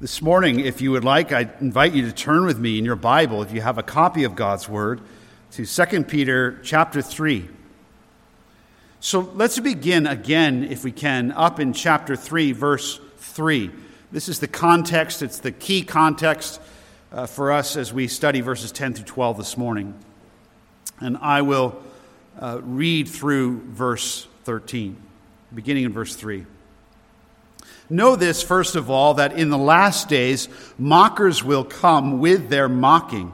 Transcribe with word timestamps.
This 0.00 0.20
morning, 0.20 0.58
if 0.58 0.80
you 0.80 0.90
would 0.90 1.04
like, 1.04 1.30
I 1.30 1.48
invite 1.60 1.92
you 1.92 2.02
to 2.02 2.12
turn 2.12 2.46
with 2.46 2.58
me 2.58 2.78
in 2.78 2.84
your 2.84 2.96
Bible, 2.96 3.42
if 3.42 3.52
you 3.52 3.60
have 3.60 3.78
a 3.78 3.82
copy 3.82 4.24
of 4.24 4.34
God's 4.34 4.68
Word, 4.68 5.00
to 5.52 5.64
2 5.64 6.02
Peter 6.02 6.58
chapter 6.64 7.00
3. 7.00 7.48
So 8.98 9.20
let's 9.20 9.60
begin 9.60 10.08
again, 10.08 10.64
if 10.64 10.82
we 10.82 10.90
can, 10.90 11.30
up 11.30 11.60
in 11.60 11.72
chapter 11.72 12.16
3, 12.16 12.50
verse 12.50 12.98
3. 13.18 13.70
This 14.10 14.28
is 14.28 14.40
the 14.40 14.48
context, 14.48 15.22
it's 15.22 15.38
the 15.38 15.52
key 15.52 15.84
context 15.84 16.60
uh, 17.12 17.26
for 17.26 17.52
us 17.52 17.76
as 17.76 17.92
we 17.92 18.08
study 18.08 18.40
verses 18.40 18.72
10 18.72 18.94
through 18.94 19.04
12 19.04 19.36
this 19.38 19.56
morning. 19.56 19.94
And 20.98 21.18
I 21.18 21.42
will 21.42 21.80
uh, 22.40 22.58
read 22.64 23.06
through 23.06 23.60
verse 23.68 24.26
13, 24.42 24.96
beginning 25.54 25.84
in 25.84 25.92
verse 25.92 26.16
3. 26.16 26.46
Know 27.90 28.16
this, 28.16 28.42
first 28.42 28.76
of 28.76 28.90
all, 28.90 29.14
that 29.14 29.32
in 29.34 29.50
the 29.50 29.58
last 29.58 30.08
days 30.08 30.48
mockers 30.78 31.44
will 31.44 31.64
come 31.64 32.18
with 32.18 32.48
their 32.48 32.68
mocking, 32.68 33.32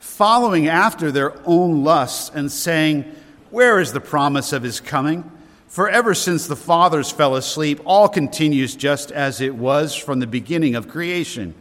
following 0.00 0.68
after 0.68 1.12
their 1.12 1.34
own 1.46 1.84
lusts, 1.84 2.30
and 2.34 2.50
saying, 2.50 3.04
Where 3.50 3.80
is 3.80 3.92
the 3.92 4.00
promise 4.00 4.52
of 4.52 4.62
his 4.62 4.80
coming? 4.80 5.30
For 5.68 5.88
ever 5.88 6.14
since 6.14 6.46
the 6.46 6.56
fathers 6.56 7.10
fell 7.10 7.34
asleep, 7.34 7.80
all 7.84 8.08
continues 8.08 8.76
just 8.76 9.10
as 9.10 9.40
it 9.40 9.54
was 9.54 9.94
from 9.94 10.20
the 10.20 10.26
beginning 10.26 10.74
of 10.74 10.88
creation. 10.88 11.54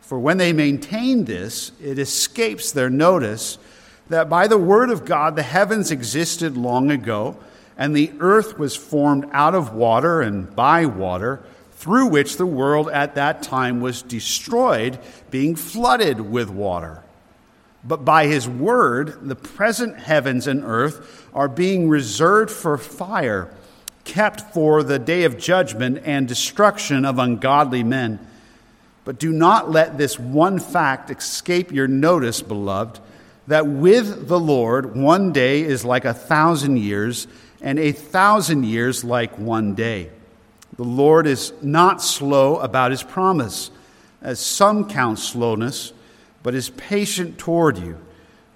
For 0.00 0.18
when 0.18 0.38
they 0.38 0.52
maintain 0.52 1.24
this, 1.24 1.72
it 1.82 1.98
escapes 1.98 2.72
their 2.72 2.90
notice 2.90 3.58
that 4.08 4.28
by 4.28 4.48
the 4.48 4.58
word 4.58 4.90
of 4.90 5.04
God 5.04 5.36
the 5.36 5.42
heavens 5.42 5.90
existed 5.90 6.56
long 6.56 6.90
ago 6.90 7.38
and 7.80 7.96
the 7.96 8.12
earth 8.20 8.58
was 8.58 8.76
formed 8.76 9.26
out 9.32 9.54
of 9.54 9.72
water 9.72 10.20
and 10.20 10.54
by 10.54 10.84
water, 10.84 11.42
through 11.72 12.08
which 12.08 12.36
the 12.36 12.44
world 12.44 12.90
at 12.90 13.14
that 13.14 13.42
time 13.42 13.80
was 13.80 14.02
destroyed, 14.02 14.98
being 15.30 15.56
flooded 15.56 16.20
with 16.20 16.50
water. 16.50 17.02
But 17.82 18.04
by 18.04 18.26
his 18.26 18.46
word, 18.46 19.26
the 19.26 19.34
present 19.34 19.98
heavens 19.98 20.46
and 20.46 20.62
earth 20.62 21.26
are 21.32 21.48
being 21.48 21.88
reserved 21.88 22.50
for 22.50 22.76
fire, 22.76 23.50
kept 24.04 24.52
for 24.52 24.82
the 24.82 24.98
day 24.98 25.24
of 25.24 25.38
judgment 25.38 26.02
and 26.04 26.28
destruction 26.28 27.06
of 27.06 27.18
ungodly 27.18 27.82
men. 27.82 28.20
But 29.06 29.18
do 29.18 29.32
not 29.32 29.70
let 29.70 29.96
this 29.96 30.18
one 30.18 30.58
fact 30.58 31.10
escape 31.10 31.72
your 31.72 31.88
notice, 31.88 32.42
beloved, 32.42 33.00
that 33.46 33.66
with 33.66 34.28
the 34.28 34.38
Lord 34.38 34.94
one 34.94 35.32
day 35.32 35.62
is 35.62 35.82
like 35.82 36.04
a 36.04 36.12
thousand 36.12 36.76
years 36.76 37.26
and 37.60 37.78
a 37.78 37.92
thousand 37.92 38.64
years 38.64 39.04
like 39.04 39.38
one 39.38 39.74
day. 39.74 40.10
The 40.76 40.84
Lord 40.84 41.26
is 41.26 41.52
not 41.60 42.00
slow 42.00 42.56
about 42.56 42.90
his 42.90 43.02
promise, 43.02 43.70
as 44.22 44.40
some 44.40 44.88
count 44.88 45.18
slowness, 45.18 45.92
but 46.42 46.54
is 46.54 46.70
patient 46.70 47.38
toward 47.38 47.78
you, 47.78 47.98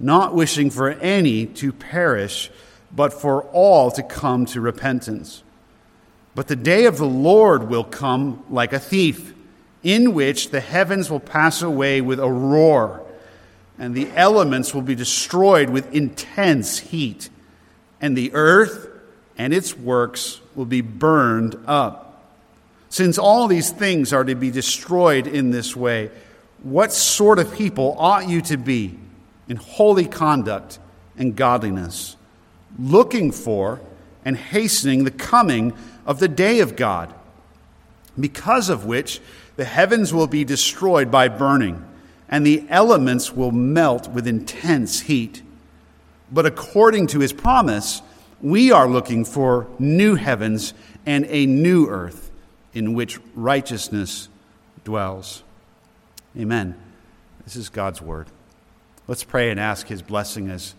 not 0.01 0.35
wishing 0.35 0.71
for 0.71 0.91
any 0.91 1.47
to 1.47 1.73
perish, 1.73 2.51
but 2.95 3.13
for 3.13 3.43
all 3.45 3.91
to 3.91 4.03
come 4.03 4.47
to 4.47 4.61
repentance. 4.61 5.43
But 6.35 6.49
the 6.49 6.57
day 6.57 6.87
of 6.87 6.97
the 6.97 7.07
Lord 7.07 7.69
will 7.69 7.85
come 7.85 8.43
like 8.49 8.73
a 8.73 8.79
thief, 8.79 9.35
in 9.83 10.15
which 10.15 10.51
the 10.51 10.61
heavens 10.61 11.11
will 11.11 11.21
pass 11.21 11.61
away 11.61 12.01
with 12.01 12.19
a 12.19 12.31
roar, 12.31 13.03
and 13.79 13.95
the 13.95 14.09
elements 14.15 14.73
will 14.73 14.83
be 14.83 14.95
destroyed 14.95 15.69
with 15.69 15.93
intense 15.95 16.79
heat, 16.79 17.29
and 18.01 18.17
the 18.17 18.33
earth 18.33 18.89
and 19.37 19.53
its 19.53 19.77
works 19.77 20.41
will 20.55 20.65
be 20.65 20.81
burned 20.81 21.57
up. 21.67 22.23
Since 22.89 23.19
all 23.19 23.49
these 23.49 23.71
things 23.71 24.13
are 24.13 24.25
to 24.25 24.35
be 24.35 24.51
destroyed 24.51 25.27
in 25.27 25.51
this 25.51 25.75
way, 25.75 26.11
what 26.63 26.93
sort 26.93 27.39
of 27.39 27.55
people 27.55 27.97
ought 27.99 28.29
you 28.29 28.41
to 28.43 28.57
be 28.57 28.99
in 29.49 29.57
holy 29.57 30.07
conduct 30.07 30.79
and 31.17 31.37
godliness, 31.37 32.17
looking 32.79 33.33
for 33.33 33.81
and 34.25 34.37
hastening 34.37 35.05
the 35.05 35.11
coming 35.11 35.73
of 36.07 36.19
the 36.19 36.29
day 36.29 36.61
of 36.61 36.77
God, 36.77 37.13
because 38.19 38.69
of 38.69 38.87
which 38.87 39.21
the 39.57 39.65
heavens 39.65 40.15
will 40.15 40.27
be 40.27 40.45
destroyed 40.45 41.11
by 41.11 41.29
burning, 41.29 41.85
and 42.29 42.47
the 42.47 42.65
elements 42.69 43.33
will 43.33 43.53
melt 43.53 44.09
with 44.09 44.27
intense 44.27 45.01
heat? 45.01 45.43
But 46.33 46.47
according 46.47 47.09
to 47.09 47.21
his 47.21 47.33
promise, 47.33 48.03
we 48.45 48.71
are 48.71 48.87
looking 48.87 49.25
for 49.25 49.67
new 49.79 50.17
heavens 50.17 50.75
and 51.07 51.25
a 51.31 51.47
new 51.47 51.89
earth 51.89 52.31
in 52.75 52.93
which 52.93 53.19
righteousness 53.35 54.29
dwells. 54.85 55.43
Amen. 56.39 56.75
This 57.45 57.57
is 57.57 57.71
God's 57.71 58.03
word. 58.03 58.27
Let's 59.09 59.25
pray 59.25 59.51
and 59.51 59.59
ask 59.59 59.87
his 59.87 60.03
blessing 60.03 60.51
as 60.51 60.75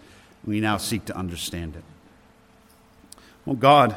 we 0.45 0.59
now 0.59 0.77
seek 0.77 1.05
to 1.05 1.17
understand 1.17 1.75
it. 1.75 1.83
Well, 3.45 3.55
God, 3.55 3.95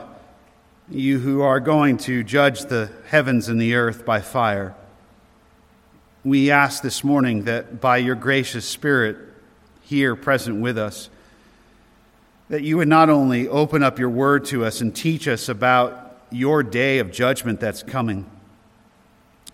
you 0.91 1.19
who 1.19 1.43
are 1.43 1.61
going 1.61 1.99
to 1.99 2.25
judge 2.25 2.63
the 2.63 2.91
heavens 3.09 3.51
and 3.51 3.61
the 3.61 3.75
earth 3.75 4.07
by 4.07 4.23
fire, 4.23 4.75
we 6.25 6.51
ask 6.51 6.83
this 6.83 7.05
morning 7.05 7.45
that 7.45 7.83
by 7.83 7.99
your 7.99 8.15
gracious 8.15 8.67
Spirit 8.67 9.19
here 9.83 10.17
present 10.17 10.63
with 10.63 10.79
us, 10.79 11.11
that 12.49 12.63
you 12.63 12.79
would 12.79 12.89
not 12.89 13.11
only 13.11 13.47
open 13.49 13.83
up 13.83 13.99
your 13.99 14.11
word 14.11 14.47
to 14.47 14.65
us 14.65 14.81
and 14.81 14.95
teach 14.95 15.29
us 15.29 15.49
about 15.49 16.17
your 16.31 16.63
day 16.63 16.99
of 16.99 17.11
judgment 17.11 17.61
that's 17.61 17.83
coming, 17.83 18.29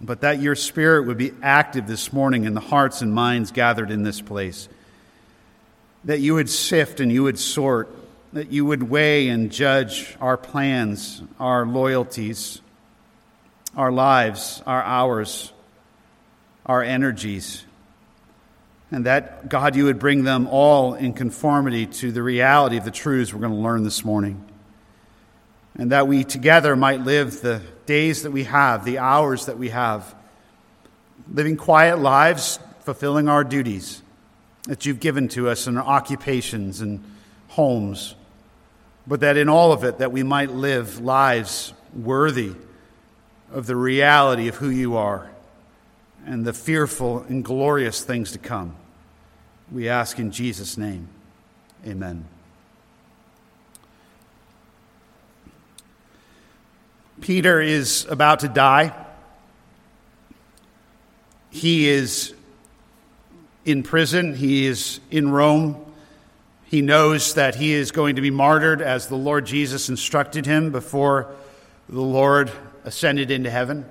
but 0.01 0.21
that 0.21 0.41
your 0.41 0.55
spirit 0.55 1.07
would 1.07 1.19
be 1.19 1.33
active 1.43 1.87
this 1.87 2.13
morning 2.13 2.45
in 2.45 2.55
the 2.55 2.61
hearts 2.61 3.03
and 3.03 3.13
minds 3.13 3.53
gathered 3.53 3.91
in 3.91 4.03
this 4.03 4.21
place. 4.21 4.69
That 6.05 6.21
you 6.21 6.35
would 6.35 6.51
sift 6.51 7.01
and 7.01 7.11
you 7.11 7.23
would 7.25 7.39
sort, 7.39 7.95
that 8.33 8.53
you 8.53 8.65
would 8.65 8.83
weigh 8.85 9.29
and 9.29 9.51
judge 9.51 10.17
our 10.21 10.37
plans, 10.37 11.23
our 11.41 11.67
loyalties, 11.67 12.61
our 13.77 13.91
lives, 13.91 14.63
our 14.67 14.83
hours, 14.83 15.53
our 16.67 16.83
energies 16.83 17.65
and 18.95 19.07
that, 19.07 19.49
God, 19.49 19.75
you 19.75 19.87
would 19.87 19.99
bring 19.99 20.23
them 20.23 20.47
all 20.47 20.95
in 20.95 21.15
conformity 21.15 21.85
to 21.87 22.13
the 22.13 22.23
reality 22.23 22.77
of 22.77 22.85
the 22.85 22.93
truths 22.93 23.35
we're 23.35 23.41
going 23.41 23.53
to 23.53 23.59
learn 23.59 23.83
this 23.83 24.05
morning. 24.05 24.41
And 25.75 25.91
that 25.91 26.07
we 26.07 26.23
together 26.23 26.77
might 26.77 27.01
live 27.01 27.41
the 27.41 27.61
days 27.87 28.23
that 28.23 28.31
we 28.31 28.45
have, 28.45 28.85
the 28.85 28.99
hours 28.99 29.47
that 29.47 29.59
we 29.59 29.71
have, 29.71 30.15
living 31.29 31.57
quiet 31.57 31.99
lives, 31.99 32.61
fulfilling 32.83 33.27
our 33.27 33.43
duties 33.43 34.01
that 34.69 34.87
you've 34.87 35.01
given 35.01 35.27
to 35.31 35.49
us 35.49 35.67
in 35.67 35.77
our 35.77 35.85
occupations 35.85 36.81
and 36.81 37.03
homes, 37.49 38.15
but 39.09 39.19
that 39.19 39.37
in 39.37 39.49
all 39.49 39.73
of 39.73 39.83
it 39.83 39.99
that 39.99 40.13
we 40.13 40.23
might 40.23 40.53
live 40.53 41.01
lives 41.01 41.75
worthy 41.97 42.53
of 43.53 43.67
the 43.67 43.75
reality 43.75 44.47
of 44.47 44.55
who 44.55 44.71
you 44.71 44.97
are 44.97 45.33
and 46.25 46.45
the 46.45 46.53
fearful 46.53 47.25
and 47.29 47.45
glorious 47.45 48.05
things 48.05 48.31
to 48.31 48.39
come. 48.39 48.77
We 49.73 49.89
ask 49.89 50.19
in 50.19 50.31
Jesus' 50.31 50.77
name. 50.77 51.09
Amen. 51.87 52.27
Peter 57.21 57.61
is 57.61 58.07
about 58.11 58.41
to 58.41 58.49
die. 58.49 58.95
He 61.51 61.89
is 61.89 62.35
in 63.65 63.83
prison, 63.83 64.35
he 64.35 64.67
is 64.67 65.01
in 65.11 65.31
Rome. 65.31 65.81
He 66.65 66.83
knows 66.83 67.35
that 67.35 67.55
he 67.55 67.73
is 67.73 67.93
going 67.93 68.17
to 68.17 68.23
be 68.23 68.31
martyred 68.31 68.83
as 68.83 69.07
the 69.07 69.17
Lord 69.17 69.47
Jesus 69.47 69.89
instructed 69.89 70.45
him 70.45 70.73
before 70.73 71.35
the 71.89 72.01
Lord 72.01 72.51
ascended 72.85 73.31
into 73.31 73.51
heaven. 73.51 73.87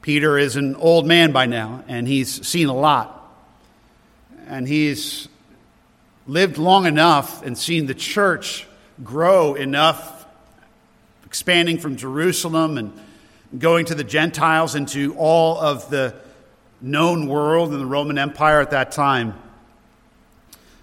Peter 0.00 0.38
is 0.38 0.56
an 0.56 0.76
old 0.76 1.06
man 1.06 1.32
by 1.32 1.46
now, 1.46 1.82
and 1.88 2.06
he's 2.06 2.46
seen 2.46 2.68
a 2.68 2.74
lot 2.74 3.17
and 4.48 4.66
he's 4.66 5.28
lived 6.26 6.58
long 6.58 6.86
enough 6.86 7.42
and 7.44 7.56
seen 7.56 7.86
the 7.86 7.94
church 7.94 8.66
grow 9.04 9.54
enough, 9.54 10.26
expanding 11.24 11.78
from 11.78 11.96
Jerusalem 11.96 12.78
and 12.78 12.92
going 13.58 13.86
to 13.86 13.94
the 13.94 14.04
Gentiles 14.04 14.74
into 14.74 15.14
all 15.16 15.58
of 15.58 15.90
the 15.90 16.14
known 16.80 17.26
world 17.26 17.72
in 17.72 17.78
the 17.78 17.86
Roman 17.86 18.18
Empire 18.18 18.60
at 18.60 18.70
that 18.70 18.92
time. 18.92 19.34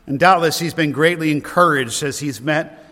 And 0.07 0.19
doubtless 0.19 0.59
he's 0.59 0.73
been 0.73 0.91
greatly 0.91 1.31
encouraged 1.31 2.03
as 2.03 2.19
he's 2.19 2.39
met 2.39 2.83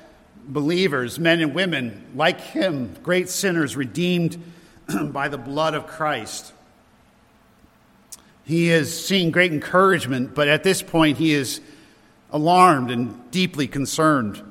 believers, 0.46 1.20
men 1.20 1.40
and 1.40 1.54
women 1.54 2.04
like 2.16 2.42
him, 2.42 2.96
great 3.04 3.30
sinners 3.30 3.76
redeemed 3.76 4.38
by 5.12 5.28
the 5.28 5.38
blood 5.38 5.76
of 5.76 5.88
Christ. 5.88 6.52
He 8.46 8.70
is 8.70 9.06
seeing 9.06 9.32
great 9.32 9.54
encouragement, 9.54 10.36
but 10.36 10.48
at 10.48 10.64
this 10.64 10.82
point 10.82 11.18
he 11.18 11.34
is 11.34 11.62
alarmed 12.32 12.92
and 12.92 13.32
deeply 13.32 13.68
concerned 13.68 14.42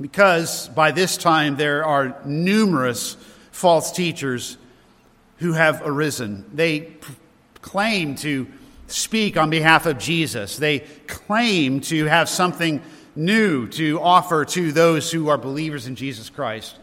because 0.00 0.68
by 0.68 0.90
this 0.90 1.16
time 1.16 1.56
there 1.56 1.84
are 1.84 2.16
numerous 2.24 3.16
false 3.50 3.92
teachers 3.92 4.58
who 5.38 5.52
have 5.52 5.82
arisen. 5.84 6.44
They 6.52 6.92
claim 7.60 8.16
to 8.16 8.46
speak 8.86 9.36
on 9.36 9.50
behalf 9.50 9.86
of 9.86 9.98
Jesus. 9.98 10.56
They 10.56 10.80
claim 11.06 11.80
to 11.82 12.06
have 12.06 12.28
something 12.28 12.82
new 13.14 13.68
to 13.68 14.00
offer 14.00 14.44
to 14.44 14.72
those 14.72 15.10
who 15.10 15.28
are 15.28 15.38
believers 15.38 15.86
in 15.86 15.96
Jesus 15.96 16.30
Christ. 16.30 16.76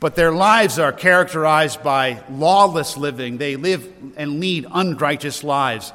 But 0.00 0.16
their 0.16 0.32
lives 0.32 0.78
are 0.78 0.92
characterized 0.92 1.82
by 1.82 2.22
lawless 2.30 2.96
living. 2.96 3.36
They 3.36 3.56
live 3.56 3.86
and 4.16 4.40
lead 4.40 4.66
unrighteous 4.72 5.44
lives. 5.44 5.92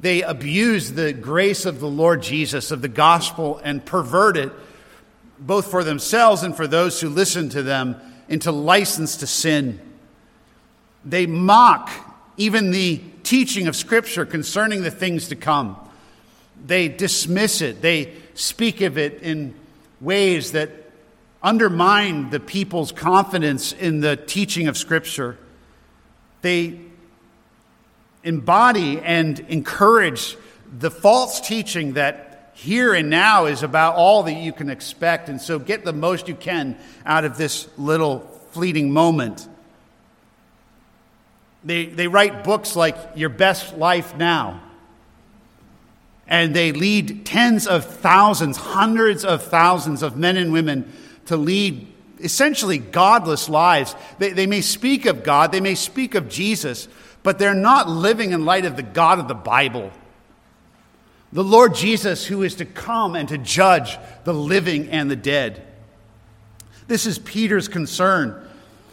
They 0.00 0.22
abuse 0.22 0.92
the 0.92 1.12
grace 1.12 1.64
of 1.64 1.78
the 1.78 1.88
Lord 1.88 2.22
Jesus, 2.22 2.72
of 2.72 2.82
the 2.82 2.88
gospel, 2.88 3.60
and 3.62 3.84
pervert 3.84 4.36
it, 4.36 4.52
both 5.38 5.70
for 5.70 5.84
themselves 5.84 6.42
and 6.42 6.56
for 6.56 6.66
those 6.66 7.00
who 7.00 7.08
listen 7.08 7.48
to 7.50 7.62
them, 7.62 7.96
into 8.28 8.50
license 8.50 9.16
to 9.18 9.26
sin. 9.26 9.80
They 11.04 11.26
mock 11.26 11.90
even 12.36 12.72
the 12.72 13.00
teaching 13.22 13.68
of 13.68 13.76
Scripture 13.76 14.26
concerning 14.26 14.82
the 14.82 14.90
things 14.90 15.28
to 15.28 15.36
come. 15.36 15.76
They 16.66 16.88
dismiss 16.88 17.62
it, 17.62 17.80
they 17.80 18.12
speak 18.34 18.80
of 18.80 18.98
it 18.98 19.22
in 19.22 19.54
ways 20.00 20.52
that 20.52 20.70
undermine 21.46 22.28
the 22.30 22.40
people's 22.40 22.90
confidence 22.90 23.72
in 23.72 24.00
the 24.00 24.16
teaching 24.16 24.66
of 24.66 24.76
Scripture. 24.76 25.38
They 26.42 26.80
embody 28.24 28.98
and 28.98 29.38
encourage 29.38 30.36
the 30.76 30.90
false 30.90 31.40
teaching 31.40 31.92
that 31.92 32.50
here 32.54 32.94
and 32.94 33.08
now 33.08 33.46
is 33.46 33.62
about 33.62 33.94
all 33.94 34.24
that 34.24 34.32
you 34.32 34.52
can 34.52 34.68
expect. 34.68 35.28
And 35.28 35.40
so 35.40 35.60
get 35.60 35.84
the 35.84 35.92
most 35.92 36.26
you 36.26 36.34
can 36.34 36.76
out 37.04 37.24
of 37.24 37.36
this 37.38 37.68
little 37.78 38.20
fleeting 38.50 38.90
moment. 38.90 39.48
They, 41.62 41.86
they 41.86 42.08
write 42.08 42.42
books 42.42 42.74
like 42.74 42.96
Your 43.14 43.28
Best 43.28 43.76
Life 43.78 44.16
Now. 44.16 44.62
And 46.26 46.56
they 46.56 46.72
lead 46.72 47.24
tens 47.24 47.68
of 47.68 47.84
thousands, 47.84 48.56
hundreds 48.56 49.24
of 49.24 49.44
thousands 49.44 50.02
of 50.02 50.16
men 50.16 50.36
and 50.36 50.52
women 50.52 50.92
to 51.26 51.36
lead 51.36 51.86
essentially 52.20 52.78
godless 52.78 53.48
lives. 53.48 53.94
They, 54.18 54.30
they 54.30 54.46
may 54.46 54.60
speak 54.60 55.06
of 55.06 55.22
God, 55.22 55.52
they 55.52 55.60
may 55.60 55.74
speak 55.74 56.14
of 56.14 56.28
Jesus, 56.28 56.88
but 57.22 57.38
they're 57.38 57.54
not 57.54 57.88
living 57.88 58.32
in 58.32 58.44
light 58.44 58.64
of 58.64 58.76
the 58.76 58.82
God 58.82 59.18
of 59.18 59.28
the 59.28 59.34
Bible. 59.34 59.90
The 61.32 61.44
Lord 61.44 61.74
Jesus, 61.74 62.24
who 62.24 62.42
is 62.42 62.54
to 62.56 62.64
come 62.64 63.16
and 63.16 63.28
to 63.28 63.38
judge 63.38 63.98
the 64.24 64.32
living 64.32 64.88
and 64.90 65.10
the 65.10 65.16
dead. 65.16 65.62
This 66.86 67.06
is 67.06 67.18
Peter's 67.18 67.68
concern. 67.68 68.42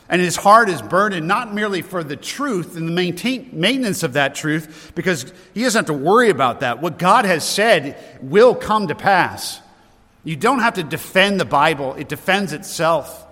And 0.09 0.21
his 0.21 0.35
heart 0.35 0.69
is 0.69 0.81
burdened 0.81 1.27
not 1.27 1.53
merely 1.53 1.81
for 1.81 2.03
the 2.03 2.17
truth 2.17 2.75
and 2.75 2.87
the 2.87 2.91
maintain, 2.91 3.49
maintenance 3.53 4.03
of 4.03 4.13
that 4.13 4.35
truth, 4.35 4.91
because 4.95 5.31
he 5.53 5.63
doesn't 5.63 5.87
have 5.87 5.97
to 5.97 6.03
worry 6.03 6.29
about 6.29 6.59
that. 6.59 6.81
What 6.81 6.99
God 6.99 7.25
has 7.25 7.47
said 7.47 7.97
will 8.21 8.53
come 8.53 8.89
to 8.89 8.95
pass. 8.95 9.61
You 10.23 10.35
don't 10.35 10.59
have 10.59 10.75
to 10.75 10.83
defend 10.83 11.39
the 11.39 11.45
Bible, 11.45 11.95
it 11.95 12.07
defends 12.07 12.53
itself. 12.53 13.25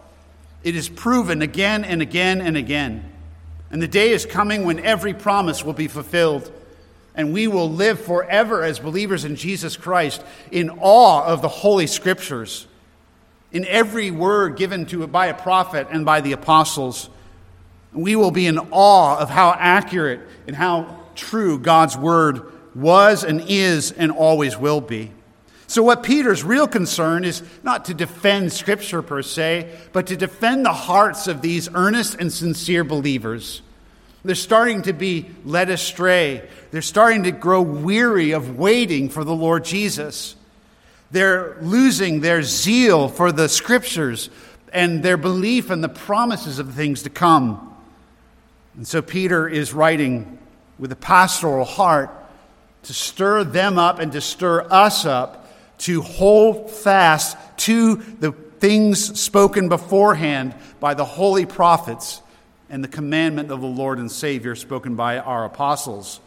It 0.64 0.76
is 0.76 0.90
proven 0.90 1.42
again 1.42 1.84
and 1.84 2.02
again 2.02 2.42
and 2.42 2.56
again. 2.56 3.12
And 3.72 3.82
the 3.82 3.88
day 3.88 4.12
is 4.12 4.26
coming 4.26 4.66
when 4.66 4.80
every 4.80 5.14
promise 5.14 5.64
will 5.64 5.74
be 5.74 5.88
fulfilled. 5.88 6.52
And 7.16 7.34
we 7.34 7.48
will 7.48 7.70
live 7.70 8.00
forever 8.00 8.64
as 8.64 8.80
believers 8.80 9.26
in 9.26 9.36
Jesus 9.36 9.76
Christ 9.76 10.24
in 10.52 10.70
awe 10.70 11.26
of 11.26 11.42
the 11.42 11.48
Holy 11.48 11.88
Scriptures, 11.88 12.68
in 13.52 13.66
every 13.66 14.12
word 14.12 14.56
given 14.56 14.86
to 14.88 15.04
it 15.04 15.12
by 15.12 15.28
a 15.28 15.34
prophet 15.34 15.88
and 15.90 16.06
by 16.06 16.22
the 16.22 16.32
apostles. 16.32 17.10
We 17.92 18.16
will 18.16 18.32
be 18.32 18.48
in 18.48 18.60
awe 18.72 19.18
of 19.18 19.30
how 19.30 19.56
accurate 19.58 20.22
and 20.48 20.56
how 20.56 21.00
true 21.16 21.60
God's 21.60 21.98
word 21.98 22.44
was 22.76 23.24
and 23.26 23.44
is 23.48 23.92
and 23.92 24.12
always 24.12 24.58
will 24.58 24.80
be. 24.80 25.12
So, 25.72 25.84
what 25.84 26.04
Peter's 26.04 26.44
real 26.44 26.68
concern 26.68 27.24
is 27.24 27.42
not 27.64 27.86
to 27.86 27.94
defend 27.94 28.52
Scripture 28.52 29.02
per 29.02 29.22
se, 29.22 29.74
but 29.94 30.08
to 30.08 30.18
defend 30.18 30.66
the 30.66 30.74
hearts 30.74 31.30
of 31.30 31.42
these 31.42 31.70
earnest 31.74 32.16
and 32.16 32.30
sincere 32.30 32.84
believers. 32.84 33.62
They're 34.26 34.36
starting 34.36 34.82
to 34.82 34.92
be 34.92 35.28
led 35.46 35.70
astray. 35.70 36.46
They're 36.72 36.82
starting 36.82 37.24
to 37.24 37.32
grow 37.32 37.62
weary 37.62 38.32
of 38.34 38.58
waiting 38.58 39.08
for 39.08 39.24
the 39.24 39.34
Lord 39.34 39.64
Jesus. 39.64 40.36
They're 41.10 41.56
losing 41.62 42.20
their 42.20 42.44
zeal 42.44 43.08
for 43.08 43.32
the 43.32 43.48
Scriptures 43.48 44.30
and 44.74 45.02
their 45.02 45.16
belief 45.16 45.72
in 45.72 45.80
the 45.80 45.88
promises 45.88 46.60
of 46.60 46.74
things 46.74 47.04
to 47.04 47.10
come. 47.10 47.74
And 48.76 48.86
so, 48.86 49.02
Peter 49.02 49.48
is 49.48 49.72
writing 49.72 50.38
with 50.78 50.92
a 50.92 50.98
pastoral 50.98 51.64
heart 51.64 52.10
to 52.84 52.94
stir 52.94 53.46
them 53.46 53.78
up 53.80 54.00
and 54.00 54.12
to 54.12 54.20
stir 54.20 54.68
us 54.70 55.06
up 55.06 55.41
to 55.82 56.02
hold 56.02 56.70
fast 56.72 57.38
to 57.58 57.96
the 57.96 58.32
things 58.32 59.20
spoken 59.20 59.70
beforehand 59.70 60.54
by 60.80 60.94
the 60.94 61.06
holy 61.06 61.46
prophets 61.46 62.22
and 62.70 62.84
the 62.84 62.88
commandment 62.88 63.52
of 63.52 63.62
the 63.62 63.68
Lord 63.68 63.98
and 63.98 64.12
Savior 64.12 64.56
spoken 64.56 64.96
by 64.96 65.18
our 65.18 65.44
apostles. 65.46 66.20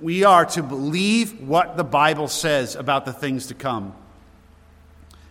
We 0.00 0.24
are 0.24 0.44
to 0.46 0.62
believe 0.62 1.40
what 1.40 1.76
the 1.76 1.84
Bible 1.84 2.26
says 2.26 2.74
about 2.74 3.04
the 3.04 3.12
things 3.12 3.46
to 3.46 3.54
come. 3.54 3.94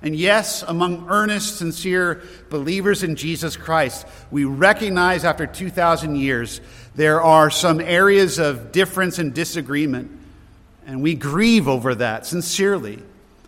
And 0.01 0.15
yes, 0.15 0.63
among 0.63 1.09
earnest, 1.09 1.57
sincere 1.57 2.23
believers 2.49 3.03
in 3.03 3.15
Jesus 3.15 3.57
Christ, 3.57 4.07
we 4.31 4.45
recognize 4.45 5.25
after 5.25 5.45
2,000 5.45 6.15
years 6.15 6.61
there 6.95 7.21
are 7.21 7.51
some 7.51 7.81
areas 7.81 8.39
of 8.39 8.71
difference 8.71 9.19
and 9.19 9.33
disagreement. 9.33 10.20
And 10.85 11.01
we 11.01 11.15
grieve 11.15 11.67
over 11.67 11.95
that 11.95 12.25
sincerely. 12.25 13.01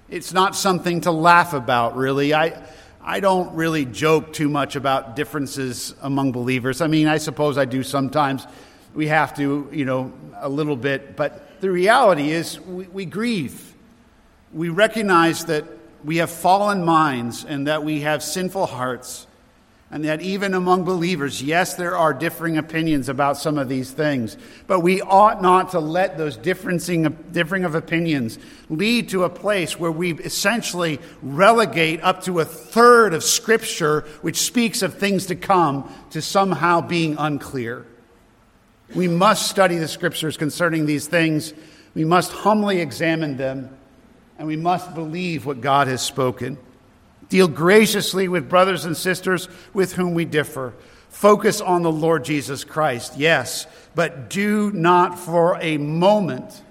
It's 0.10 0.34
not 0.34 0.56
something 0.56 1.02
to 1.02 1.12
laugh 1.12 1.54
about, 1.54 1.96
really. 1.96 2.34
I, 2.34 2.62
I 3.02 3.20
don't 3.20 3.56
really 3.56 3.86
joke 3.86 4.34
too 4.34 4.50
much 4.50 4.76
about 4.76 5.16
differences 5.16 5.96
among 6.02 6.32
believers. 6.32 6.82
I 6.82 6.88
mean, 6.88 7.08
I 7.08 7.18
suppose 7.18 7.58
I 7.58 7.66
do 7.66 7.84
sometimes. 7.84 8.46
We 8.94 9.08
have 9.08 9.36
to, 9.38 9.68
you 9.72 9.86
know, 9.86 10.14
a 10.38 10.48
little 10.50 10.76
bit. 10.76 11.16
But 11.16 11.60
the 11.62 11.72
reality 11.72 12.32
is, 12.32 12.60
we, 12.60 12.86
we 12.88 13.06
grieve. 13.06 13.74
We 14.54 14.70
recognize 14.70 15.46
that 15.46 15.66
we 16.04 16.18
have 16.18 16.30
fallen 16.30 16.86
minds 16.86 17.44
and 17.44 17.68
that 17.68 17.84
we 17.84 18.02
have 18.02 18.22
sinful 18.22 18.68
hearts 18.68 19.26
and 19.94 20.06
that 20.06 20.22
even 20.24 20.56
among 20.56 20.84
believers, 20.86 21.44
yes, 21.44 21.76
there 21.76 21.96
are 21.96 22.16
differing 22.16 22.58
opinions 22.58 23.10
about 23.10 23.38
some 23.38 23.60
of 23.60 23.70
these 23.70 23.92
things, 23.92 24.38
but 24.66 24.80
we 24.80 25.02
ought 25.02 25.40
not 25.40 25.70
to 25.70 25.80
let 25.80 26.18
those 26.18 26.36
differing 26.36 27.64
of 27.64 27.76
opinions 27.76 28.40
lead 28.72 29.08
to 29.10 29.24
a 29.24 29.30
place 29.30 29.80
where 29.80 29.92
we 29.92 30.16
essentially 30.16 31.00
relegate 31.22 32.02
up 32.02 32.24
to 32.24 32.40
a 32.40 32.46
third 32.46 33.14
of 33.14 33.24
Scripture, 33.24 34.04
which 34.24 34.38
speaks 34.38 34.82
of 34.82 34.96
things 34.96 35.28
to 35.28 35.36
come, 35.36 35.88
to 36.10 36.24
somehow 36.24 36.82
being 36.82 37.16
unclear. 37.20 37.86
We 38.96 39.08
must 39.08 39.48
study 39.48 39.78
the 39.78 39.88
Scriptures 39.88 40.38
concerning 40.38 40.88
these 40.88 41.06
things, 41.06 41.54
we 41.94 42.04
must 42.04 42.32
humbly 42.32 42.80
examine 42.80 43.38
them, 43.38 43.78
and 44.40 44.48
we 44.48 44.56
must 44.56 44.96
believe 44.96 45.46
what 45.46 45.62
God 45.62 45.86
has 45.86 46.02
spoken. 46.02 46.58
Deal 47.34 47.48
graciously 47.48 48.28
with 48.28 48.48
brothers 48.48 48.86
and 48.86 48.96
sisters 48.96 49.50
with 49.74 49.94
whom 49.94 50.14
we 50.14 50.24
differ. 50.24 50.72
Focus 51.10 51.62
on 51.62 51.82
the 51.82 51.92
Lord 51.92 52.24
Jesus 52.24 52.64
Christ, 52.64 53.18
yes, 53.18 53.66
but 53.96 54.30
do 54.30 54.72
not 54.72 55.18
for 55.18 55.58
a 55.60 55.80
moment 55.80 56.62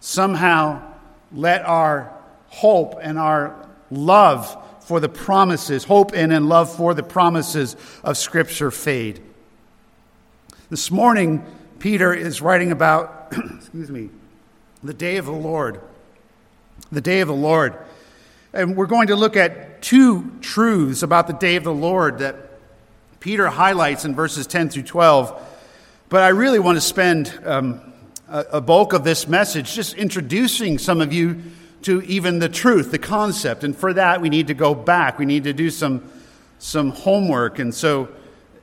somehow 0.00 0.80
let 1.30 1.66
our 1.66 2.14
hope 2.48 2.98
and 3.02 3.18
our 3.18 3.68
love 3.90 4.56
for 4.86 5.00
the 5.00 5.08
promises, 5.10 5.84
hope 5.84 6.14
in 6.14 6.32
and 6.32 6.48
love 6.48 6.74
for 6.74 6.94
the 6.94 7.02
promises 7.02 7.76
of 8.02 8.16
Scripture 8.16 8.70
fade. 8.70 9.20
This 10.70 10.90
morning, 10.90 11.44
Peter 11.78 12.14
is 12.14 12.40
writing 12.40 12.72
about, 12.72 13.34
excuse 13.58 13.90
me, 13.90 14.08
the 14.82 14.94
day 14.94 15.18
of 15.18 15.26
the 15.26 15.30
Lord. 15.30 15.82
The 16.90 17.02
day 17.02 17.20
of 17.20 17.28
the 17.28 17.34
Lord. 17.34 17.76
And 18.52 18.76
we're 18.76 18.86
going 18.86 19.08
to 19.08 19.16
look 19.16 19.36
at 19.36 19.80
two 19.80 20.28
truths 20.40 21.04
about 21.04 21.28
the 21.28 21.32
day 21.34 21.54
of 21.54 21.62
the 21.62 21.72
Lord 21.72 22.18
that 22.18 22.34
Peter 23.20 23.48
highlights 23.48 24.04
in 24.04 24.16
verses 24.16 24.48
10 24.48 24.70
through 24.70 24.82
12. 24.82 25.40
But 26.08 26.22
I 26.22 26.28
really 26.28 26.58
want 26.58 26.76
to 26.76 26.80
spend 26.80 27.32
um, 27.44 27.80
a, 28.28 28.44
a 28.54 28.60
bulk 28.60 28.92
of 28.92 29.04
this 29.04 29.28
message 29.28 29.72
just 29.72 29.94
introducing 29.94 30.78
some 30.78 31.00
of 31.00 31.12
you 31.12 31.40
to 31.82 32.02
even 32.02 32.40
the 32.40 32.48
truth, 32.48 32.90
the 32.90 32.98
concept. 32.98 33.62
And 33.62 33.76
for 33.76 33.92
that, 33.92 34.20
we 34.20 34.28
need 34.28 34.48
to 34.48 34.54
go 34.54 34.74
back. 34.74 35.20
We 35.20 35.26
need 35.26 35.44
to 35.44 35.52
do 35.52 35.70
some, 35.70 36.10
some 36.58 36.90
homework. 36.90 37.60
And 37.60 37.72
so, 37.72 38.08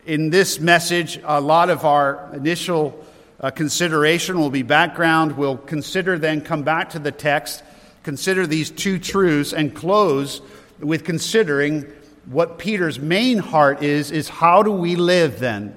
in 0.06 0.30
this 0.30 0.60
message, 0.60 1.20
a 1.24 1.40
lot 1.40 1.70
of 1.70 1.86
our 1.86 2.30
initial 2.34 3.06
uh, 3.40 3.52
consideration 3.52 4.38
will 4.38 4.50
be 4.50 4.64
background. 4.64 5.38
We'll 5.38 5.58
consider, 5.58 6.18
then 6.18 6.42
come 6.42 6.64
back 6.64 6.90
to 6.92 7.00
the 7.00 7.12
text 7.12 7.64
consider 8.08 8.48
these 8.48 8.72
two 8.72 8.98
truths 8.98 9.52
and 9.52 9.76
close 9.76 10.40
with 10.80 11.04
considering 11.04 11.86
what 12.28 12.58
Peter's 12.58 12.98
main 12.98 13.38
heart 13.38 13.84
is, 13.84 14.12
is 14.12 14.30
how 14.30 14.64
do 14.64 14.72
we 14.72 14.96
live 14.96 15.40
then? 15.42 15.76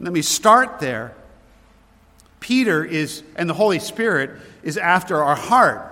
Let 0.00 0.12
me 0.12 0.22
start 0.22 0.80
there. 0.80 1.14
Peter 2.40 2.84
is, 2.84 3.22
and 3.36 3.48
the 3.48 3.54
Holy 3.54 3.78
Spirit 3.78 4.40
is 4.64 4.76
after 4.76 5.22
our 5.22 5.36
heart. 5.36 5.86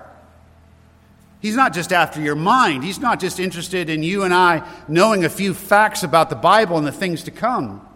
He's 1.41 1.55
not 1.55 1.73
just 1.73 1.93
after 1.93 2.21
your 2.21 2.35
mind. 2.35 2.83
He's 2.83 2.99
not 2.99 3.21
just 3.21 3.39
interested 3.39 3.89
in 3.89 4.03
you 4.03 4.25
and 4.25 4.35
I 4.35 4.69
knowing 4.89 5.25
a 5.25 5.31
few 5.31 5.55
facts 5.55 6.03
about 6.03 6.31
the 6.31 6.37
Bible 6.37 6.79
and 6.79 6.85
the 6.85 6.91
things 6.91 7.23
to 7.23 7.31
come. 7.31 7.87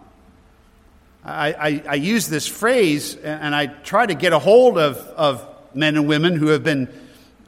I, 1.25 1.51
I, 1.51 1.83
I 1.89 1.95
use 1.95 2.29
this 2.29 2.47
phrase 2.47 3.17
and 3.17 3.53
I 3.53 3.65
try 3.67 4.05
to 4.05 4.13
get 4.13 4.31
a 4.31 4.39
hold 4.39 4.77
of, 4.77 4.95
of 4.95 5.45
men 5.75 5.97
and 5.97 6.07
women 6.07 6.37
who 6.37 6.47
have 6.47 6.63
been 6.63 6.87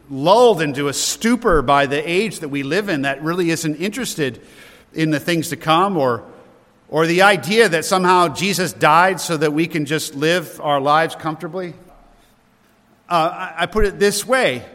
lulled 0.09 0.62
into 0.62 0.88
a 0.88 0.93
stupor 0.93 1.62
by 1.62 1.85
the 1.85 2.09
age 2.09 2.39
that 2.39 2.50
we 2.50 2.63
live 2.63 2.89
in 2.89 3.03
that 3.03 3.24
really 3.24 3.50
isn't 3.50 3.75
interested 3.75 4.41
in 4.93 5.12
the 5.12 5.19
things 5.19 5.50
to 5.50 5.55
come 5.55 5.97
or, 5.97 6.24
or 6.89 7.07
the 7.07 7.24
idea 7.24 7.67
that 7.69 7.85
somehow 7.85 8.27
Jesus 8.27 8.74
died 8.74 9.19
so 9.19 9.38
that 9.38 9.53
we 9.53 9.67
can 9.67 9.85
just 9.85 10.15
live 10.15 10.59
our 10.62 10.79
lives 10.79 11.15
comfortably. 11.15 11.74
Uh, 13.09 13.53
I 13.55 13.65
put 13.65 13.85
it 13.85 14.00
this 14.00 14.25
way 14.25 14.65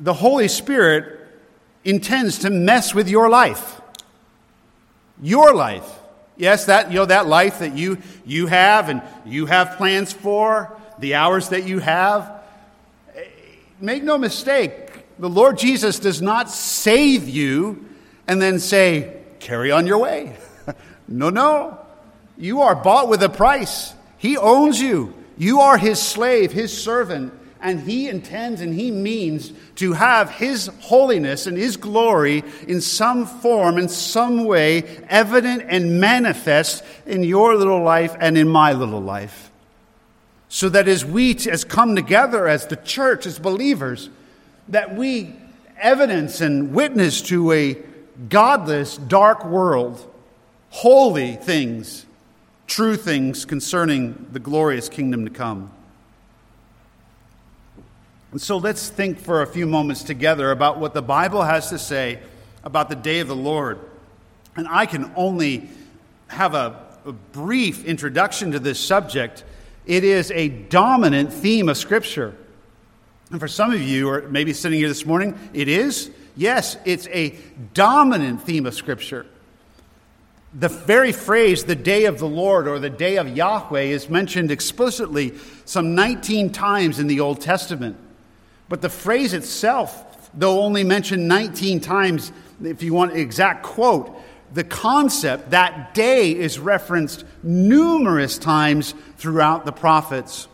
the 0.00 0.14
Holy 0.14 0.48
Spirit 0.48 1.20
intends 1.84 2.40
to 2.40 2.50
mess 2.50 2.94
with 2.94 3.08
your 3.08 3.28
life. 3.28 3.80
Your 5.22 5.54
life. 5.54 5.88
Yes, 6.36 6.64
that, 6.66 6.90
you 6.90 6.96
know, 6.96 7.06
that 7.06 7.26
life 7.26 7.60
that 7.60 7.76
you, 7.76 7.98
you 8.26 8.46
have 8.48 8.88
and 8.88 9.02
you 9.24 9.46
have 9.46 9.76
plans 9.76 10.12
for, 10.12 10.76
the 10.98 11.14
hours 11.14 11.50
that 11.50 11.64
you 11.64 11.78
have. 11.78 12.43
Make 13.80 14.02
no 14.02 14.18
mistake, 14.18 15.04
the 15.18 15.28
Lord 15.28 15.58
Jesus 15.58 15.98
does 15.98 16.22
not 16.22 16.50
save 16.50 17.28
you 17.28 17.84
and 18.26 18.40
then 18.40 18.58
say, 18.58 19.20
carry 19.40 19.70
on 19.70 19.86
your 19.86 19.98
way. 19.98 20.36
no, 21.08 21.30
no. 21.30 21.78
You 22.36 22.62
are 22.62 22.74
bought 22.74 23.08
with 23.08 23.22
a 23.22 23.28
price. 23.28 23.94
He 24.18 24.36
owns 24.36 24.80
you. 24.80 25.14
You 25.36 25.60
are 25.60 25.76
his 25.76 26.00
slave, 26.00 26.52
his 26.52 26.76
servant 26.76 27.32
and 27.64 27.80
he 27.80 28.08
intends 28.10 28.60
and 28.60 28.74
he 28.74 28.90
means 28.90 29.52
to 29.76 29.94
have 29.94 30.30
his 30.30 30.70
holiness 30.80 31.46
and 31.46 31.56
his 31.56 31.78
glory 31.78 32.44
in 32.68 32.80
some 32.80 33.24
form, 33.26 33.78
in 33.78 33.88
some 33.88 34.44
way, 34.44 34.82
evident 35.08 35.64
and 35.66 35.98
manifest 35.98 36.84
in 37.06 37.24
your 37.24 37.56
little 37.56 37.82
life 37.82 38.14
and 38.20 38.36
in 38.36 38.46
my 38.46 38.74
little 38.74 39.00
life. 39.00 39.50
So 40.54 40.68
that 40.68 40.86
as 40.86 41.04
we 41.04 41.34
as 41.50 41.64
come 41.64 41.96
together 41.96 42.46
as 42.46 42.68
the 42.68 42.76
church, 42.76 43.26
as 43.26 43.40
believers, 43.40 44.08
that 44.68 44.94
we 44.94 45.34
evidence 45.80 46.40
and 46.40 46.72
witness 46.72 47.22
to 47.22 47.50
a 47.50 47.76
godless, 48.28 48.96
dark 48.96 49.44
world, 49.44 50.08
holy 50.70 51.34
things, 51.34 52.06
true 52.68 52.96
things 52.96 53.44
concerning 53.44 54.28
the 54.30 54.38
glorious 54.38 54.88
kingdom 54.88 55.24
to 55.24 55.30
come. 55.32 55.72
And 58.30 58.40
so 58.40 58.56
let's 58.56 58.88
think 58.88 59.18
for 59.18 59.42
a 59.42 59.48
few 59.48 59.66
moments 59.66 60.04
together 60.04 60.52
about 60.52 60.78
what 60.78 60.94
the 60.94 61.02
Bible 61.02 61.42
has 61.42 61.70
to 61.70 61.80
say 61.80 62.20
about 62.62 62.88
the 62.88 62.94
day 62.94 63.18
of 63.18 63.26
the 63.26 63.34
Lord. 63.34 63.80
And 64.54 64.68
I 64.70 64.86
can 64.86 65.10
only 65.16 65.68
have 66.28 66.54
a, 66.54 66.80
a 67.04 67.10
brief 67.10 67.84
introduction 67.84 68.52
to 68.52 68.60
this 68.60 68.78
subject. 68.78 69.42
It 69.86 70.04
is 70.04 70.30
a 70.30 70.48
dominant 70.48 71.32
theme 71.32 71.68
of 71.68 71.76
Scripture. 71.76 72.34
And 73.30 73.40
for 73.40 73.48
some 73.48 73.72
of 73.72 73.80
you, 73.80 74.08
or 74.08 74.28
maybe 74.28 74.52
sitting 74.52 74.78
here 74.78 74.88
this 74.88 75.04
morning, 75.04 75.38
it 75.52 75.68
is. 75.68 76.10
Yes, 76.36 76.76
it's 76.84 77.06
a 77.08 77.36
dominant 77.74 78.42
theme 78.42 78.66
of 78.66 78.74
Scripture. 78.74 79.26
The 80.54 80.68
very 80.68 81.12
phrase, 81.12 81.64
the 81.64 81.74
day 81.74 82.04
of 82.04 82.18
the 82.18 82.28
Lord 82.28 82.68
or 82.68 82.78
the 82.78 82.90
day 82.90 83.16
of 83.16 83.28
Yahweh, 83.28 83.82
is 83.82 84.08
mentioned 84.08 84.50
explicitly 84.50 85.34
some 85.64 85.94
19 85.94 86.50
times 86.50 86.98
in 86.98 87.08
the 87.08 87.20
Old 87.20 87.40
Testament. 87.40 87.96
But 88.68 88.80
the 88.80 88.88
phrase 88.88 89.34
itself, 89.34 90.30
though 90.32 90.60
only 90.60 90.84
mentioned 90.84 91.26
19 91.28 91.80
times, 91.80 92.32
if 92.62 92.82
you 92.82 92.94
want 92.94 93.12
an 93.12 93.18
exact 93.18 93.64
quote, 93.64 94.16
the 94.54 94.64
concept, 94.64 95.50
that 95.50 95.94
day, 95.94 96.30
is 96.34 96.58
referenced 96.58 97.24
numerous 97.42 98.38
times 98.38 98.94
throughout 99.16 99.64
the 99.64 99.72
prophets. 99.72 100.48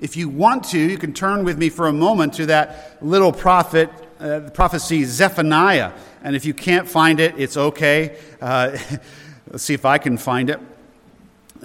If 0.00 0.16
you 0.16 0.28
want 0.28 0.64
to, 0.70 0.78
you 0.78 0.98
can 0.98 1.14
turn 1.14 1.44
with 1.44 1.56
me 1.56 1.68
for 1.68 1.86
a 1.86 1.92
moment 1.92 2.34
to 2.34 2.46
that 2.46 2.98
little 3.00 3.32
prophet, 3.32 3.90
uh, 4.18 4.50
prophecy 4.52 5.04
Zephaniah. 5.04 5.92
And 6.24 6.34
if 6.34 6.44
you 6.44 6.52
can't 6.52 6.88
find 6.88 7.20
it, 7.20 7.34
it's 7.38 7.56
okay. 7.56 8.18
Uh, 8.40 8.76
let's 9.50 9.62
see 9.62 9.74
if 9.74 9.84
I 9.84 9.98
can 9.98 10.16
find 10.16 10.50
it. 10.50 10.58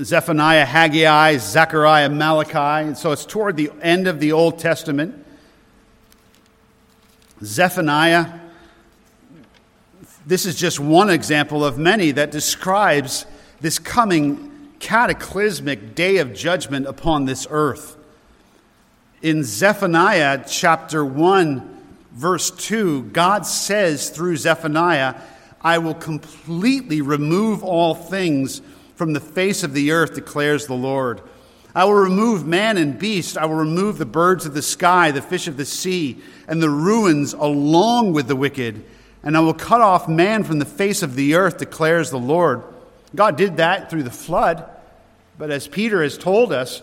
Zephaniah, 0.04 0.66
Haggai, 0.66 1.38
Zechariah, 1.38 2.10
Malachi. 2.10 2.88
And 2.88 2.96
so 2.96 3.12
it's 3.12 3.26
toward 3.26 3.58
the 3.58 3.72
end 3.82 4.08
of 4.08 4.20
the 4.20 4.32
Old 4.32 4.60
Testament. 4.60 5.26
Zephaniah, 7.44 8.28
this 10.28 10.46
is 10.46 10.56
just 10.56 10.78
one 10.78 11.10
example 11.10 11.64
of 11.64 11.78
many 11.78 12.12
that 12.12 12.32
describes 12.32 13.26
this 13.62 13.80
coming 13.80 14.70
cataclysmic 14.78 15.96
day 15.96 16.18
of 16.18 16.34
judgment 16.34 16.86
upon 16.86 17.24
this 17.24 17.48
earth. 17.50 17.96
In 19.22 19.46
Zephaniah 19.46 20.44
chapter 20.46 21.06
1, 21.06 21.78
verse 22.12 22.52
2, 22.52 23.04
God 23.04 23.46
says 23.46 24.10
through 24.10 24.36
Zephaniah, 24.36 25.16
I 25.62 25.78
will 25.78 25.96
completely 25.96 27.00
remove 27.00 27.64
all 27.64 27.96
things 27.96 28.62
from 28.96 29.14
the 29.14 29.22
face 29.22 29.64
of 29.64 29.74
the 29.74 29.92
earth, 29.92 30.14
declares 30.14 30.68
the 30.68 30.74
Lord. 30.74 31.22
I 31.74 31.86
will 31.86 31.94
remove 31.94 32.46
man 32.46 32.76
and 32.76 33.00
beast. 33.00 33.38
I 33.38 33.46
will 33.46 33.56
remove 33.56 33.98
the 33.98 34.06
birds 34.06 34.46
of 34.46 34.54
the 34.54 34.62
sky, 34.62 35.12
the 35.12 35.22
fish 35.22 35.48
of 35.48 35.56
the 35.56 35.66
sea, 35.66 36.22
and 36.50 36.62
the 36.62 36.70
ruins 36.70 37.32
along 37.32 38.12
with 38.12 38.28
the 38.28 38.36
wicked. 38.36 38.84
And 39.24 39.36
I 39.36 39.40
will 39.42 39.54
cut 39.54 39.82
off 39.82 40.08
man 40.08 40.44
from 40.44 40.60
the 40.60 40.66
face 40.66 41.04
of 41.04 41.16
the 41.16 41.36
earth, 41.36 41.58
declares 41.58 42.10
the 42.10 42.20
Lord. 42.20 42.64
God 43.16 43.38
did 43.38 43.58
that 43.58 43.90
through 43.90 44.04
the 44.04 44.12
flood. 44.12 44.70
But 45.38 45.52
as 45.52 45.68
Peter 45.68 46.02
has 46.04 46.18
told 46.18 46.52
us, 46.52 46.82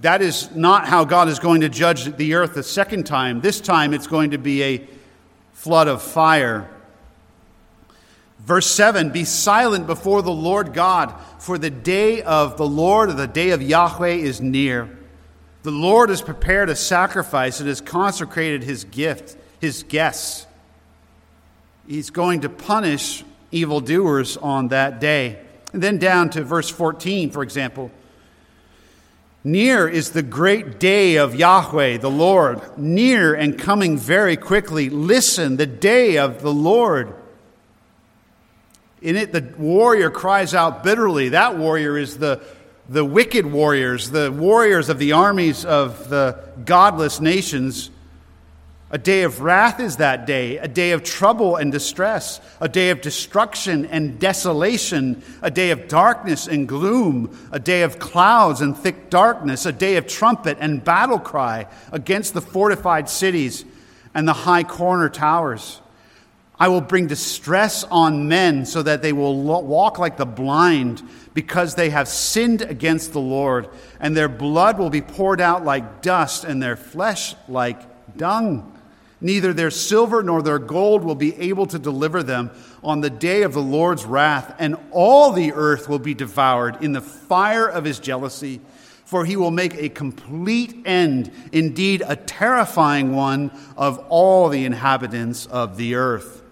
that 0.00 0.20
is 0.20 0.54
not 0.54 0.86
how 0.86 1.04
God 1.04 1.28
is 1.28 1.38
going 1.38 1.62
to 1.62 1.68
judge 1.68 2.16
the 2.16 2.34
earth 2.34 2.54
the 2.54 2.62
second 2.62 3.04
time. 3.04 3.40
This 3.40 3.60
time 3.60 3.94
it's 3.94 4.06
going 4.06 4.32
to 4.32 4.38
be 4.38 4.62
a 4.62 4.86
flood 5.52 5.88
of 5.88 6.02
fire. 6.02 6.68
Verse 8.40 8.70
7 8.70 9.10
Be 9.10 9.24
silent 9.24 9.86
before 9.86 10.20
the 10.20 10.30
Lord 10.30 10.74
God, 10.74 11.14
for 11.38 11.56
the 11.56 11.70
day 11.70 12.22
of 12.22 12.58
the 12.58 12.66
Lord, 12.66 13.08
or 13.08 13.14
the 13.14 13.26
day 13.26 13.50
of 13.50 13.62
Yahweh, 13.62 14.08
is 14.08 14.40
near. 14.40 14.90
The 15.62 15.70
Lord 15.70 16.10
has 16.10 16.20
prepared 16.20 16.68
a 16.68 16.76
sacrifice 16.76 17.60
and 17.60 17.68
has 17.68 17.80
consecrated 17.80 18.62
his 18.62 18.84
gift, 18.84 19.38
his 19.60 19.82
guests. 19.84 20.46
He's 21.86 22.10
going 22.10 22.42
to 22.42 22.48
punish 22.48 23.24
evildoers 23.50 24.36
on 24.36 24.68
that 24.68 25.00
day. 25.00 25.38
And 25.72 25.82
then 25.82 25.98
down 25.98 26.30
to 26.30 26.42
verse 26.42 26.70
14, 26.70 27.30
for 27.30 27.42
example. 27.42 27.90
Near 29.46 29.86
is 29.86 30.10
the 30.10 30.22
great 30.22 30.80
day 30.80 31.16
of 31.16 31.34
Yahweh, 31.34 31.98
the 31.98 32.10
Lord, 32.10 32.78
near 32.78 33.34
and 33.34 33.58
coming 33.58 33.98
very 33.98 34.38
quickly. 34.38 34.88
Listen, 34.88 35.56
the 35.56 35.66
day 35.66 36.16
of 36.16 36.40
the 36.40 36.52
Lord. 36.52 37.14
In 39.02 39.16
it, 39.16 39.32
the 39.32 39.52
warrior 39.58 40.10
cries 40.10 40.54
out 40.54 40.82
bitterly. 40.82 41.30
That 41.30 41.58
warrior 41.58 41.98
is 41.98 42.16
the, 42.16 42.42
the 42.88 43.04
wicked 43.04 43.44
warriors, 43.44 44.10
the 44.10 44.32
warriors 44.32 44.88
of 44.88 44.98
the 44.98 45.12
armies 45.12 45.66
of 45.66 46.08
the 46.08 46.42
godless 46.64 47.20
nations. 47.20 47.90
A 48.94 48.98
day 48.98 49.24
of 49.24 49.40
wrath 49.40 49.80
is 49.80 49.96
that 49.96 50.24
day, 50.24 50.58
a 50.58 50.68
day 50.68 50.92
of 50.92 51.02
trouble 51.02 51.56
and 51.56 51.72
distress, 51.72 52.40
a 52.60 52.68
day 52.68 52.90
of 52.90 53.00
destruction 53.00 53.86
and 53.86 54.20
desolation, 54.20 55.20
a 55.42 55.50
day 55.50 55.72
of 55.72 55.88
darkness 55.88 56.46
and 56.46 56.68
gloom, 56.68 57.36
a 57.50 57.58
day 57.58 57.82
of 57.82 57.98
clouds 57.98 58.60
and 58.60 58.78
thick 58.78 59.10
darkness, 59.10 59.66
a 59.66 59.72
day 59.72 59.96
of 59.96 60.06
trumpet 60.06 60.58
and 60.60 60.84
battle 60.84 61.18
cry 61.18 61.66
against 61.90 62.34
the 62.34 62.40
fortified 62.40 63.08
cities 63.08 63.64
and 64.14 64.28
the 64.28 64.32
high 64.32 64.62
corner 64.62 65.08
towers. 65.08 65.80
I 66.56 66.68
will 66.68 66.80
bring 66.80 67.08
distress 67.08 67.82
on 67.82 68.28
men 68.28 68.64
so 68.64 68.80
that 68.80 69.02
they 69.02 69.12
will 69.12 69.42
walk 69.42 69.98
like 69.98 70.18
the 70.18 70.24
blind 70.24 71.02
because 71.34 71.74
they 71.74 71.90
have 71.90 72.06
sinned 72.06 72.62
against 72.62 73.12
the 73.12 73.20
Lord, 73.20 73.68
and 73.98 74.16
their 74.16 74.28
blood 74.28 74.78
will 74.78 74.88
be 74.88 75.02
poured 75.02 75.40
out 75.40 75.64
like 75.64 76.00
dust 76.00 76.44
and 76.44 76.62
their 76.62 76.76
flesh 76.76 77.34
like 77.48 77.82
dung. 78.16 78.70
Neither 79.24 79.54
their 79.54 79.70
silver 79.70 80.22
nor 80.22 80.42
their 80.42 80.58
gold 80.58 81.02
will 81.02 81.14
be 81.14 81.34
able 81.40 81.64
to 81.68 81.78
deliver 81.78 82.22
them 82.22 82.50
on 82.82 83.00
the 83.00 83.08
day 83.08 83.40
of 83.40 83.54
the 83.54 83.62
Lord's 83.62 84.04
wrath, 84.04 84.54
and 84.58 84.76
all 84.90 85.32
the 85.32 85.54
earth 85.54 85.88
will 85.88 85.98
be 85.98 86.12
devoured 86.12 86.84
in 86.84 86.92
the 86.92 87.00
fire 87.00 87.66
of 87.66 87.86
his 87.86 87.98
jealousy. 87.98 88.60
For 89.06 89.24
he 89.24 89.36
will 89.36 89.50
make 89.50 89.76
a 89.76 89.88
complete 89.88 90.82
end, 90.84 91.32
indeed, 91.52 92.02
a 92.06 92.16
terrifying 92.16 93.14
one, 93.14 93.50
of 93.78 93.98
all 94.10 94.50
the 94.50 94.66
inhabitants 94.66 95.46
of 95.46 95.78
the 95.78 95.94
earth. 95.94 96.42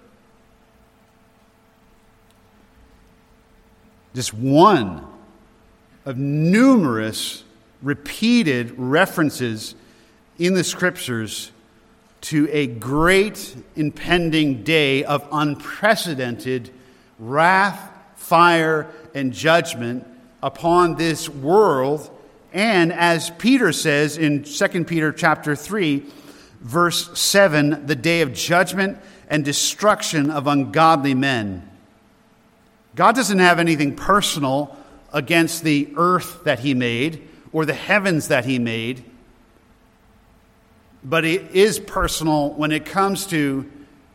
Just 4.14 4.32
one 4.32 5.06
of 6.06 6.16
numerous 6.16 7.44
repeated 7.82 8.72
references 8.78 9.74
in 10.38 10.54
the 10.54 10.64
scriptures 10.64 11.52
to 12.22 12.48
a 12.50 12.66
great 12.66 13.54
impending 13.76 14.62
day 14.62 15.04
of 15.04 15.26
unprecedented 15.32 16.70
wrath, 17.18 17.90
fire, 18.16 18.88
and 19.14 19.32
judgment 19.32 20.06
upon 20.42 20.96
this 20.96 21.28
world. 21.28 22.10
And 22.52 22.92
as 22.92 23.30
Peter 23.30 23.72
says 23.72 24.18
in 24.18 24.44
2 24.44 24.84
Peter 24.84 25.12
chapter 25.12 25.56
3 25.56 26.04
verse 26.60 27.18
7 27.18 27.86
the 27.86 27.96
day 27.96 28.20
of 28.20 28.32
judgment 28.32 28.98
and 29.28 29.44
destruction 29.44 30.30
of 30.30 30.46
ungodly 30.46 31.14
men. 31.14 31.68
God 32.94 33.16
doesn't 33.16 33.38
have 33.38 33.58
anything 33.58 33.96
personal 33.96 34.76
against 35.12 35.64
the 35.64 35.92
earth 35.96 36.44
that 36.44 36.60
he 36.60 36.74
made 36.74 37.28
or 37.52 37.64
the 37.64 37.74
heavens 37.74 38.28
that 38.28 38.44
he 38.44 38.58
made 38.58 39.04
but 41.04 41.24
it 41.24 41.50
is 41.52 41.78
personal 41.78 42.50
when 42.50 42.72
it 42.72 42.84
comes 42.84 43.26
to 43.26 43.70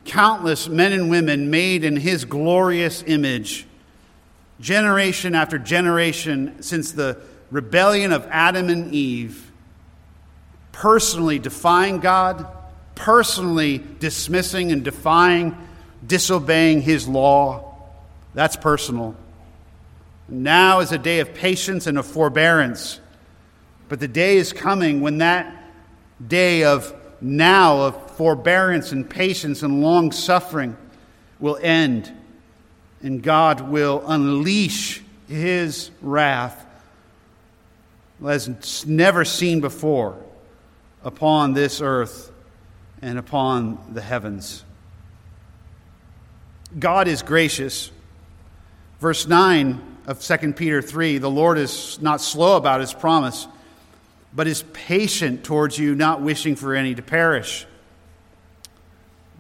countless 0.05 0.69
men 0.69 0.93
and 0.93 1.09
women 1.09 1.49
made 1.49 1.83
in 1.83 1.97
his 1.97 2.25
glorious 2.25 3.03
image 3.05 3.65
generation 4.59 5.35
after 5.35 5.59
generation 5.59 6.61
since 6.61 6.91
the 6.91 7.19
rebellion 7.51 8.11
of 8.11 8.25
Adam 8.29 8.69
and 8.69 8.93
Eve, 8.93 9.51
personally 10.71 11.39
defying 11.39 11.99
God, 11.99 12.47
personally 12.95 13.83
dismissing 13.99 14.71
and 14.71 14.83
defying, 14.83 15.55
disobeying 16.05 16.81
his 16.81 17.07
law. 17.07 17.75
That's 18.33 18.55
personal. 18.55 19.15
Now 20.29 20.79
is 20.79 20.91
a 20.91 20.97
day 20.97 21.19
of 21.19 21.33
patience 21.33 21.87
and 21.87 21.97
of 21.97 22.05
forbearance. 22.05 22.99
But 23.89 23.99
the 23.99 24.07
day 24.07 24.37
is 24.37 24.51
coming 24.51 25.01
when 25.01 25.19
that 25.19 25.56
day 26.25 26.63
of 26.63 26.93
now 27.21 27.81
of 27.81 28.11
forbearance 28.11 28.91
and 28.91 29.09
patience 29.09 29.63
and 29.63 29.81
long 29.81 30.11
suffering 30.11 30.77
will 31.39 31.57
end 31.61 32.11
and 33.01 33.21
God 33.21 33.61
will 33.61 34.03
unleash 34.07 35.01
his 35.27 35.91
wrath 36.01 36.65
as 38.25 38.85
never 38.85 39.23
seen 39.23 39.61
before 39.61 40.17
upon 41.03 41.53
this 41.53 41.81
earth 41.81 42.31
and 43.01 43.19
upon 43.19 43.77
the 43.93 44.01
heavens. 44.01 44.63
God 46.77 47.07
is 47.07 47.21
gracious. 47.21 47.91
Verse 48.99 49.27
9 49.27 49.97
of 50.07 50.19
2 50.19 50.53
Peter 50.53 50.81
3 50.81 51.19
the 51.19 51.29
Lord 51.29 51.57
is 51.57 52.01
not 52.01 52.21
slow 52.21 52.57
about 52.57 52.81
his 52.81 52.93
promise, 52.93 53.47
but 54.33 54.47
is 54.47 54.63
patient 54.73 55.43
towards 55.43 55.77
you, 55.77 55.95
not 55.95 56.21
wishing 56.21 56.55
for 56.55 56.75
any 56.75 56.93
to 56.95 57.01
perish. 57.01 57.65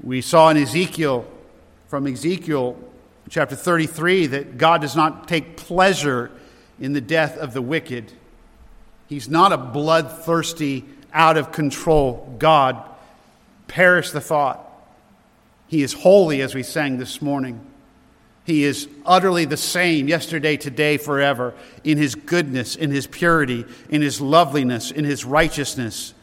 We 0.01 0.21
saw 0.21 0.49
in 0.49 0.57
Ezekiel, 0.57 1.27
from 1.87 2.07
Ezekiel 2.07 2.77
chapter 3.29 3.55
33, 3.55 4.27
that 4.27 4.57
God 4.57 4.81
does 4.81 4.95
not 4.95 5.27
take 5.27 5.57
pleasure 5.57 6.31
in 6.79 6.93
the 6.93 7.01
death 7.01 7.37
of 7.37 7.53
the 7.53 7.61
wicked. 7.61 8.11
He's 9.07 9.29
not 9.29 9.51
a 9.51 9.57
bloodthirsty, 9.57 10.85
out 11.13 11.37
of 11.37 11.51
control 11.51 12.35
God. 12.37 12.81
Perish 13.67 14.11
the 14.11 14.21
thought. 14.21 14.63
He 15.67 15.81
is 15.81 15.93
holy, 15.93 16.41
as 16.41 16.53
we 16.55 16.63
sang 16.63 16.97
this 16.97 17.21
morning. 17.21 17.59
He 18.47 18.63
is 18.63 18.87
utterly 19.05 19.43
the 19.43 19.57
same 19.57 20.07
yesterday, 20.07 20.55
today, 20.55 20.95
forever, 20.95 21.53
in 21.83 21.97
his 21.97 22.15
goodness, 22.15 22.77
in 22.77 22.91
his 22.91 23.05
purity, 23.05 23.65
in 23.89 24.01
his 24.01 24.21
loveliness, 24.21 24.89
in 24.89 25.03
his 25.03 25.25
righteousness. 25.25 26.13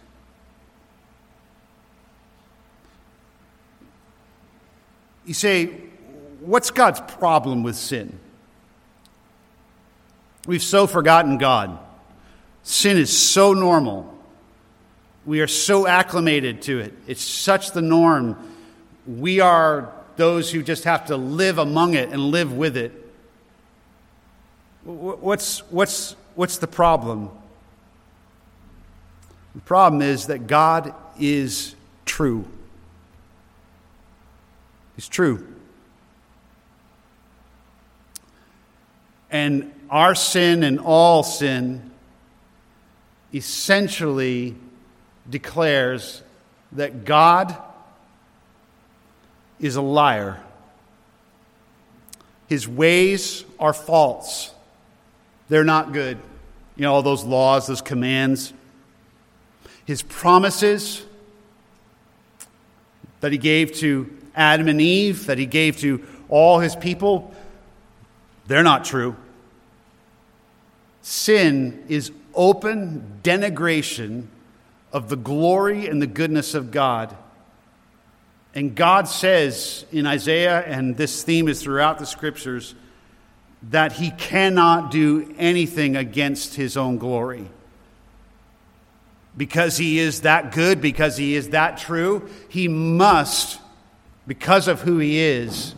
You 5.26 5.34
say, 5.34 5.66
what's 6.40 6.70
God's 6.70 7.02
problem 7.02 7.62
with 7.62 7.76
sin? 7.76 8.18
We've 10.46 10.62
so 10.62 10.86
forgotten 10.86 11.36
God. 11.36 11.78
Sin 12.62 12.96
is 12.96 13.14
so 13.14 13.52
normal. 13.52 14.18
We 15.26 15.42
are 15.42 15.46
so 15.46 15.86
acclimated 15.86 16.62
to 16.62 16.80
it. 16.80 16.94
It's 17.06 17.22
such 17.22 17.72
the 17.72 17.82
norm. 17.82 18.38
We 19.06 19.40
are 19.40 19.92
those 20.16 20.50
who 20.50 20.62
just 20.62 20.84
have 20.84 21.06
to 21.06 21.16
live 21.16 21.58
among 21.58 21.94
it 21.94 22.10
and 22.10 22.20
live 22.20 22.52
with 22.52 22.76
it. 22.76 22.92
What's, 24.84 25.60
what's, 25.70 26.14
what's 26.34 26.58
the 26.58 26.66
problem? 26.66 27.30
The 29.54 29.60
problem 29.62 30.02
is 30.02 30.26
that 30.26 30.46
God 30.46 30.94
is 31.18 31.74
true. 32.04 32.44
He's 34.96 35.08
true. 35.08 35.46
And 39.30 39.72
our 39.90 40.14
sin 40.14 40.62
and 40.62 40.78
all 40.78 41.22
sin 41.22 41.90
essentially 43.32 44.54
declares 45.28 46.22
that 46.72 47.04
God 47.04 47.56
is 49.60 49.76
a 49.76 49.82
liar. 49.82 50.40
His 52.48 52.68
ways 52.68 53.44
are 53.58 53.72
false. 53.72 54.52
They're 55.48 55.64
not 55.64 55.92
good. 55.92 56.18
You 56.76 56.82
know, 56.82 56.94
all 56.94 57.02
those 57.02 57.24
laws, 57.24 57.66
those 57.66 57.80
commands. 57.80 58.52
His 59.84 60.02
promises 60.02 61.04
that 63.20 63.32
he 63.32 63.38
gave 63.38 63.72
to 63.76 64.10
Adam 64.34 64.68
and 64.68 64.80
Eve, 64.80 65.26
that 65.26 65.38
he 65.38 65.46
gave 65.46 65.78
to 65.78 66.04
all 66.28 66.58
his 66.58 66.74
people, 66.74 67.32
they're 68.46 68.62
not 68.62 68.84
true. 68.84 69.16
Sin 71.02 71.84
is 71.88 72.10
open 72.34 73.20
denigration 73.22 74.26
of 74.92 75.08
the 75.08 75.16
glory 75.16 75.86
and 75.86 76.00
the 76.00 76.06
goodness 76.06 76.54
of 76.54 76.70
God. 76.70 77.16
And 78.54 78.74
God 78.74 79.08
says 79.08 79.84
in 79.90 80.06
Isaiah, 80.06 80.60
and 80.60 80.96
this 80.96 81.24
theme 81.24 81.48
is 81.48 81.62
throughout 81.62 81.98
the 81.98 82.06
scriptures, 82.06 82.74
that 83.70 83.92
he 83.92 84.10
cannot 84.12 84.90
do 84.90 85.34
anything 85.38 85.96
against 85.96 86.54
his 86.54 86.76
own 86.76 86.98
glory. 86.98 87.48
Because 89.36 89.76
he 89.76 89.98
is 89.98 90.20
that 90.20 90.52
good, 90.52 90.80
because 90.80 91.16
he 91.16 91.34
is 91.34 91.48
that 91.48 91.78
true, 91.78 92.28
he 92.48 92.68
must, 92.68 93.60
because 94.26 94.68
of 94.68 94.82
who 94.82 94.98
he 94.98 95.18
is, 95.18 95.74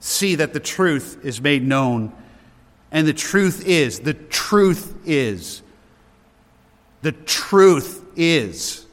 see 0.00 0.34
that 0.34 0.52
the 0.52 0.60
truth 0.60 1.24
is 1.24 1.40
made 1.40 1.62
known 1.62 2.12
and 2.90 3.06
the 3.06 3.12
truth 3.12 3.66
is, 3.66 4.00
the 4.00 4.14
truth 4.14 4.94
is, 5.04 5.62
the 7.02 7.12
truth 7.12 8.04
is, 8.16 8.86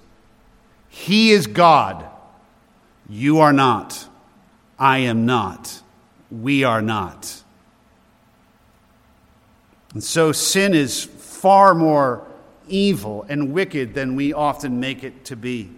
He 0.90 1.32
is 1.32 1.48
God. 1.48 2.06
You 3.10 3.40
are 3.40 3.54
not. 3.54 4.08
I 4.78 5.00
am 5.00 5.26
not. 5.26 5.82
We 6.32 6.64
are 6.64 6.82
not. 6.82 7.44
And 9.94 10.04
so 10.04 10.32
sin 10.32 10.74
is 10.74 11.04
far 11.04 11.74
more 11.74 12.28
evil 12.68 13.26
and 13.30 13.54
wicked 13.54 13.94
than 13.94 14.16
we 14.16 14.34
often 14.34 14.80
make 14.80 15.04
it 15.04 15.26
to 15.26 15.36
be. 15.36 15.70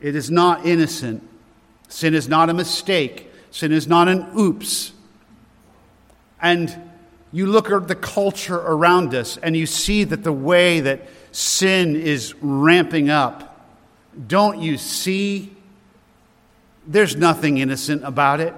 It 0.00 0.16
is 0.16 0.30
not 0.30 0.66
innocent. 0.66 1.28
Sin 1.88 2.14
is 2.14 2.28
not 2.28 2.50
a 2.50 2.54
mistake. 2.54 3.30
Sin 3.50 3.72
is 3.72 3.86
not 3.86 4.08
an 4.08 4.28
oops. 4.36 4.92
And 6.40 6.90
you 7.32 7.46
look 7.46 7.70
at 7.70 7.88
the 7.88 7.94
culture 7.94 8.56
around 8.56 9.14
us 9.14 9.36
and 9.36 9.56
you 9.56 9.66
see 9.66 10.04
that 10.04 10.24
the 10.24 10.32
way 10.32 10.80
that 10.80 11.06
sin 11.30 11.94
is 11.94 12.34
ramping 12.40 13.10
up, 13.10 13.66
don't 14.26 14.60
you 14.60 14.78
see 14.78 15.54
there's 16.88 17.14
nothing 17.14 17.58
innocent 17.58 18.02
about 18.02 18.40
it? 18.40 18.54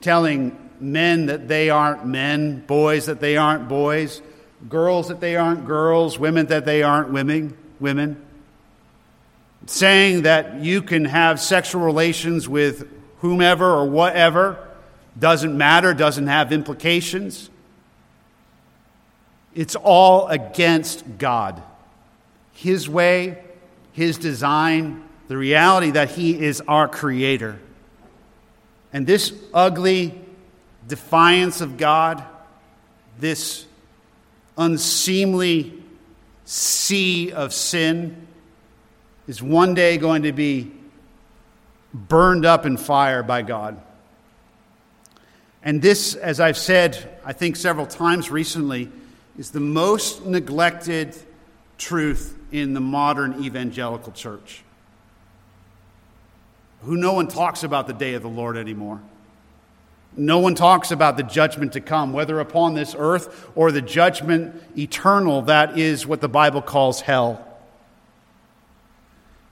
Telling 0.00 0.70
men 0.80 1.26
that 1.26 1.46
they 1.46 1.70
aren't 1.70 2.04
men, 2.04 2.66
boys 2.66 3.06
that 3.06 3.20
they 3.20 3.36
aren't 3.36 3.68
boys, 3.68 4.20
girls 4.68 5.08
that 5.08 5.20
they 5.20 5.36
aren't 5.36 5.64
girls, 5.66 6.18
women 6.18 6.46
that 6.46 6.64
they 6.64 6.82
aren't 6.82 7.10
women, 7.10 7.56
women. 7.78 8.20
Saying 9.66 10.22
that 10.22 10.60
you 10.60 10.82
can 10.82 11.04
have 11.04 11.40
sexual 11.40 11.82
relations 11.82 12.48
with 12.48 12.88
whomever 13.18 13.66
or 13.66 13.88
whatever 13.88 14.68
doesn't 15.18 15.56
matter, 15.56 15.94
doesn't 15.94 16.26
have 16.26 16.52
implications. 16.52 17.48
It's 19.54 19.76
all 19.76 20.26
against 20.28 21.04
God. 21.18 21.62
His 22.52 22.88
way, 22.88 23.42
His 23.92 24.18
design, 24.18 25.04
the 25.30 25.36
reality 25.36 25.92
that 25.92 26.10
He 26.10 26.36
is 26.36 26.60
our 26.66 26.88
Creator. 26.88 27.56
And 28.92 29.06
this 29.06 29.32
ugly, 29.54 30.20
defiance 30.88 31.60
of 31.60 31.76
God, 31.76 32.24
this 33.20 33.64
unseemly 34.58 35.80
sea 36.46 37.30
of 37.30 37.54
sin, 37.54 38.26
is 39.28 39.40
one 39.40 39.72
day 39.72 39.98
going 39.98 40.24
to 40.24 40.32
be 40.32 40.72
burned 41.94 42.44
up 42.44 42.66
in 42.66 42.76
fire 42.76 43.22
by 43.22 43.42
God. 43.42 43.80
And 45.62 45.80
this, 45.80 46.16
as 46.16 46.40
I've 46.40 46.58
said, 46.58 47.20
I 47.24 47.34
think 47.34 47.54
several 47.54 47.86
times 47.86 48.32
recently, 48.32 48.90
is 49.38 49.52
the 49.52 49.60
most 49.60 50.26
neglected 50.26 51.16
truth 51.78 52.36
in 52.50 52.74
the 52.74 52.80
modern 52.80 53.44
evangelical 53.44 54.10
church. 54.10 54.64
Who 56.82 56.96
no 56.96 57.12
one 57.12 57.28
talks 57.28 57.62
about 57.62 57.86
the 57.86 57.92
day 57.92 58.14
of 58.14 58.22
the 58.22 58.28
Lord 58.28 58.56
anymore. 58.56 59.00
No 60.16 60.38
one 60.38 60.54
talks 60.54 60.90
about 60.90 61.16
the 61.16 61.22
judgment 61.22 61.72
to 61.74 61.80
come, 61.80 62.12
whether 62.12 62.40
upon 62.40 62.74
this 62.74 62.96
earth 62.98 63.48
or 63.54 63.70
the 63.70 63.82
judgment 63.82 64.60
eternal 64.76 65.42
that 65.42 65.78
is 65.78 66.06
what 66.06 66.20
the 66.20 66.28
Bible 66.28 66.62
calls 66.62 67.02
hell. 67.02 67.46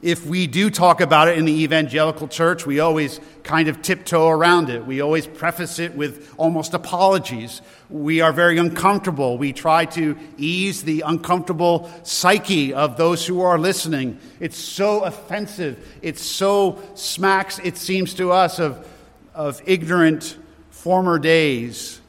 If 0.01 0.25
we 0.25 0.47
do 0.47 0.71
talk 0.71 1.01
about 1.01 1.27
it 1.27 1.39
in 1.39 1.45
the 1.45 1.65
evangelical 1.65 2.29
church, 2.29 2.65
we 2.65 2.79
always 2.79 3.21
kind 3.43 3.67
of 3.67 3.83
tiptoe 3.83 4.29
around 4.29 4.71
it. 4.71 4.87
We 4.87 5.01
always 5.01 5.27
preface 5.27 5.81
it 5.81 5.97
with 5.97 6.33
almost 6.37 6.73
apologies. 6.73 7.63
We 7.91 8.21
are 8.21 8.33
very 8.33 8.59
uncomfortable. 8.59 9.39
We 9.39 9.53
try 9.53 9.87
to 9.87 10.17
ease 10.37 10.85
the 10.85 11.01
uncomfortable 11.01 11.91
psyche 12.05 12.73
of 12.73 12.97
those 12.97 13.27
who 13.27 13.41
are 13.41 13.59
listening. 13.59 14.21
It's 14.39 14.57
so 14.57 15.03
offensive. 15.03 15.85
It 16.01 16.17
so 16.17 16.81
smacks, 16.95 17.59
it 17.59 17.77
seems 17.77 18.15
to 18.15 18.31
us, 18.31 18.61
of, 18.61 18.87
of 19.35 19.61
ignorant 19.67 20.39
former 20.71 21.19
days 21.19 22.01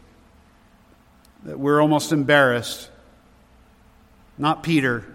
that 1.43 1.59
we're 1.59 1.81
almost 1.81 2.11
embarrassed. 2.11 2.91
Not 4.37 4.61
Peter. 4.61 5.05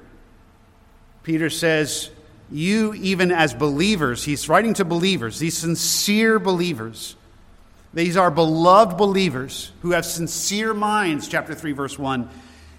Peter 1.23 1.51
says, 1.51 2.11
you, 2.51 2.95
even 2.95 3.33
as 3.33 3.55
believers, 3.55 4.25
he's 4.25 4.49
writing 4.49 4.75
to 4.75 4.85
believers, 4.85 5.39
these 5.39 5.57
sincere 5.57 6.39
believers. 6.39 7.17
These 7.93 8.17
are 8.17 8.31
beloved 8.31 8.97
believers 8.97 9.71
who 9.83 9.93
have 9.93 10.05
sincere 10.05 10.75
minds, 10.75 11.29
chapter 11.29 11.55
3, 11.55 11.73
verse 11.73 11.99
1. 11.99 12.29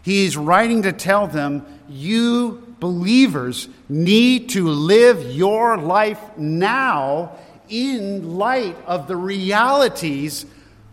He's 0.02 0.38
writing 0.38 0.84
to 0.84 0.92
tell 0.92 1.28
them, 1.28 1.66
you 1.90 2.76
believers 2.80 3.68
need 3.90 4.50
to 4.50 4.68
live 4.68 5.24
your 5.32 5.78
life 5.78 6.20
now 6.38 7.38
in 7.70 8.36
light 8.38 8.78
of 8.86 9.08
the 9.08 9.16
realities 9.16 10.46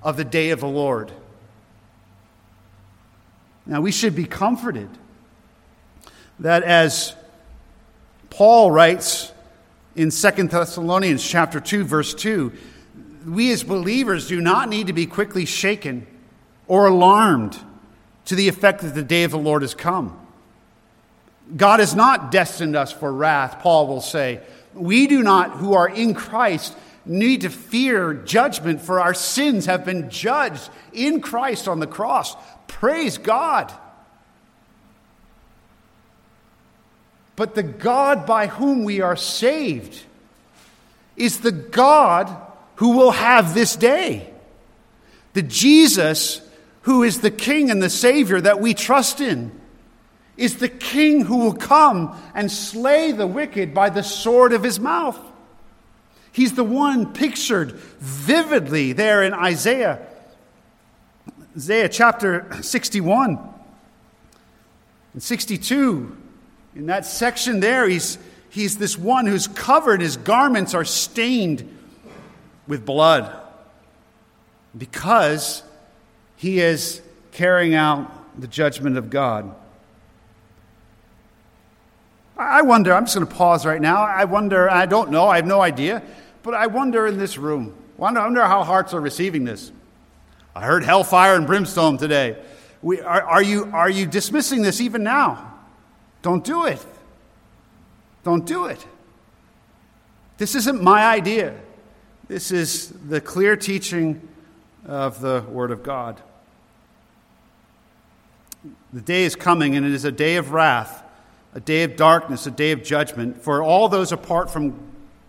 of 0.03 0.17
the 0.17 0.25
day 0.25 0.51
of 0.51 0.61
the 0.61 0.69
Lord. 0.69 1.13
Now, 3.67 3.81
we 3.81 3.93
should 3.93 4.17
be 4.17 4.25
comforted 4.25 4.89
that 6.39 6.63
as 6.63 7.15
Paul 8.33 8.71
writes 8.71 9.31
in 9.95 10.11
2 10.11 10.31
Thessalonians 10.49 11.23
chapter 11.23 11.61
2 11.61 11.85
verse 11.85 12.14
2, 12.14 12.51
we 13.27 13.53
as 13.53 13.62
believers 13.62 14.27
do 14.27 14.40
not 14.40 14.71
need 14.71 14.87
to 14.87 14.95
be 14.95 15.05
quickly 15.05 15.45
shaken 15.45 16.07
or 16.66 16.87
alarmed 16.87 17.59
to 18.25 18.35
the 18.35 18.49
effect 18.49 18.81
that 18.81 18.95
the 18.95 19.03
day 19.03 19.25
of 19.25 19.33
the 19.33 19.38
Lord 19.38 19.61
has 19.61 19.75
come. 19.75 20.18
God 21.55 21.81
has 21.81 21.95
not 21.95 22.31
destined 22.31 22.75
us 22.75 22.90
for 22.90 23.12
wrath, 23.12 23.61
Paul 23.61 23.87
will 23.87 24.01
say. 24.01 24.40
We 24.73 25.07
do 25.09 25.23
not, 25.23 25.51
who 25.51 25.75
are 25.75 25.90
in 25.90 26.14
Christ, 26.14 26.75
need 27.05 27.42
to 27.42 27.51
fear 27.51 28.14
judgment, 28.14 28.81
for 28.81 28.99
our 28.99 29.12
sins 29.12 29.66
have 29.66 29.85
been 29.85 30.09
judged 30.09 30.71
in 30.95 31.21
Christ 31.21 31.68
on 31.68 31.81
the 31.81 31.87
cross. 31.87 32.35
Praise 32.66 33.18
God. 33.18 33.71
But 37.37 37.55
the 37.55 37.62
God 37.62 38.27
by 38.27 38.47
whom 38.47 38.85
we 38.85 39.01
are 39.01 39.16
saved 39.16 40.03
is 41.16 41.40
the 41.40 41.53
God 41.53 42.35
who 42.77 42.97
will 42.97 43.12
have 43.12 43.55
this 43.55 43.77
day. 43.77 44.29
The 45.33 45.42
Jesus 45.42 46.40
who 46.83 47.03
is 47.03 47.21
the 47.21 47.31
King 47.31 47.71
and 47.71 47.83
the 47.83 47.90
Savior 47.90 48.40
that 48.40 48.61
we 48.61 48.75
trust 48.75 49.21
in 49.21 49.53
is 50.37 50.57
the 50.57 50.68
King 50.68 51.23
who 51.23 51.38
will 51.38 51.55
come 51.55 52.21
and 52.35 52.51
slay 52.51 53.12
the 53.12 53.27
wicked 53.27 53.73
by 53.73 53.90
the 53.90 54.03
sword 54.03 54.53
of 54.53 54.62
his 54.62 54.81
mouth. 54.81 55.18
He's 56.33 56.55
the 56.55 56.64
one 56.64 57.12
pictured 57.12 57.73
vividly 57.73 58.92
there 58.92 59.23
in 59.23 59.35
Isaiah, 59.35 60.07
Isaiah 61.55 61.88
chapter 61.88 62.47
61 62.62 63.38
and 65.12 65.23
62. 65.23 66.16
In 66.75 66.87
that 66.87 67.05
section 67.05 67.61
there, 67.61 67.89
he's, 67.89 68.19
he's 68.51 68.79
this 68.79 68.99
one 68.99 69.27
who's 69.27 69.47
covered, 69.47 70.01
his 70.01 70.17
garments 70.17 70.75
are 70.75 70.85
stained 70.85 71.79
with 72.67 72.87
blood 72.87 73.35
because 74.77 75.63
he 76.37 76.61
is 76.61 77.03
carrying 77.33 77.75
out 77.75 78.41
the 78.41 78.47
judgment 78.47 78.97
of 78.97 79.11
God. 79.11 79.55
I 82.37 82.63
wonder, 82.63 82.95
I'm 82.95 83.05
just 83.05 83.15
going 83.15 83.27
to 83.27 83.35
pause 83.35 83.67
right 83.67 83.81
now. 83.81 84.03
I 84.03 84.25
wonder, 84.25 84.71
I 84.71 84.87
don't 84.87 85.11
know, 85.11 85.27
I 85.29 85.37
have 85.37 85.47
no 85.47 85.61
idea, 85.61 86.03
but 86.43 86.55
I 86.55 86.67
wonder 86.67 87.07
in 87.07 87.19
this 87.19 87.37
room, 87.37 87.75
I 87.99 88.11
wonder 88.13 88.43
how 88.43 88.65
hearts 88.65 88.95
are 88.95 89.01
receiving 89.01 89.45
this. 89.45 89.71
I 90.55 90.65
heard 90.65 90.83
hellfire 90.83 91.37
and 91.37 91.47
brimstone 91.47 91.99
today. 91.99 92.37
We, 92.81 93.01
are, 93.01 93.23
are, 93.23 93.43
you, 93.43 93.71
are 93.73 93.89
you 93.89 94.07
dismissing 94.07 94.63
this 94.63 94.81
even 94.81 95.03
now? 95.03 95.52
Don't 96.23 96.45
do 96.45 96.67
it. 96.67 96.85
Don't 98.25 98.47
do 98.47 98.67
it. 98.67 98.87
This 100.39 100.55
isn't 100.55 100.83
my 100.83 101.05
idea. 101.05 101.55
This 102.29 102.51
is 102.51 102.89
the 103.09 103.21
clear 103.21 103.57
teaching 103.57 104.29
of 104.87 105.21
the 105.21 105.45
Word 105.49 105.71
of 105.71 105.83
God. 105.83 106.21
The 108.93 109.01
day 109.01 109.25
is 109.25 109.35
coming, 109.35 109.77
and 109.77 109.85
it 109.85 109.93
is 109.93 110.05
a 110.05 110.13
day 110.13 110.37
of 110.37 110.53
wrath, 110.53 111.03
a 111.55 111.61
day 111.61 111.83
of 111.83 111.97
darkness, 111.97 112.47
a 112.47 112.51
day 112.51 112.73
of 112.73 112.85
judgment. 112.85 113.43
For 113.43 113.63
all 113.63 113.89
those 113.89 114.13
apart 114.13 114.51
from 114.51 114.79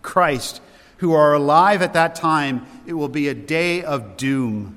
Christ 0.02 0.60
who 0.98 1.12
are 1.12 1.34
alive 1.34 1.82
at 1.82 1.94
that 1.94 2.14
time, 2.14 2.66
it 2.86 2.92
will 2.92 3.08
be 3.08 3.28
a 3.28 3.34
day 3.34 3.82
of 3.82 4.16
doom. 4.16 4.76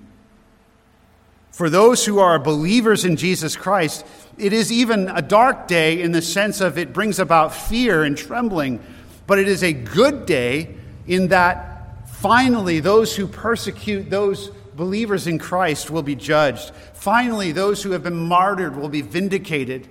For 1.51 1.69
those 1.69 2.05
who 2.05 2.19
are 2.19 2.37
believers 2.39 3.05
in 3.05 3.15
Jesus 3.15 3.55
Christ, 3.55 4.05
it 4.37 4.53
is 4.53 4.71
even 4.71 5.09
a 5.09 5.21
dark 5.21 5.67
day 5.67 6.01
in 6.01 6.11
the 6.11 6.21
sense 6.21 6.61
of 6.61 6.77
it 6.77 6.93
brings 6.93 7.19
about 7.19 7.55
fear 7.55 8.03
and 8.03 8.17
trembling, 8.17 8.79
but 9.25 9.39
it 9.39 9.47
is 9.47 9.63
a 9.63 9.73
good 9.73 10.25
day 10.25 10.75
in 11.07 11.29
that 11.29 12.07
finally 12.07 12.79
those 12.79 13.15
who 13.15 13.27
persecute 13.27 14.09
those 14.09 14.49
believers 14.75 15.25
in 15.25 15.39
Christ 15.39 15.89
will 15.89 16.03
be 16.03 16.15
judged. 16.15 16.71
Finally, 16.93 17.51
those 17.51 17.81
who 17.81 17.91
have 17.91 18.03
been 18.03 18.27
martyred 18.27 18.75
will 18.75 18.89
be 18.89 19.01
vindicated. 19.01 19.87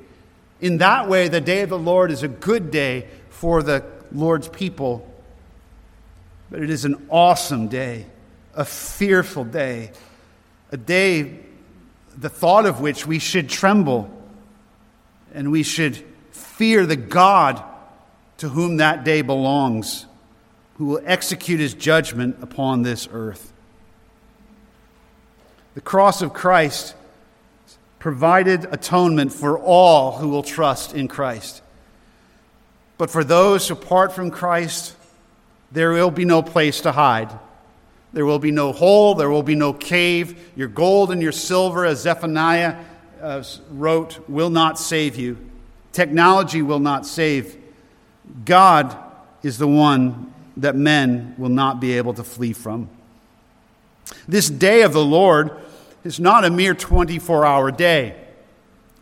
In 0.60 0.78
that 0.78 1.08
way, 1.08 1.28
the 1.28 1.40
day 1.40 1.62
of 1.62 1.70
the 1.70 1.78
Lord 1.78 2.10
is 2.10 2.22
a 2.22 2.28
good 2.28 2.70
day 2.70 3.08
for 3.30 3.62
the 3.62 3.84
Lord's 4.12 4.48
people. 4.48 5.12
But 6.50 6.62
it 6.62 6.70
is 6.70 6.84
an 6.84 7.08
awesome 7.10 7.66
day, 7.66 8.06
a 8.54 8.64
fearful 8.64 9.44
day, 9.44 9.90
a 10.70 10.76
day 10.76 11.40
the 12.16 12.28
thought 12.28 12.64
of 12.64 12.80
which 12.80 13.06
we 13.06 13.18
should 13.18 13.48
tremble 13.48 14.15
and 15.36 15.52
we 15.52 15.62
should 15.62 16.02
fear 16.30 16.86
the 16.86 16.96
God 16.96 17.62
to 18.38 18.48
whom 18.48 18.78
that 18.78 19.04
day 19.04 19.20
belongs, 19.20 20.06
who 20.78 20.86
will 20.86 21.02
execute 21.04 21.60
his 21.60 21.74
judgment 21.74 22.38
upon 22.42 22.82
this 22.82 23.06
earth. 23.12 23.52
The 25.74 25.82
cross 25.82 26.22
of 26.22 26.32
Christ 26.32 26.94
provided 27.98 28.64
atonement 28.72 29.30
for 29.30 29.58
all 29.58 30.12
who 30.12 30.28
will 30.28 30.42
trust 30.42 30.94
in 30.94 31.06
Christ. 31.06 31.60
But 32.96 33.10
for 33.10 33.22
those 33.22 33.70
apart 33.70 34.14
from 34.14 34.30
Christ, 34.30 34.96
there 35.70 35.90
will 35.90 36.10
be 36.10 36.24
no 36.24 36.40
place 36.40 36.80
to 36.80 36.92
hide. 36.92 37.30
There 38.14 38.24
will 38.24 38.38
be 38.38 38.52
no 38.52 38.72
hole, 38.72 39.14
there 39.14 39.28
will 39.28 39.42
be 39.42 39.54
no 39.54 39.74
cave. 39.74 40.50
Your 40.56 40.68
gold 40.68 41.10
and 41.10 41.20
your 41.20 41.32
silver, 41.32 41.84
as 41.84 42.00
Zephaniah 42.00 42.76
uh, 43.20 43.42
wrote, 43.70 44.28
will 44.28 44.50
not 44.50 44.78
save 44.78 45.16
you. 45.16 45.38
Technology 45.92 46.62
will 46.62 46.80
not 46.80 47.06
save. 47.06 47.56
God 48.44 48.96
is 49.42 49.58
the 49.58 49.68
one 49.68 50.32
that 50.56 50.74
men 50.74 51.34
will 51.38 51.50
not 51.50 51.80
be 51.80 51.96
able 51.96 52.14
to 52.14 52.24
flee 52.24 52.52
from. 52.52 52.88
This 54.28 54.48
day 54.48 54.82
of 54.82 54.92
the 54.92 55.04
Lord 55.04 55.50
is 56.04 56.20
not 56.20 56.44
a 56.44 56.50
mere 56.50 56.74
24 56.74 57.44
hour 57.44 57.70
day. 57.70 58.16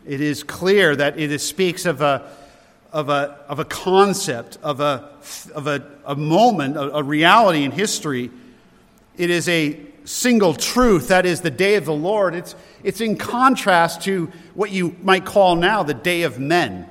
It 0.05 0.21
is 0.21 0.43
clear 0.43 0.95
that 0.95 1.19
it 1.19 1.37
speaks 1.39 1.85
of 1.85 2.01
a, 2.01 2.29
of 2.91 3.09
a, 3.09 3.39
of 3.47 3.59
a 3.59 3.65
concept, 3.65 4.57
of 4.61 4.79
a, 4.79 5.09
of 5.53 5.67
a, 5.67 5.85
a 6.05 6.15
moment, 6.15 6.77
a, 6.77 6.97
a 6.97 7.03
reality 7.03 7.63
in 7.63 7.71
history 7.71 8.31
it 9.17 9.29
is 9.29 9.47
a 9.47 9.79
single 10.05 10.53
truth, 10.53 11.09
that 11.09 11.25
is 11.25 11.41
the 11.41 11.51
day 11.51 11.75
of 11.75 11.85
the 11.85 11.93
Lord. 11.93 12.35
It's, 12.35 12.55
it's 12.83 13.01
in 13.01 13.17
contrast 13.17 14.03
to 14.03 14.31
what 14.53 14.71
you 14.71 14.95
might 15.01 15.25
call 15.25 15.55
now 15.55 15.83
the 15.83 15.93
day 15.93 16.23
of 16.23 16.39
men. 16.39 16.87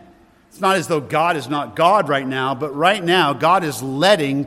It's 0.51 0.61
not 0.61 0.77
as 0.77 0.87
though 0.87 1.01
God 1.01 1.37
is 1.37 1.49
not 1.49 1.75
God 1.75 2.09
right 2.09 2.27
now, 2.27 2.55
but 2.55 2.75
right 2.75 3.03
now, 3.03 3.33
God 3.33 3.65
is 3.65 3.83
letting 3.83 4.47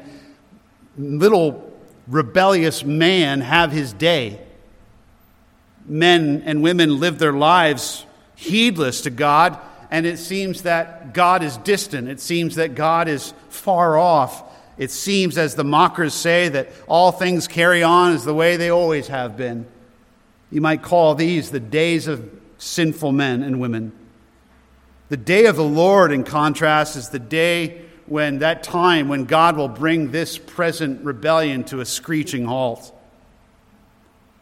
little 0.97 1.73
rebellious 2.07 2.83
man 2.83 3.41
have 3.41 3.71
his 3.71 3.93
day. 3.93 4.39
Men 5.85 6.43
and 6.45 6.61
women 6.61 6.99
live 6.99 7.19
their 7.19 7.33
lives 7.33 8.05
heedless 8.35 9.01
to 9.01 9.09
God, 9.09 9.59
and 9.89 10.05
it 10.05 10.17
seems 10.17 10.61
that 10.61 11.13
God 11.13 11.43
is 11.43 11.57
distant. 11.57 12.07
It 12.07 12.19
seems 12.19 12.55
that 12.55 12.75
God 12.75 13.07
is 13.07 13.33
far 13.49 13.97
off. 13.97 14.43
It 14.77 14.91
seems, 14.91 15.37
as 15.37 15.55
the 15.55 15.63
mockers 15.63 16.13
say, 16.13 16.49
that 16.49 16.69
all 16.87 17.11
things 17.11 17.47
carry 17.47 17.81
on 17.81 18.13
as 18.13 18.23
the 18.23 18.33
way 18.33 18.57
they 18.57 18.69
always 18.69 19.07
have 19.07 19.35
been. 19.35 19.65
You 20.51 20.61
might 20.61 20.81
call 20.81 21.15
these 21.15 21.51
the 21.51 21.59
days 21.59 22.07
of 22.07 22.29
sinful 22.57 23.11
men 23.11 23.43
and 23.43 23.59
women. 23.59 23.91
The 25.09 25.17
day 25.17 25.45
of 25.45 25.55
the 25.55 25.63
Lord, 25.63 26.11
in 26.11 26.23
contrast, 26.23 26.95
is 26.95 27.09
the 27.09 27.19
day 27.19 27.81
when 28.05 28.39
that 28.39 28.63
time 28.63 29.07
when 29.07 29.25
God 29.25 29.57
will 29.57 29.67
bring 29.67 30.11
this 30.11 30.37
present 30.37 31.03
rebellion 31.03 31.63
to 31.65 31.81
a 31.81 31.85
screeching 31.85 32.45
halt. 32.45 32.93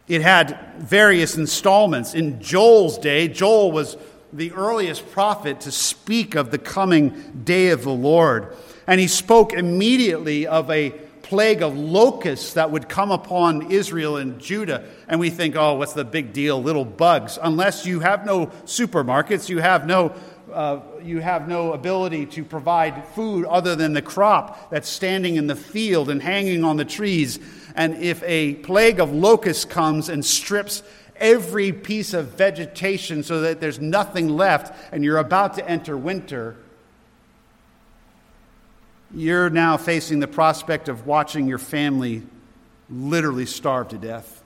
It 0.08 0.22
had 0.22 0.58
various 0.78 1.36
installments. 1.36 2.14
In 2.14 2.40
Joel's 2.40 2.98
day, 2.98 3.26
Joel 3.26 3.72
was 3.72 3.96
the 4.32 4.52
earliest 4.52 5.10
prophet 5.10 5.60
to 5.62 5.72
speak 5.72 6.34
of 6.34 6.50
the 6.50 6.58
coming 6.58 7.42
day 7.44 7.70
of 7.70 7.82
the 7.82 7.90
Lord. 7.90 8.54
And 8.86 9.00
he 9.00 9.08
spoke 9.08 9.52
immediately 9.52 10.46
of 10.46 10.70
a 10.70 10.90
plague 11.26 11.60
of 11.60 11.76
locusts 11.76 12.52
that 12.52 12.70
would 12.70 12.88
come 12.88 13.10
upon 13.10 13.72
Israel 13.72 14.16
and 14.16 14.38
Judah. 14.38 14.84
And 15.08 15.18
we 15.18 15.28
think, 15.28 15.56
oh, 15.56 15.74
what's 15.74 15.92
the 15.92 16.04
big 16.04 16.32
deal? 16.32 16.62
Little 16.62 16.84
bugs. 16.84 17.36
Unless 17.42 17.84
you 17.84 17.98
have 17.98 18.24
no 18.24 18.46
supermarkets, 18.64 19.48
you 19.48 19.58
have 19.58 19.88
no, 19.88 20.14
uh, 20.52 20.80
you 21.02 21.18
have 21.18 21.48
no 21.48 21.72
ability 21.72 22.26
to 22.26 22.44
provide 22.44 23.04
food 23.08 23.44
other 23.46 23.74
than 23.74 23.92
the 23.92 24.02
crop 24.02 24.70
that's 24.70 24.88
standing 24.88 25.34
in 25.34 25.48
the 25.48 25.56
field 25.56 26.10
and 26.10 26.22
hanging 26.22 26.62
on 26.62 26.76
the 26.76 26.84
trees. 26.84 27.40
And 27.74 27.96
if 27.96 28.22
a 28.22 28.54
plague 28.54 29.00
of 29.00 29.12
locusts 29.12 29.64
comes 29.64 30.08
and 30.08 30.24
strips 30.24 30.84
every 31.16 31.72
piece 31.72 32.14
of 32.14 32.28
vegetation 32.28 33.24
so 33.24 33.40
that 33.40 33.60
there's 33.60 33.80
nothing 33.80 34.28
left 34.28 34.92
and 34.92 35.02
you're 35.02 35.18
about 35.18 35.54
to 35.54 35.68
enter 35.68 35.96
winter, 35.96 36.56
you're 39.14 39.50
now 39.50 39.76
facing 39.76 40.20
the 40.20 40.28
prospect 40.28 40.88
of 40.88 41.06
watching 41.06 41.46
your 41.46 41.58
family 41.58 42.22
literally 42.90 43.46
starve 43.46 43.88
to 43.88 43.98
death. 43.98 44.42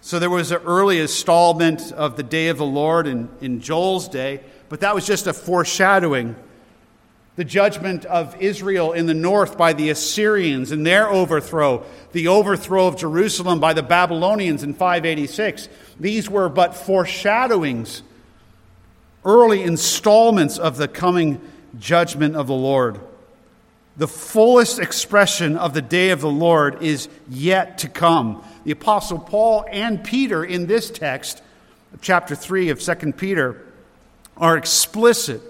So 0.00 0.18
there 0.18 0.30
was 0.30 0.50
an 0.50 0.62
early 0.64 0.98
installment 0.98 1.92
of 1.92 2.16
the 2.16 2.24
day 2.24 2.48
of 2.48 2.58
the 2.58 2.66
Lord 2.66 3.06
in, 3.06 3.28
in 3.40 3.60
Joel's 3.60 4.08
day, 4.08 4.40
but 4.68 4.80
that 4.80 4.94
was 4.94 5.06
just 5.06 5.28
a 5.28 5.32
foreshadowing. 5.32 6.34
The 7.36 7.44
judgment 7.44 8.04
of 8.06 8.38
Israel 8.42 8.92
in 8.92 9.06
the 9.06 9.14
north 9.14 9.56
by 9.56 9.72
the 9.72 9.90
Assyrians 9.90 10.72
and 10.72 10.84
their 10.84 11.08
overthrow, 11.08 11.84
the 12.10 12.28
overthrow 12.28 12.88
of 12.88 12.96
Jerusalem 12.96 13.60
by 13.60 13.74
the 13.74 13.82
Babylonians 13.82 14.64
in 14.64 14.74
586. 14.74 15.68
These 16.00 16.28
were 16.28 16.48
but 16.48 16.74
foreshadowings, 16.74 18.02
early 19.24 19.62
installments 19.62 20.58
of 20.58 20.76
the 20.76 20.88
coming 20.88 21.40
judgment 21.78 22.36
of 22.36 22.46
the 22.46 22.54
Lord. 22.54 23.00
The 23.96 24.08
fullest 24.08 24.78
expression 24.78 25.56
of 25.56 25.74
the 25.74 25.82
day 25.82 26.10
of 26.10 26.20
the 26.20 26.30
Lord 26.30 26.82
is 26.82 27.08
yet 27.28 27.78
to 27.78 27.88
come. 27.88 28.42
The 28.64 28.70
Apostle 28.70 29.18
Paul 29.18 29.66
and 29.70 30.02
Peter 30.02 30.44
in 30.44 30.66
this 30.66 30.90
text, 30.90 31.42
chapter 32.00 32.34
3 32.34 32.70
of 32.70 32.80
2 32.80 33.12
Peter, 33.12 33.60
are 34.36 34.56
explicit 34.56 35.42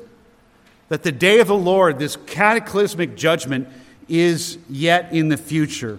that 0.88 1.04
the 1.04 1.12
day 1.12 1.38
of 1.38 1.46
the 1.46 1.54
Lord, 1.54 1.98
this 1.98 2.16
cataclysmic 2.26 3.16
judgment, 3.16 3.68
is 4.08 4.58
yet 4.68 5.12
in 5.12 5.28
the 5.28 5.36
future. 5.36 5.98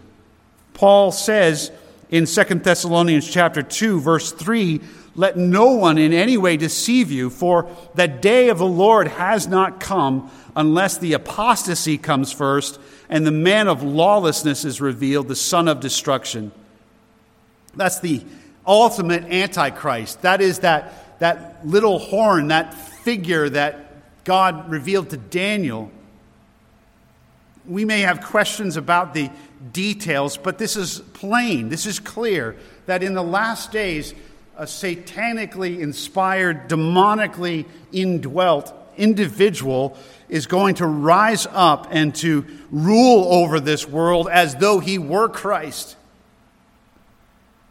Paul 0.74 1.12
says 1.12 1.72
in 2.10 2.26
2 2.26 2.44
Thessalonians 2.56 3.30
chapter 3.30 3.64
2 3.64 4.02
verse 4.02 4.32
3 4.32 4.82
let 5.16 5.38
no 5.38 5.74
one 5.74 5.98
in 5.98 6.12
any 6.12 6.38
way 6.38 6.58
deceive 6.58 7.12
you, 7.12 7.30
for 7.30 7.70
the 7.94 8.08
day 8.08 8.50
of 8.50 8.58
the 8.58 8.66
Lord 8.66 9.08
has 9.08 9.48
not 9.48 9.80
come 9.80 10.32
unless 10.56 10.98
the 10.98 11.14
apostasy 11.14 11.98
comes 11.98 12.32
first 12.32 12.80
and 13.10 13.26
the 13.26 13.32
man 13.32 13.68
of 13.68 13.84
lawlessness 13.84 14.66
is 14.66 14.82
revealed, 14.82 15.28
the 15.28 15.36
son 15.36 15.68
of 15.68 15.80
destruction. 15.80 16.52
That's 17.76 18.00
the 18.00 18.24
ultimate 18.66 19.26
antichrist. 19.26 20.22
That 20.24 20.42
is 20.42 20.60
that, 20.60 21.20
that 21.20 21.68
little 21.68 22.00
horn, 22.00 22.48
that 22.48 22.74
figure 22.74 23.50
that 23.50 24.24
God 24.24 24.70
revealed 24.70 25.10
to 25.12 25.18
Daniel. 25.18 25.92
We 27.68 27.86
may 27.86 28.02
have 28.02 28.22
questions 28.22 28.78
about 28.78 29.14
the 29.14 29.30
details, 29.72 30.38
but 30.38 30.58
this 30.58 30.76
is 30.76 31.00
plain, 31.14 31.70
this 31.70 31.86
is 31.86 32.00
clear 32.00 32.58
that 32.86 33.04
in 33.04 33.14
the 33.14 33.24
last 33.24 33.72
days, 33.72 34.14
a 34.58 34.64
satanically 34.64 35.80
inspired, 35.80 36.70
demonically 36.70 37.66
indwelt 37.92 38.74
individual 38.98 39.98
is 40.30 40.46
going 40.48 40.76
to 40.76 40.86
rise 40.86 41.48
up 41.52 41.88
and 41.92 42.14
to 42.16 42.46
rule 42.72 43.26
over 43.26 43.60
this 43.60 43.88
world 43.88 44.30
as 44.30 44.56
though 44.56 44.80
he 44.80 44.98
were 44.98 45.28
Christ. 45.30 45.96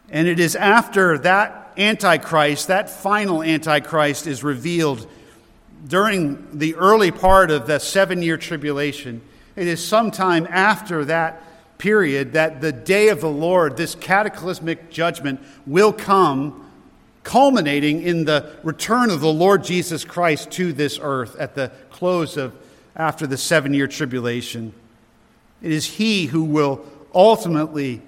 And 0.09 0.27
it 0.27 0.39
is 0.39 0.55
after 0.55 1.17
that 1.19 1.73
Antichrist, 1.77 2.67
that 2.67 2.89
final 2.89 3.41
Antichrist, 3.41 4.27
is 4.27 4.43
revealed 4.43 5.07
during 5.87 6.57
the 6.57 6.75
early 6.75 7.11
part 7.11 7.51
of 7.51 7.67
the 7.67 7.79
seven 7.79 8.21
year 8.21 8.37
tribulation. 8.37 9.21
It 9.55 9.67
is 9.67 9.85
sometime 9.85 10.47
after 10.49 11.05
that 11.05 11.41
period 11.77 12.33
that 12.33 12.61
the 12.61 12.71
day 12.71 13.09
of 13.09 13.21
the 13.21 13.29
Lord, 13.29 13.75
this 13.75 13.95
cataclysmic 13.95 14.89
judgment, 14.89 15.41
will 15.65 15.91
come 15.91 16.71
culminating 17.23 18.01
in 18.01 18.25
the 18.25 18.53
return 18.63 19.09
of 19.09 19.21
the 19.21 19.31
Lord 19.31 19.63
Jesus 19.63 20.03
Christ 20.03 20.51
to 20.51 20.73
this 20.73 20.99
earth 21.01 21.35
at 21.37 21.55
the 21.55 21.71
close 21.89 22.37
of 22.37 22.53
after 22.95 23.25
the 23.25 23.37
seven 23.37 23.73
year 23.73 23.87
tribulation. 23.87 24.73
It 25.61 25.71
is 25.71 25.85
He 25.85 26.25
who 26.25 26.43
will 26.43 26.85
ultimately 27.13 28.01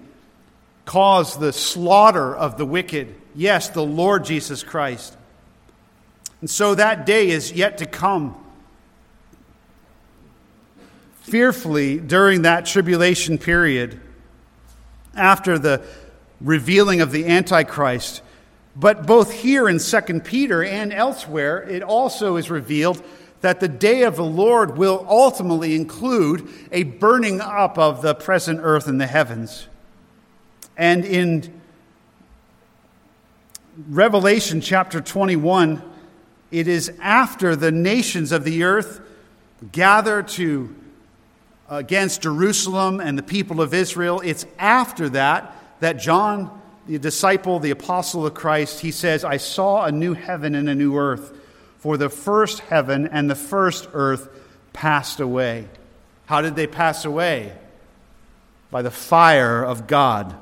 cause 0.86 1.38
the 1.38 1.54
slaughter 1.54 2.36
of 2.36 2.58
the 2.58 2.66
wicked. 2.66 3.16
Yes, 3.34 3.70
the 3.70 3.84
Lord 3.84 4.26
Jesus 4.26 4.64
Christ. 4.64 5.18
And 6.42 6.50
so 6.50 6.76
that 6.76 7.06
day 7.06 7.30
is 7.30 7.52
yet 7.52 7.80
to 7.80 7.86
come. 7.86 8.36
Fearfully, 11.22 11.98
during 11.98 12.44
that 12.44 12.68
tribulation 12.68 13.40
period, 13.40 14.00
after 15.16 15.58
the 15.58 15.82
revealing 16.40 17.02
of 17.02 17.12
the 17.12 17.26
Antichrist, 17.26 18.22
but 18.76 19.06
both 19.06 19.32
here 19.32 19.70
in 19.70 19.80
2 19.80 20.02
Peter 20.22 20.64
and 20.64 20.92
elsewhere, 20.92 21.64
it 21.64 21.82
also 21.82 22.36
is 22.36 22.50
revealed 22.50 23.04
that 23.42 23.60
the 23.60 23.68
day 23.68 24.04
of 24.04 24.16
the 24.16 24.24
Lord 24.24 24.78
will 24.78 25.06
ultimately 25.08 25.76
include 25.76 26.50
a 26.72 26.84
burning 26.84 27.42
up 27.42 27.78
of 27.78 28.02
the 28.02 28.16
present 28.16 28.60
earth 28.62 28.88
and 28.88 29.00
the 29.00 29.08
heavens. 29.08 29.68
And 30.76 31.06
in 31.06 31.62
Revelation 33.88 34.62
chapter 34.62 35.00
21, 35.00 35.82
it 36.52 36.68
is 36.68 36.92
after 37.02 37.56
the 37.56 37.72
nations 37.72 38.32
of 38.32 38.44
the 38.44 38.64
earth 38.64 39.02
gather 39.72 40.24
to 40.24 40.76
against 41.70 42.22
Jerusalem 42.22 43.00
and 43.00 43.18
the 43.18 43.24
people 43.24 43.62
of 43.62 43.74
Israel. 43.74 44.22
It's 44.24 44.46
after 44.60 45.10
that 45.10 45.56
that 45.80 45.94
John 45.98 46.62
the 46.88 47.00
disciple, 47.00 47.60
the 47.60 47.72
apostle 47.72 48.26
of 48.26 48.34
Christ, 48.34 48.82
he 48.82 48.92
says, 48.92 49.24
I 49.24 49.38
saw 49.38 49.86
a 49.86 49.92
new 49.92 50.14
heaven 50.14 50.56
and 50.56 50.70
a 50.70 50.76
new 50.76 50.98
earth, 50.98 51.36
for 51.80 51.98
the 51.98 52.10
first 52.10 52.60
heaven 52.60 53.08
and 53.08 53.30
the 53.30 53.36
first 53.36 53.88
earth 53.94 54.30
passed 54.74 55.20
away. 55.20 55.68
How 56.26 56.42
did 56.42 56.56
they 56.56 56.68
pass 56.68 57.06
away? 57.06 57.54
By 58.72 58.82
the 58.82 58.92
fire 58.92 59.64
of 59.64 59.88
God. 59.88 60.36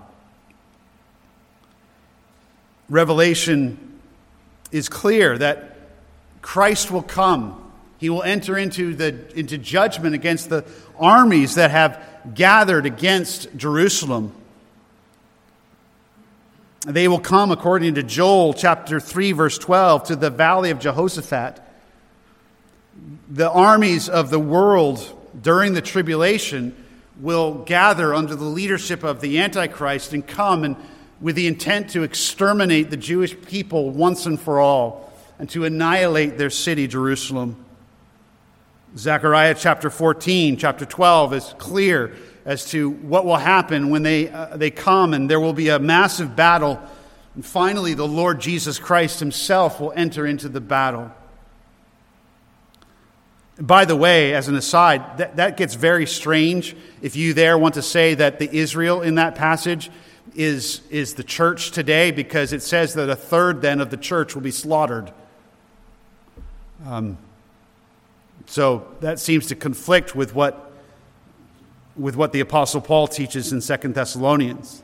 Revelation 2.89 3.99
is 4.71 4.89
clear 4.89 5.37
that 5.37 5.77
Christ 6.41 6.91
will 6.91 7.03
come. 7.03 7.59
He 7.99 8.09
will 8.09 8.23
enter 8.23 8.57
into, 8.57 8.93
the, 8.95 9.37
into 9.37 9.57
judgment 9.57 10.13
against 10.13 10.49
the 10.49 10.65
armies 10.99 11.55
that 11.55 11.71
have 11.71 12.03
gathered 12.33 12.85
against 12.85 13.55
Jerusalem. 13.55 14.33
They 16.85 17.07
will 17.07 17.19
come, 17.19 17.51
according 17.51 17.95
to 17.95 18.03
Joel 18.03 18.53
chapter 18.53 18.99
3, 18.99 19.31
verse 19.31 19.57
12, 19.57 20.03
to 20.05 20.15
the 20.17 20.29
valley 20.29 20.69
of 20.69 20.79
Jehoshaphat. 20.79 21.61
The 23.29 23.49
armies 23.49 24.09
of 24.09 24.29
the 24.29 24.39
world 24.39 25.17
during 25.41 25.73
the 25.73 25.81
tribulation 25.81 26.75
will 27.21 27.63
gather 27.63 28.13
under 28.13 28.35
the 28.35 28.43
leadership 28.43 29.03
of 29.03 29.21
the 29.21 29.39
Antichrist 29.39 30.11
and 30.11 30.27
come 30.27 30.65
and 30.65 30.75
with 31.21 31.37
the 31.37 31.47
intent 31.47 31.91
to 31.91 32.03
exterminate 32.03 32.89
the 32.89 32.97
Jewish 32.97 33.39
people 33.45 33.89
once 33.91 34.25
and 34.25 34.37
for 34.37 34.59
all 34.59 35.13
and 35.39 35.49
to 35.51 35.63
annihilate 35.63 36.37
their 36.37 36.49
city, 36.49 36.85
Jerusalem. 36.85 37.63
Zechariah 38.97 39.55
chapter 39.57 39.89
14, 39.89 40.57
chapter 40.57 40.85
12 40.85 41.33
is 41.33 41.55
clear 41.57 42.13
as 42.45 42.65
to 42.71 42.89
what 42.89 43.25
will 43.25 43.37
happen 43.37 43.89
when 43.89 44.03
they, 44.03 44.29
uh, 44.29 44.57
they 44.57 44.69
come, 44.69 45.13
and 45.13 45.29
there 45.29 45.39
will 45.39 45.53
be 45.53 45.69
a 45.69 45.79
massive 45.79 46.35
battle. 46.35 46.81
And 47.35 47.45
finally, 47.45 47.93
the 47.93 48.07
Lord 48.07 48.41
Jesus 48.41 48.79
Christ 48.79 49.19
himself 49.19 49.79
will 49.79 49.93
enter 49.95 50.25
into 50.25 50.49
the 50.49 50.61
battle. 50.61 51.11
By 53.59 53.85
the 53.85 53.95
way, 53.95 54.33
as 54.33 54.47
an 54.47 54.55
aside, 54.55 55.19
that, 55.19 55.35
that 55.35 55.57
gets 55.57 55.75
very 55.75 56.05
strange 56.05 56.75
if 57.01 57.15
you 57.15 57.33
there 57.33 57.57
want 57.57 57.75
to 57.75 57.81
say 57.81 58.15
that 58.15 58.39
the 58.39 58.51
Israel 58.51 59.01
in 59.01 59.15
that 59.15 59.35
passage 59.35 59.91
is, 60.35 60.81
is 60.89 61.13
the 61.13 61.23
church 61.23 61.71
today, 61.71 62.11
because 62.11 62.51
it 62.51 62.63
says 62.63 62.95
that 62.95 63.09
a 63.09 63.15
third 63.15 63.61
then 63.61 63.79
of 63.79 63.91
the 63.91 63.97
church 63.97 64.33
will 64.33 64.41
be 64.41 64.51
slaughtered. 64.51 65.11
Um, 66.85 67.17
so 68.47 68.87
that 68.99 69.19
seems 69.19 69.47
to 69.47 69.55
conflict 69.55 70.15
with 70.15 70.33
what, 70.33 70.72
with 71.95 72.15
what 72.15 72.31
the 72.31 72.39
Apostle 72.39 72.81
Paul 72.81 73.07
teaches 73.07 73.51
in 73.51 73.61
Second 73.61 73.95
Thessalonians. 73.95 74.81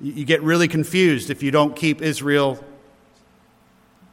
You, 0.00 0.12
you 0.12 0.24
get 0.24 0.42
really 0.42 0.68
confused 0.68 1.30
if 1.30 1.42
you 1.42 1.50
don't 1.50 1.74
keep 1.74 2.02
Israel 2.02 2.62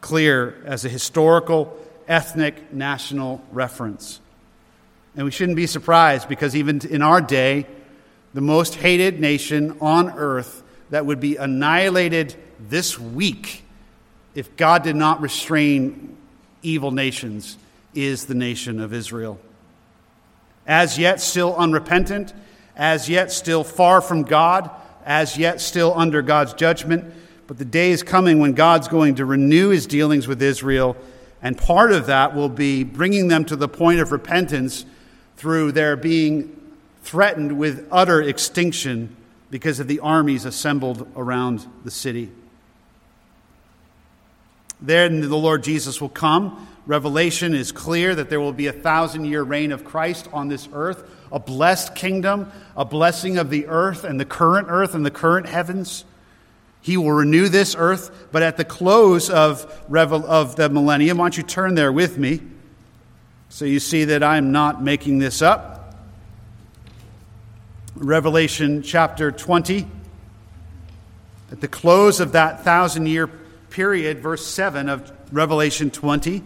clear 0.01 0.61
as 0.65 0.85
a 0.85 0.89
historical 0.89 1.77
ethnic 2.07 2.71
national 2.71 3.43
reference. 3.51 4.21
And 5.15 5.25
we 5.25 5.31
shouldn't 5.31 5.55
be 5.55 5.67
surprised 5.67 6.27
because 6.29 6.55
even 6.55 6.85
in 6.85 7.01
our 7.01 7.21
day, 7.21 7.65
the 8.33 8.41
most 8.41 8.75
hated 8.75 9.19
nation 9.19 9.77
on 9.79 10.09
earth 10.09 10.61
that 10.89 11.05
would 11.05 11.19
be 11.19 11.37
annihilated 11.37 12.35
this 12.59 12.99
week 12.99 13.63
if 14.35 14.55
God 14.57 14.83
did 14.83 14.95
not 14.95 15.21
restrain 15.21 16.17
evil 16.61 16.91
nations 16.91 17.57
is 17.93 18.25
the 18.25 18.35
nation 18.35 18.81
of 18.81 18.93
Israel. 18.93 19.39
As 20.67 20.97
yet 20.97 21.21
still 21.21 21.55
unrepentant, 21.55 22.33
as 22.75 23.07
yet 23.07 23.31
still 23.31 23.63
far 23.63 24.01
from 24.01 24.23
God, 24.23 24.69
as 25.05 25.37
yet 25.37 25.61
still 25.61 25.93
under 25.95 26.21
God's 26.21 26.53
judgment. 26.53 27.13
But 27.47 27.57
the 27.57 27.65
day 27.65 27.91
is 27.91 28.03
coming 28.03 28.39
when 28.39 28.53
God's 28.53 28.87
going 28.87 29.15
to 29.15 29.25
renew 29.25 29.69
his 29.69 29.85
dealings 29.85 30.27
with 30.27 30.41
Israel 30.41 30.97
and 31.45 31.55
part 31.55 31.91
of 31.91 32.07
that 32.07 32.33
will 32.33 32.49
be 32.49 32.83
bringing 32.83 33.27
them 33.27 33.45
to 33.45 33.55
the 33.55 33.67
point 33.67 33.99
of 33.99 34.11
repentance 34.11 34.83
through 35.37 35.73
their 35.73 35.95
being 35.95 36.59
threatened 37.03 37.59
with 37.59 37.87
utter 37.91 38.19
extinction 38.19 39.15
because 39.51 39.79
of 39.79 39.87
the 39.87 39.99
armies 39.99 40.45
assembled 40.45 41.07
around 41.15 41.67
the 41.83 41.91
city. 41.91 42.31
Then 44.81 45.21
the 45.21 45.37
Lord 45.37 45.63
Jesus 45.63 46.01
will 46.01 46.09
come. 46.09 46.67
Revelation 46.85 47.55
is 47.55 47.71
clear 47.71 48.13
that 48.13 48.29
there 48.29 48.39
will 48.39 48.53
be 48.53 48.67
a 48.67 48.73
thousand 48.73 49.25
year 49.25 49.41
reign 49.41 49.71
of 49.71 49.83
Christ 49.83 50.27
on 50.31 50.47
this 50.47 50.69
earth, 50.71 51.09
a 51.31 51.39
blessed 51.39 51.95
kingdom, 51.95 52.51
a 52.77 52.85
blessing 52.85 53.37
of 53.37 53.49
the 53.49 53.67
earth 53.67 54.03
and 54.03 54.19
the 54.19 54.25
current 54.25 54.67
earth 54.69 54.93
and 54.93 55.05
the 55.05 55.11
current 55.11 55.47
heavens. 55.47 56.05
He 56.81 56.97
will 56.97 57.11
renew 57.11 57.49
this 57.49 57.75
earth, 57.77 58.27
but 58.31 58.43
at 58.43 58.57
the 58.57 58.65
close 58.65 59.31
of, 59.31 59.65
of 59.91 60.55
the 60.55 60.69
millennium, 60.69 61.17
why 61.17 61.25
don't 61.25 61.37
you 61.37 61.43
turn 61.43 61.73
there 61.73 61.91
with 61.91 62.19
me 62.19 62.41
so 63.49 63.65
you 63.65 63.79
see 63.79 64.05
that 64.05 64.21
I'm 64.21 64.51
not 64.51 64.83
making 64.83 65.19
this 65.19 65.41
up. 65.41 65.95
Revelation 67.95 68.83
chapter 68.83 69.31
20. 69.31 69.87
At 71.51 71.61
the 71.61 71.67
close 71.67 72.19
of 72.19 72.33
that 72.33 72.63
thousand 72.63 73.07
year 73.07 73.27
period, 73.69 74.19
verse 74.19 74.45
7 74.45 74.89
of 74.89 75.11
Revelation 75.31 75.89
20. 75.89 76.43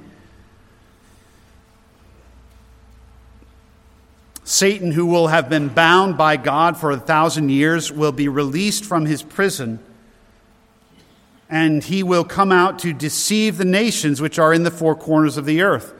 Satan, 4.49 4.91
who 4.93 5.05
will 5.05 5.27
have 5.27 5.47
been 5.47 5.67
bound 5.67 6.17
by 6.17 6.35
God 6.35 6.75
for 6.75 6.89
a 6.89 6.97
thousand 6.97 7.49
years, 7.49 7.91
will 7.91 8.11
be 8.11 8.27
released 8.27 8.83
from 8.83 9.05
his 9.05 9.21
prison 9.21 9.77
and 11.47 11.83
he 11.83 12.01
will 12.01 12.23
come 12.23 12.51
out 12.51 12.79
to 12.79 12.91
deceive 12.91 13.57
the 13.57 13.65
nations 13.65 14.19
which 14.19 14.39
are 14.39 14.51
in 14.51 14.63
the 14.63 14.71
four 14.71 14.95
corners 14.95 15.37
of 15.37 15.45
the 15.45 15.61
earth. 15.61 15.93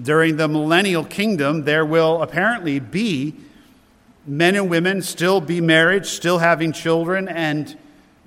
During 0.00 0.36
the 0.36 0.48
millennial 0.48 1.02
kingdom, 1.02 1.64
there 1.64 1.84
will 1.84 2.22
apparently 2.22 2.78
be 2.78 3.34
men 4.26 4.54
and 4.54 4.68
women 4.68 5.00
still 5.00 5.40
be 5.40 5.62
married, 5.62 6.04
still 6.04 6.40
having 6.40 6.72
children, 6.72 7.26
and 7.26 7.78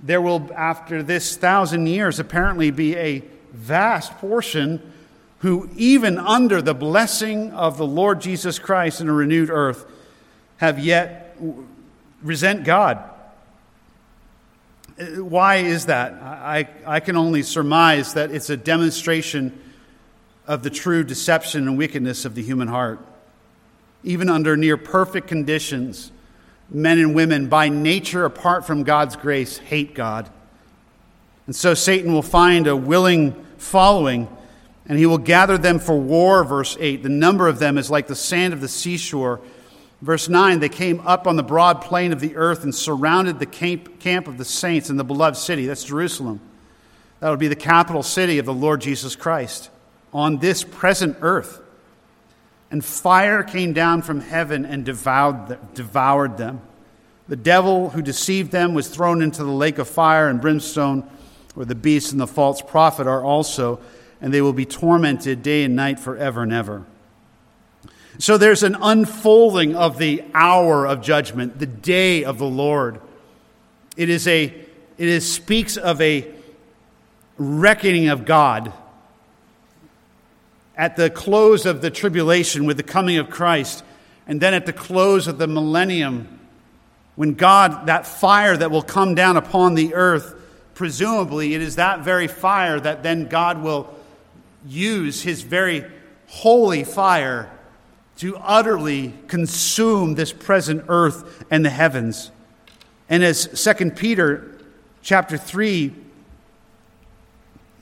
there 0.02 0.22
will, 0.22 0.50
after 0.56 1.04
this 1.04 1.38
thousand 1.38 1.86
years, 1.86 2.20
apparently 2.20 2.72
be 2.72 2.96
a 2.96 3.24
vast 3.54 4.12
portion 4.18 4.94
who, 5.46 5.70
even 5.76 6.18
under 6.18 6.60
the 6.60 6.74
blessing 6.74 7.52
of 7.52 7.78
the 7.78 7.86
Lord 7.86 8.20
Jesus 8.20 8.58
Christ 8.58 9.00
in 9.00 9.10
a 9.10 9.14
renewed 9.14 9.52
earth, 9.52 9.86
have 10.58 10.80
yet 10.80 11.38
resent 12.24 12.64
God 12.64 13.12
uh, 14.98 15.24
why 15.24 15.58
is 15.58 15.88
that? 15.88 16.14
I, 16.14 16.70
I 16.86 17.00
can 17.02 17.18
only 17.18 17.44
surmise 17.44 18.14
that 18.14 18.32
it's 18.32 18.50
a 18.50 18.56
demonstration 18.56 19.60
of 20.48 20.64
the 20.64 20.70
true 20.70 21.04
deception 21.04 21.68
and 21.68 21.78
wickedness 21.78 22.24
of 22.24 22.36
the 22.36 22.42
human 22.42 22.68
heart. 22.68 23.00
Even 24.04 24.30
under 24.30 24.56
near 24.56 24.78
perfect 24.78 25.28
conditions, 25.28 26.12
men 26.70 27.00
and 27.00 27.14
women, 27.14 27.48
by 27.48 27.68
nature, 27.68 28.24
apart 28.24 28.66
from 28.66 28.84
God's 28.84 29.16
grace, 29.16 29.58
hate 29.58 29.96
God. 29.96 30.30
And 31.46 31.56
so 31.56 31.74
Satan 31.74 32.14
will 32.14 32.22
find 32.22 32.68
a 32.68 32.76
willing 32.76 33.34
following, 33.58 34.30
and 34.88 34.98
he 34.98 35.06
will 35.06 35.18
gather 35.18 35.58
them 35.58 35.80
for 35.80 35.98
war, 35.98 36.44
verse 36.44 36.78
8. 36.80 37.04
The 37.04 37.10
number 37.10 37.48
of 37.48 37.60
them 37.60 37.78
is 37.78 37.90
like 37.90 38.08
the 38.08 38.16
sand 38.16 38.54
of 38.54 38.62
the 38.62 38.68
seashore 38.68 39.42
Verse 40.02 40.30
9 40.30 40.60
They 40.60 40.70
came 40.70 41.02
up 41.02 41.26
on 41.26 41.36
the 41.36 41.44
broad 41.44 41.82
plain 41.82 42.14
of 42.14 42.20
the 42.20 42.36
earth 42.36 42.64
and 42.64 42.74
surrounded 42.74 43.40
the 43.40 43.46
camp 43.46 44.28
of 44.28 44.38
the 44.38 44.46
saints 44.46 44.90
in 44.90 44.98
the 44.98 45.04
beloved 45.04 45.38
city. 45.38 45.66
That's 45.66 45.84
Jerusalem. 45.84 46.40
That 47.20 47.32
would 47.32 47.40
be 47.40 47.48
the 47.48 47.56
capital 47.56 48.04
city 48.04 48.38
of 48.38 48.46
the 48.46 48.54
Lord 48.54 48.82
Jesus 48.82 49.16
Christ 49.16 49.70
on 50.14 50.38
this 50.38 50.64
present 50.64 51.18
earth. 51.22 51.62
And 52.70 52.84
fire 52.84 53.42
came 53.42 53.74
down 53.74 54.02
from 54.02 54.22
heaven 54.22 54.66
and 54.66 54.86
devoured 54.86 56.38
them. 56.38 56.62
The 57.28 57.36
devil 57.36 57.90
who 57.90 58.02
deceived 58.04 58.52
them 58.52 58.76
was 58.76 58.88
thrown 58.88 59.24
into 59.24 59.44
the 59.44 59.52
lake 59.52 59.80
of 59.80 59.88
fire 59.88 60.30
and 60.30 60.40
brimstone, 60.40 61.10
where 61.56 61.66
the 61.66 61.74
beast 61.74 62.12
and 62.12 62.22
the 62.22 62.28
false 62.28 62.62
prophet 62.62 63.08
are 63.08 63.24
also, 63.24 63.80
and 64.26 64.34
they 64.34 64.42
will 64.42 64.54
be 64.54 64.66
tormented 64.66 65.44
day 65.44 65.64
and 65.64 65.76
night 65.76 66.00
forever 66.00 66.42
and 66.42 66.52
ever. 66.52 66.84
So 68.18 68.40
there's 68.40 68.64
an 68.64 68.76
unfolding 68.82 69.76
of 69.76 70.00
the 70.00 70.24
hour 70.34 70.88
of 70.88 71.04
judgment, 71.04 71.60
the 71.60 71.68
day 71.68 72.24
of 72.24 72.40
the 72.40 72.48
Lord. 72.48 73.00
It 73.96 74.10
is 74.10 74.28
a 74.28 74.46
it 74.46 75.08
is 75.08 75.32
speaks 75.32 75.78
of 75.78 76.02
a 76.02 76.28
reckoning 77.38 78.08
of 78.08 78.26
God 78.26 78.74
at 80.76 80.96
the 80.96 81.12
close 81.12 81.68
of 81.68 81.82
the 81.82 81.92
tribulation 81.92 82.66
with 82.66 82.78
the 82.78 82.84
coming 82.84 83.18
of 83.18 83.30
Christ, 83.30 83.84
and 84.26 84.42
then 84.42 84.56
at 84.56 84.66
the 84.66 84.74
close 84.74 85.28
of 85.28 85.38
the 85.38 85.46
millennium, 85.46 86.40
when 87.16 87.36
God, 87.36 87.86
that 87.86 88.08
fire 88.08 88.58
that 88.58 88.72
will 88.72 88.82
come 88.82 89.14
down 89.14 89.38
upon 89.38 89.76
the 89.76 89.94
earth, 89.94 90.34
presumably 90.74 91.54
it 91.54 91.62
is 91.62 91.76
that 91.76 92.00
very 92.00 92.28
fire 92.28 92.80
that 92.80 93.04
then 93.04 93.28
God 93.28 93.62
will 93.62 93.95
use 94.66 95.22
his 95.22 95.42
very 95.42 95.86
holy 96.28 96.84
fire 96.84 97.52
to 98.18 98.38
utterly 98.38 99.14
consume 99.28 100.16
this 100.16 100.32
present 100.32 100.86
earth 100.88 101.46
and 101.52 101.66
the 101.66 101.70
heavens. 101.70 102.32
And 103.10 103.24
as 103.24 103.48
2 103.64 103.92
Peter 103.92 104.58
chapter 105.02 105.38
3 105.38 105.94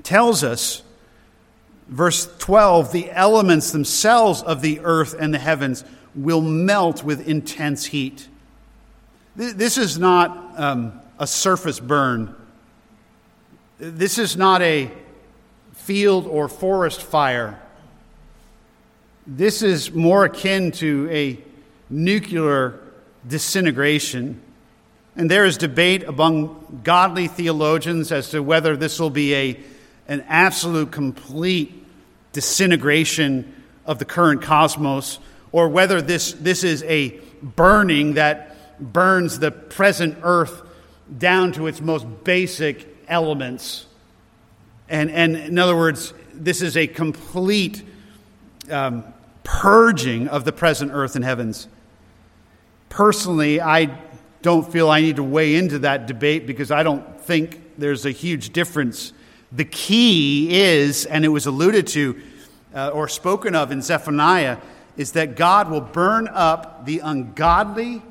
tells 0.02 0.44
us, 0.44 0.84
verse 1.88 2.28
12, 2.40 2.92
the 2.92 3.12
elements 3.12 3.72
themselves 3.72 4.42
of 4.42 4.62
the 4.62 4.80
earth 4.82 5.16
and 5.18 5.34
the 5.34 5.40
heavens 5.40 5.84
will 6.16 6.42
melt 6.42 7.04
with 7.04 7.28
intense 7.28 7.86
heat. 7.86 8.28
This 9.36 9.78
is 9.78 9.98
not 9.98 10.60
um, 10.60 11.00
a 11.18 11.26
surface 11.26 11.80
burn. 11.80 12.36
This 13.80 14.18
is 14.18 14.38
not 14.38 14.62
a 14.62 14.92
field 15.86 16.28
or 16.28 16.48
forest 16.48 17.02
fire. 17.02 17.60
This 19.28 19.62
is 19.62 19.92
more 19.92 20.26
akin 20.26 20.72
to 20.74 21.10
a 21.12 21.40
nuclear 21.90 22.80
disintegration. 23.28 24.42
And 25.16 25.30
there 25.30 25.46
is 25.46 25.58
debate 25.58 26.04
among 26.04 26.82
godly 26.84 27.28
theologians 27.28 28.12
as 28.12 28.30
to 28.30 28.42
whether 28.42 28.76
this 28.76 29.00
will 29.00 29.10
be 29.10 29.36
a, 29.36 29.60
an 30.08 30.26
absolute, 30.28 30.92
complete 30.92 31.86
disintegration 32.32 33.54
of 33.86 34.00
the 34.00 34.06
current 34.06 34.42
cosmos 34.42 35.20
or 35.52 35.68
whether 35.70 36.02
this, 36.02 36.34
this 36.34 36.64
is 36.64 36.82
a 36.84 37.20
burning 37.42 38.14
that 38.14 38.82
burns 38.94 39.40
the 39.40 39.52
present 39.52 40.18
earth 40.24 40.62
down 41.16 41.52
to 41.54 41.68
its 41.68 41.80
most 41.80 42.06
basic 42.24 42.88
elements. 43.08 43.86
And, 44.90 45.10
and 45.12 45.36
in 45.36 45.60
other 45.60 45.76
words, 45.76 46.14
this 46.34 46.62
is 46.62 46.76
a 46.78 46.88
complete 46.88 47.84
um, 48.70 49.04
purging 49.44 50.28
of 50.28 50.46
the 50.46 50.52
present 50.52 50.92
earth 50.94 51.16
and 51.16 51.24
heavens. 51.24 51.68
Personally, 52.90 53.60
I 53.62 53.98
don't 54.42 54.70
feel 54.72 54.90
I 54.90 55.02
need 55.02 55.16
to 55.16 55.24
weigh 55.24 55.56
into 55.56 55.80
that 55.80 56.06
debate 56.06 56.46
because 56.46 56.70
I 56.70 56.84
don't 56.84 57.20
think 57.22 57.60
there's 57.78 58.06
a 58.06 58.12
huge 58.12 58.52
difference. 58.54 59.14
The 59.52 59.66
key 59.66 60.62
is, 60.62 61.06
and 61.06 61.26
it 61.26 61.30
was 61.30 61.46
alluded 61.46 61.88
to 61.88 62.22
uh, 62.76 62.90
or 62.90 63.08
spoken 63.08 63.56
of 63.56 63.72
in 63.72 63.82
Zephaniah, 63.82 64.58
is 64.98 65.14
that 65.14 65.36
God 65.36 65.70
will 65.70 65.82
burn 65.82 66.28
up 66.28 66.86
the 66.86 67.00
ungodly 67.00 68.02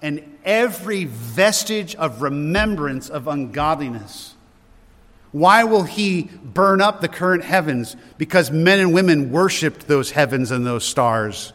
and 0.00 0.38
every 0.44 1.04
vestige 1.04 1.94
of 1.94 2.22
remembrance 2.22 3.08
of 3.08 3.28
ungodliness. 3.28 4.31
Why 5.32 5.64
will 5.64 5.82
he 5.82 6.28
burn 6.44 6.80
up 6.80 7.00
the 7.00 7.08
current 7.08 7.42
heavens? 7.42 7.96
Because 8.18 8.50
men 8.50 8.78
and 8.78 8.92
women 8.92 9.32
worshiped 9.32 9.88
those 9.88 10.10
heavens 10.10 10.50
and 10.50 10.66
those 10.66 10.84
stars. 10.84 11.52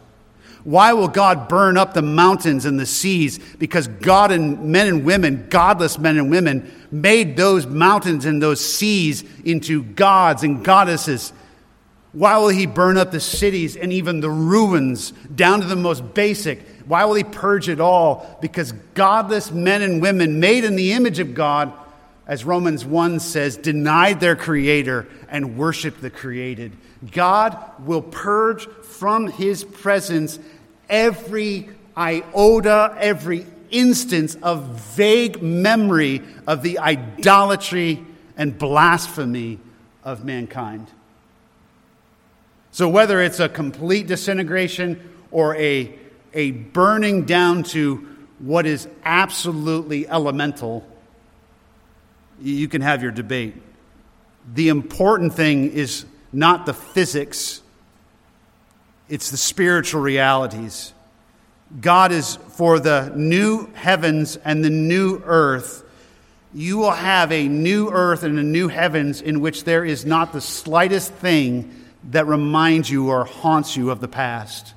Why 0.63 0.91
will 0.93 1.07
God 1.07 1.47
burn 1.47 1.77
up 1.77 1.93
the 1.93 2.01
mountains 2.01 2.65
and 2.65 2.77
the 2.77 2.85
seas? 2.85 3.39
Because 3.57 3.87
God 3.87 4.31
and 4.31 4.65
men 4.65 4.87
and 4.87 5.05
women, 5.05 5.47
godless 5.49 5.97
men 5.97 6.17
and 6.17 6.29
women, 6.29 6.69
made 6.91 7.37
those 7.37 7.65
mountains 7.65 8.25
and 8.25 8.41
those 8.41 8.59
seas 8.59 9.23
into 9.45 9.83
gods 9.83 10.43
and 10.43 10.65
goddesses. 10.65 11.31
Why 12.11 12.37
will 12.37 12.49
he 12.49 12.65
burn 12.65 12.97
up 12.97 13.11
the 13.11 13.19
cities 13.19 13.77
and 13.77 13.93
even 13.93 14.19
the 14.19 14.29
ruins 14.29 15.11
down 15.33 15.61
to 15.61 15.67
the 15.67 15.75
most 15.75 16.13
basic? 16.13 16.67
Why 16.85 17.05
will 17.05 17.15
he 17.15 17.23
purge 17.23 17.69
it 17.69 17.79
all? 17.79 18.37
Because 18.41 18.71
godless 18.93 19.51
men 19.51 19.81
and 19.81 20.01
women 20.01 20.39
made 20.39 20.63
in 20.63 20.75
the 20.75 20.93
image 20.93 21.19
of 21.19 21.33
God, 21.33 21.71
as 22.27 22.43
Romans 22.43 22.85
1 22.85 23.21
says, 23.21 23.55
denied 23.55 24.19
their 24.19 24.35
creator 24.35 25.07
and 25.29 25.57
worshiped 25.57 26.01
the 26.01 26.09
created. 26.09 26.73
God 27.11 27.57
will 27.85 28.01
purge 28.01 28.67
from 28.67 29.27
his 29.27 29.63
presence 29.63 30.37
every 30.89 31.69
iota, 31.95 32.95
every 32.99 33.45
instance 33.71 34.35
of 34.35 34.63
vague 34.95 35.41
memory 35.41 36.21
of 36.45 36.61
the 36.61 36.79
idolatry 36.79 38.05
and 38.35 38.57
blasphemy 38.57 39.59
of 40.03 40.25
mankind. 40.25 40.87
So, 42.71 42.89
whether 42.89 43.21
it's 43.21 43.39
a 43.39 43.49
complete 43.49 44.07
disintegration 44.07 45.15
or 45.31 45.55
a, 45.55 45.97
a 46.33 46.51
burning 46.51 47.25
down 47.25 47.63
to 47.63 48.07
what 48.39 48.65
is 48.65 48.87
absolutely 49.03 50.07
elemental, 50.07 50.87
you 52.41 52.67
can 52.67 52.81
have 52.81 53.01
your 53.01 53.11
debate. 53.11 53.55
The 54.53 54.69
important 54.69 55.33
thing 55.33 55.71
is 55.71 56.05
not 56.31 56.65
the 56.65 56.73
physics 56.73 57.61
it's 59.09 59.31
the 59.31 59.37
spiritual 59.37 60.01
realities. 60.01 60.93
God 61.79 62.11
is 62.11 62.35
for 62.35 62.79
the 62.79 63.11
new 63.15 63.67
heavens 63.73 64.37
and 64.37 64.63
the 64.63 64.69
new 64.69 65.21
earth. 65.25 65.83
You 66.53 66.77
will 66.77 66.91
have 66.91 67.31
a 67.31 67.47
new 67.47 67.89
earth 67.89 68.23
and 68.23 68.39
a 68.39 68.43
new 68.43 68.67
heavens 68.67 69.21
in 69.21 69.41
which 69.41 69.63
there 69.63 69.85
is 69.85 70.05
not 70.05 70.33
the 70.33 70.41
slightest 70.41 71.13
thing 71.13 71.85
that 72.11 72.25
reminds 72.25 72.89
you 72.89 73.09
or 73.09 73.25
haunts 73.25 73.75
you 73.75 73.91
of 73.91 73.99
the 73.99 74.07
past. 74.07 74.73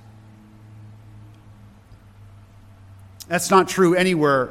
That's 3.29 3.51
not 3.51 3.69
true 3.69 3.95
anywhere 3.95 4.51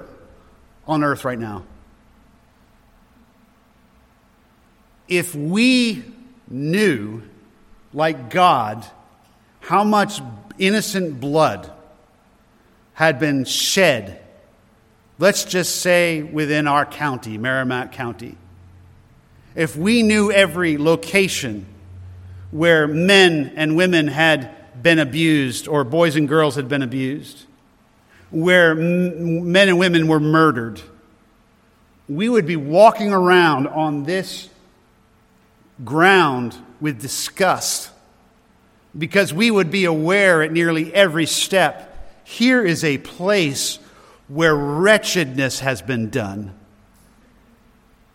on 0.87 1.03
earth 1.03 1.25
right 1.25 1.39
now. 1.39 1.63
If 5.09 5.33
we 5.33 6.03
knew, 6.47 7.23
like 7.93 8.29
God, 8.29 8.85
how 9.59 9.83
much 9.83 10.21
innocent 10.59 11.19
blood 11.19 11.69
had 12.93 13.19
been 13.19 13.43
shed, 13.43 14.21
let's 15.17 15.43
just 15.43 15.77
say 15.77 16.21
within 16.21 16.67
our 16.67 16.85
county, 16.85 17.37
Merrimack 17.37 17.91
County. 17.91 18.37
If 19.55 19.75
we 19.75 20.03
knew 20.03 20.31
every 20.31 20.77
location 20.77 21.65
where 22.51 22.87
men 22.87 23.53
and 23.55 23.75
women 23.75 24.07
had 24.07 24.55
been 24.81 24.99
abused 24.99 25.67
or 25.67 25.83
boys 25.83 26.15
and 26.15 26.27
girls 26.27 26.55
had 26.55 26.69
been 26.69 26.83
abused, 26.83 27.45
where 28.29 28.75
men 28.75 29.69
and 29.69 29.79
women 29.79 30.07
were 30.07 30.19
murdered, 30.19 30.79
we 32.07 32.29
would 32.29 32.45
be 32.45 32.55
walking 32.55 33.11
around 33.11 33.67
on 33.67 34.03
this 34.03 34.49
ground 35.83 36.55
with 36.79 37.01
disgust 37.01 37.91
because 38.97 39.33
we 39.33 39.51
would 39.51 39.71
be 39.71 39.85
aware 39.85 40.41
at 40.41 40.51
nearly 40.51 40.93
every 40.93 41.25
step 41.25 41.89
here 42.29 42.63
is 42.63 42.83
a 42.83 42.99
place 42.99 43.79
where 44.27 44.55
wretchedness 44.55 45.61
has 45.61 45.81
been 45.81 46.11
done. 46.11 46.53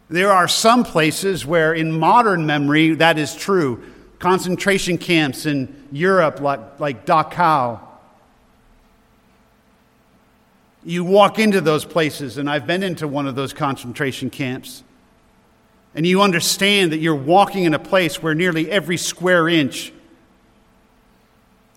There 0.08 0.30
are 0.30 0.46
some 0.46 0.84
places 0.84 1.44
where, 1.44 1.74
in 1.74 1.90
modern 1.90 2.46
memory, 2.46 2.94
that 2.94 3.18
is 3.18 3.34
true. 3.34 3.82
Concentration 4.20 4.98
camps 4.98 5.46
in 5.46 5.88
Europe, 5.90 6.40
like, 6.40 6.78
like 6.78 7.04
Dachau. 7.04 7.80
You 10.84 11.02
walk 11.02 11.40
into 11.40 11.60
those 11.60 11.84
places, 11.84 12.38
and 12.38 12.48
I've 12.48 12.68
been 12.68 12.84
into 12.84 13.08
one 13.08 13.26
of 13.26 13.34
those 13.34 13.52
concentration 13.52 14.30
camps, 14.30 14.84
and 15.94 16.06
you 16.06 16.22
understand 16.22 16.92
that 16.92 16.98
you're 16.98 17.14
walking 17.14 17.64
in 17.64 17.74
a 17.74 17.78
place 17.78 18.22
where 18.22 18.34
nearly 18.34 18.70
every 18.70 18.96
square 18.96 19.48
inch 19.48 19.92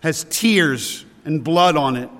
has 0.02 0.24
tears 0.28 1.04
and 1.24 1.42
blood 1.42 1.76
on 1.76 1.96
it. 1.96 2.10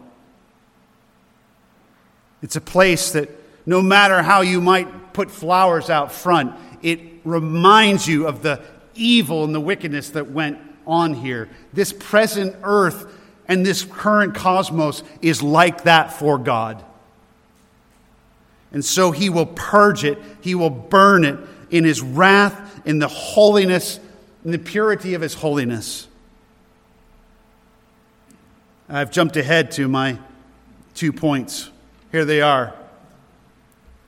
It's 2.43 2.57
a 2.57 2.61
place 2.61 3.13
that 3.13 3.29
no 3.67 3.83
matter 3.83 4.23
how 4.23 4.43
you 4.43 4.61
might 4.61 5.13
put 5.13 5.31
flowers 5.31 5.91
out 5.91 6.13
front, 6.13 6.55
it 6.83 7.01
reminds 7.25 8.07
you 8.07 8.27
of 8.27 8.43
the 8.43 8.61
evil 8.95 9.45
and 9.45 9.55
the 9.55 9.61
wickedness 9.61 10.11
that 10.11 10.31
went 10.31 10.59
on 10.87 11.15
here. 11.15 11.49
This 11.73 11.93
present 11.93 12.55
earth 12.63 13.13
and 13.49 13.67
this 13.67 13.85
current 13.85 14.35
cosmos 14.35 15.03
is 15.21 15.43
like 15.43 15.85
that 15.85 16.13
for 16.13 16.39
God. 16.39 16.85
And 18.73 18.85
so 18.85 19.11
he 19.11 19.31
will 19.31 19.47
purge 19.47 20.05
it, 20.05 20.19
he 20.41 20.55
will 20.55 20.71
burn 20.71 21.25
it 21.25 21.39
in 21.71 21.85
his 21.85 22.01
wrath, 22.01 22.87
in 22.87 22.99
the 22.99 23.09
holiness, 23.09 24.01
in 24.45 24.53
the 24.53 24.59
purity 24.59 25.15
of 25.15 25.21
his 25.21 25.35
holiness. 25.35 26.09
I've 28.89 29.11
jumped 29.11 29.37
ahead 29.37 29.73
to 29.73 29.87
my 29.87 30.19
two 30.95 31.13
points. 31.13 31.71
Here 32.11 32.25
they 32.25 32.41
are. 32.41 32.75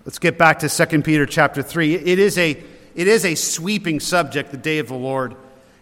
Let's 0.07 0.19
get 0.19 0.39
back 0.39 0.61
to 0.61 0.69
2 0.69 1.03
Peter 1.03 1.27
chapter 1.27 1.63
3. 1.63 1.95
It 1.95 2.19
is 2.19 2.39
a, 2.39 2.51
it 2.95 3.07
is 3.07 3.27
a 3.27 3.35
sweeping 3.35 4.01
subject, 4.01 4.51
the 4.51 4.57
day 4.57 4.79
of 4.79 4.89
the 4.89 4.95
Lord. 4.95 5.37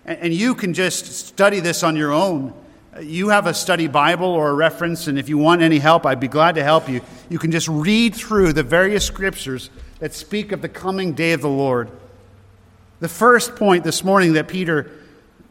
And, 0.04 0.18
and 0.18 0.34
you 0.34 0.56
can 0.56 0.74
just 0.74 1.06
study 1.06 1.60
this 1.60 1.84
on 1.84 1.94
your 1.94 2.12
own. 2.12 2.52
You 3.00 3.28
have 3.28 3.46
a 3.46 3.54
study 3.54 3.86
Bible 3.86 4.26
or 4.26 4.50
a 4.50 4.54
reference, 4.54 5.06
and 5.06 5.18
if 5.18 5.28
you 5.28 5.38
want 5.38 5.62
any 5.62 5.78
help, 5.78 6.04
I'd 6.04 6.18
be 6.18 6.26
glad 6.26 6.56
to 6.56 6.64
help 6.64 6.88
you. 6.88 7.00
You 7.28 7.38
can 7.38 7.52
just 7.52 7.68
read 7.68 8.16
through 8.16 8.54
the 8.54 8.64
various 8.64 9.04
scriptures 9.04 9.70
that 9.98 10.14
speak 10.14 10.52
of 10.52 10.62
the 10.62 10.68
coming 10.68 11.12
day 11.12 11.32
of 11.32 11.40
the 11.40 11.48
Lord. 11.48 11.90
The 13.00 13.08
first 13.08 13.56
point 13.56 13.84
this 13.84 14.04
morning 14.04 14.34
that 14.34 14.48
Peter 14.48 14.90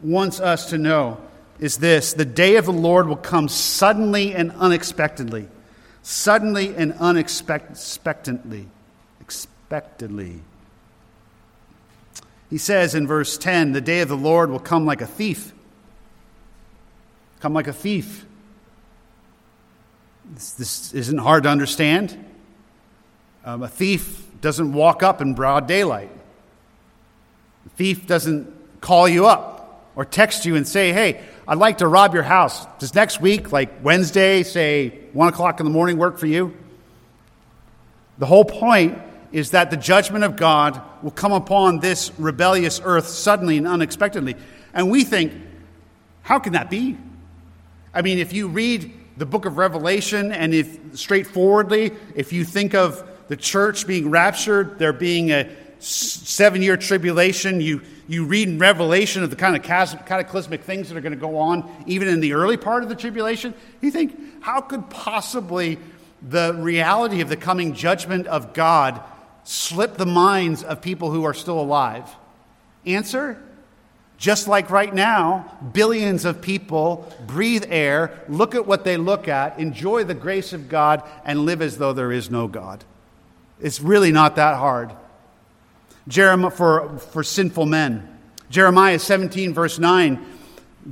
wants 0.01 0.39
us 0.39 0.69
to 0.69 0.77
know 0.77 1.21
is 1.59 1.77
this 1.77 2.13
the 2.13 2.25
day 2.25 2.55
of 2.55 2.65
the 2.65 2.73
Lord 2.73 3.07
will 3.07 3.15
come 3.15 3.47
suddenly 3.47 4.33
and 4.33 4.51
unexpectedly. 4.51 5.47
Suddenly 6.03 6.75
and 6.75 6.93
unexpectedly. 6.93 8.67
Expectedly. 9.21 10.41
He 12.49 12.57
says 12.57 12.95
in 12.95 13.07
verse 13.07 13.37
10 13.37 13.73
the 13.73 13.81
day 13.81 14.01
of 14.01 14.09
the 14.09 14.17
Lord 14.17 14.49
will 14.49 14.59
come 14.59 14.85
like 14.85 15.01
a 15.01 15.07
thief. 15.07 15.53
Come 17.39 17.53
like 17.53 17.67
a 17.67 17.73
thief. 17.73 18.25
This, 20.33 20.51
this 20.51 20.93
isn't 20.93 21.19
hard 21.19 21.43
to 21.43 21.49
understand. 21.49 22.25
Um, 23.45 23.63
a 23.63 23.67
thief 23.67 24.26
doesn't 24.41 24.73
walk 24.73 25.03
up 25.03 25.21
in 25.21 25.33
broad 25.33 25.67
daylight. 25.67 26.11
A 27.65 27.69
thief 27.69 28.07
doesn't 28.07 28.81
call 28.81 29.07
you 29.07 29.25
up 29.25 29.91
or 29.95 30.05
text 30.05 30.45
you 30.45 30.55
and 30.55 30.67
say, 30.67 30.93
hey, 30.93 31.21
I'd 31.47 31.57
like 31.57 31.79
to 31.79 31.87
rob 31.87 32.13
your 32.13 32.23
house. 32.23 32.65
Does 32.79 32.93
next 32.93 33.19
week, 33.21 33.51
like 33.51 33.83
Wednesday, 33.83 34.43
say 34.43 34.89
1 35.13 35.27
o'clock 35.29 35.59
in 35.59 35.65
the 35.65 35.71
morning, 35.71 35.97
work 35.97 36.17
for 36.17 36.27
you? 36.27 36.55
The 38.17 38.25
whole 38.25 38.45
point 38.45 38.99
is 39.31 39.51
that 39.51 39.71
the 39.71 39.77
judgment 39.77 40.23
of 40.23 40.35
God 40.35 40.81
will 41.01 41.11
come 41.11 41.31
upon 41.33 41.79
this 41.79 42.11
rebellious 42.17 42.81
earth 42.83 43.07
suddenly 43.07 43.57
and 43.57 43.67
unexpectedly. 43.67 44.35
And 44.73 44.89
we 44.91 45.03
think, 45.03 45.33
how 46.21 46.39
can 46.39 46.53
that 46.53 46.69
be? 46.69 46.97
I 47.93 48.01
mean, 48.01 48.19
if 48.19 48.33
you 48.33 48.47
read 48.47 48.93
the 49.17 49.25
book 49.25 49.45
of 49.45 49.57
Revelation 49.57 50.31
and 50.31 50.53
if 50.53 50.77
straightforwardly, 50.93 51.91
if 52.15 52.31
you 52.31 52.45
think 52.45 52.75
of 52.75 53.07
the 53.27 53.37
church 53.37 53.87
being 53.87 54.09
raptured, 54.09 54.79
there 54.79 54.93
being 54.93 55.31
a 55.31 55.49
seven 55.79 56.61
year 56.61 56.77
tribulation, 56.77 57.61
you, 57.61 57.81
you 58.07 58.25
read 58.25 58.47
in 58.47 58.57
Revelation 58.57 59.23
of 59.23 59.29
the 59.29 59.35
kind 59.35 59.55
of 59.55 59.63
cataclysmic 59.63 60.63
things 60.63 60.89
that 60.89 60.97
are 60.97 61.01
going 61.01 61.13
to 61.13 61.19
go 61.19 61.37
on 61.37 61.69
even 61.85 62.07
in 62.07 62.19
the 62.19 62.33
early 62.33 62.57
part 62.57 62.83
of 62.83 62.89
the 62.89 62.95
tribulation, 62.95 63.53
you 63.81 63.91
think, 63.91 64.41
how 64.41 64.61
could 64.61 64.89
possibly 64.89 65.77
the 66.21 66.55
reality 66.57 67.21
of 67.21 67.29
the 67.29 67.37
coming 67.37 67.73
judgment 67.73 68.27
of 68.27 68.53
God 68.53 69.01
slip 69.43 69.97
the 69.97 70.05
minds 70.05 70.63
of 70.63 70.81
people 70.81 71.11
who 71.11 71.23
are 71.25 71.33
still 71.33 71.59
alive? 71.59 72.09
Answer 72.85 73.41
just 74.17 74.47
like 74.47 74.71
right 74.71 74.93
now, 74.93 75.59
billions 75.73 76.25
of 76.25 76.41
people 76.41 77.13
breathe 77.27 77.65
air, 77.67 78.19
look 78.27 78.55
at 78.55 78.65
what 78.65 78.83
they 78.83 78.97
look 78.97 79.27
at, 79.27 79.59
enjoy 79.59 80.03
the 80.03 80.15
grace 80.15 80.53
of 80.53 80.69
God, 80.69 81.03
and 81.23 81.45
live 81.45 81.61
as 81.61 81.77
though 81.77 81.93
there 81.93 82.11
is 82.11 82.31
no 82.31 82.47
God. 82.47 82.83
It's 83.59 83.81
really 83.81 84.11
not 84.11 84.35
that 84.35 84.57
hard. 84.57 84.93
Jeremiah, 86.07 86.51
for, 86.51 86.99
for 86.99 87.23
sinful 87.23 87.65
men. 87.65 88.07
Jeremiah 88.49 88.99
17, 88.99 89.53
verse 89.53 89.77
9, 89.77 90.25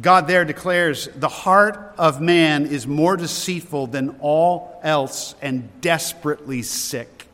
God 0.01 0.27
there 0.27 0.43
declares, 0.43 1.07
The 1.15 1.29
heart 1.29 1.93
of 1.97 2.19
man 2.19 2.65
is 2.65 2.85
more 2.85 3.15
deceitful 3.15 3.87
than 3.87 4.17
all 4.19 4.79
else 4.83 5.35
and 5.41 5.69
desperately 5.81 6.63
sick. 6.63 7.27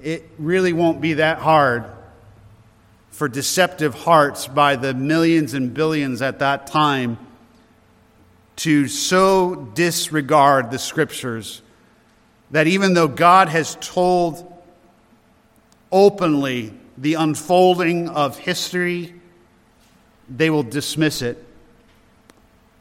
It 0.00 0.30
really 0.38 0.72
won't 0.72 1.00
be 1.00 1.14
that 1.14 1.38
hard 1.38 1.86
for 3.10 3.28
deceptive 3.28 3.94
hearts 3.94 4.46
by 4.46 4.76
the 4.76 4.94
millions 4.94 5.54
and 5.54 5.74
billions 5.74 6.22
at 6.22 6.38
that 6.38 6.68
time 6.68 7.18
to 8.56 8.86
so 8.86 9.56
disregard 9.74 10.70
the 10.70 10.78
scriptures 10.78 11.62
that 12.50 12.66
even 12.66 12.94
though 12.94 13.08
God 13.08 13.48
has 13.48 13.76
told 13.80 14.44
openly 15.92 16.72
the 16.96 17.14
unfolding 17.14 18.08
of 18.08 18.38
history, 18.38 19.14
they 20.28 20.50
will 20.50 20.62
dismiss 20.62 21.22
it. 21.22 21.44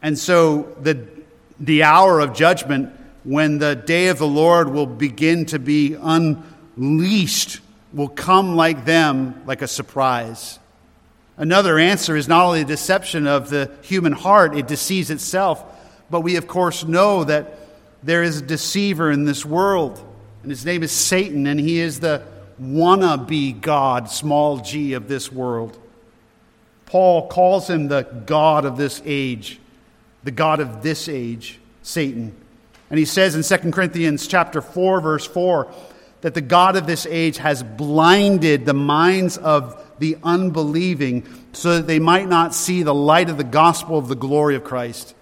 And 0.01 0.17
so 0.17 0.75
the, 0.81 1.07
the 1.59 1.83
hour 1.83 2.19
of 2.19 2.33
judgment, 2.33 2.93
when 3.23 3.57
the 3.57 3.75
day 3.75 4.07
of 4.07 4.17
the 4.17 4.27
Lord 4.27 4.69
will 4.69 4.85
begin 4.85 5.45
to 5.47 5.59
be 5.59 5.95
unleashed 5.95 7.59
will 7.93 8.09
come 8.09 8.55
like 8.55 8.85
them, 8.85 9.41
like 9.45 9.61
a 9.61 9.67
surprise. 9.67 10.59
Another 11.37 11.77
answer 11.77 12.15
is 12.15 12.27
not 12.27 12.45
only 12.45 12.63
the 12.63 12.69
deception 12.69 13.27
of 13.27 13.49
the 13.49 13.71
human 13.81 14.13
heart, 14.13 14.55
it 14.55 14.67
deceives 14.67 15.09
itself, 15.09 15.63
but 16.09 16.21
we, 16.21 16.35
of 16.35 16.47
course, 16.47 16.83
know 16.83 17.23
that 17.23 17.57
there 18.03 18.23
is 18.23 18.41
a 18.41 18.45
deceiver 18.45 19.11
in 19.11 19.25
this 19.25 19.45
world, 19.45 20.03
and 20.41 20.51
his 20.51 20.65
name 20.65 20.83
is 20.83 20.91
Satan, 20.91 21.47
and 21.47 21.59
he 21.59 21.79
is 21.79 21.99
the 21.99 22.23
wannabe 22.61 23.59
God, 23.61 24.09
small 24.09 24.57
g, 24.57 24.93
of 24.93 25.07
this 25.07 25.31
world. 25.31 25.77
Paul 26.85 27.27
calls 27.27 27.69
him 27.69 27.87
the 27.87 28.03
God 28.03 28.65
of 28.65 28.77
this 28.77 29.01
age, 29.05 29.59
the 30.23 30.31
God 30.31 30.59
of 30.59 30.81
this 30.81 31.09
age, 31.09 31.59
Satan. 31.83 32.35
And 32.89 32.97
he 32.97 33.05
says 33.05 33.35
in 33.35 33.59
2 33.59 33.71
Corinthians 33.71 34.27
chapter 34.27 34.61
4, 34.61 35.01
verse 35.01 35.25
4, 35.25 35.71
that 36.21 36.33
the 36.33 36.41
God 36.41 36.75
of 36.75 36.87
this 36.87 37.05
age 37.05 37.37
has 37.37 37.61
blinded 37.61 38.65
the 38.65 38.73
minds 38.73 39.37
of 39.37 39.83
the 39.99 40.17
unbelieving 40.23 41.27
so 41.53 41.75
that 41.77 41.87
they 41.87 41.99
might 41.99 42.27
not 42.27 42.53
see 42.53 42.83
the 42.83 42.93
light 42.93 43.29
of 43.29 43.37
the 43.37 43.43
gospel 43.43 43.97
of 43.97 44.07
the 44.07 44.15
glory 44.15 44.55
of 44.55 44.63
Christ. 44.63 45.13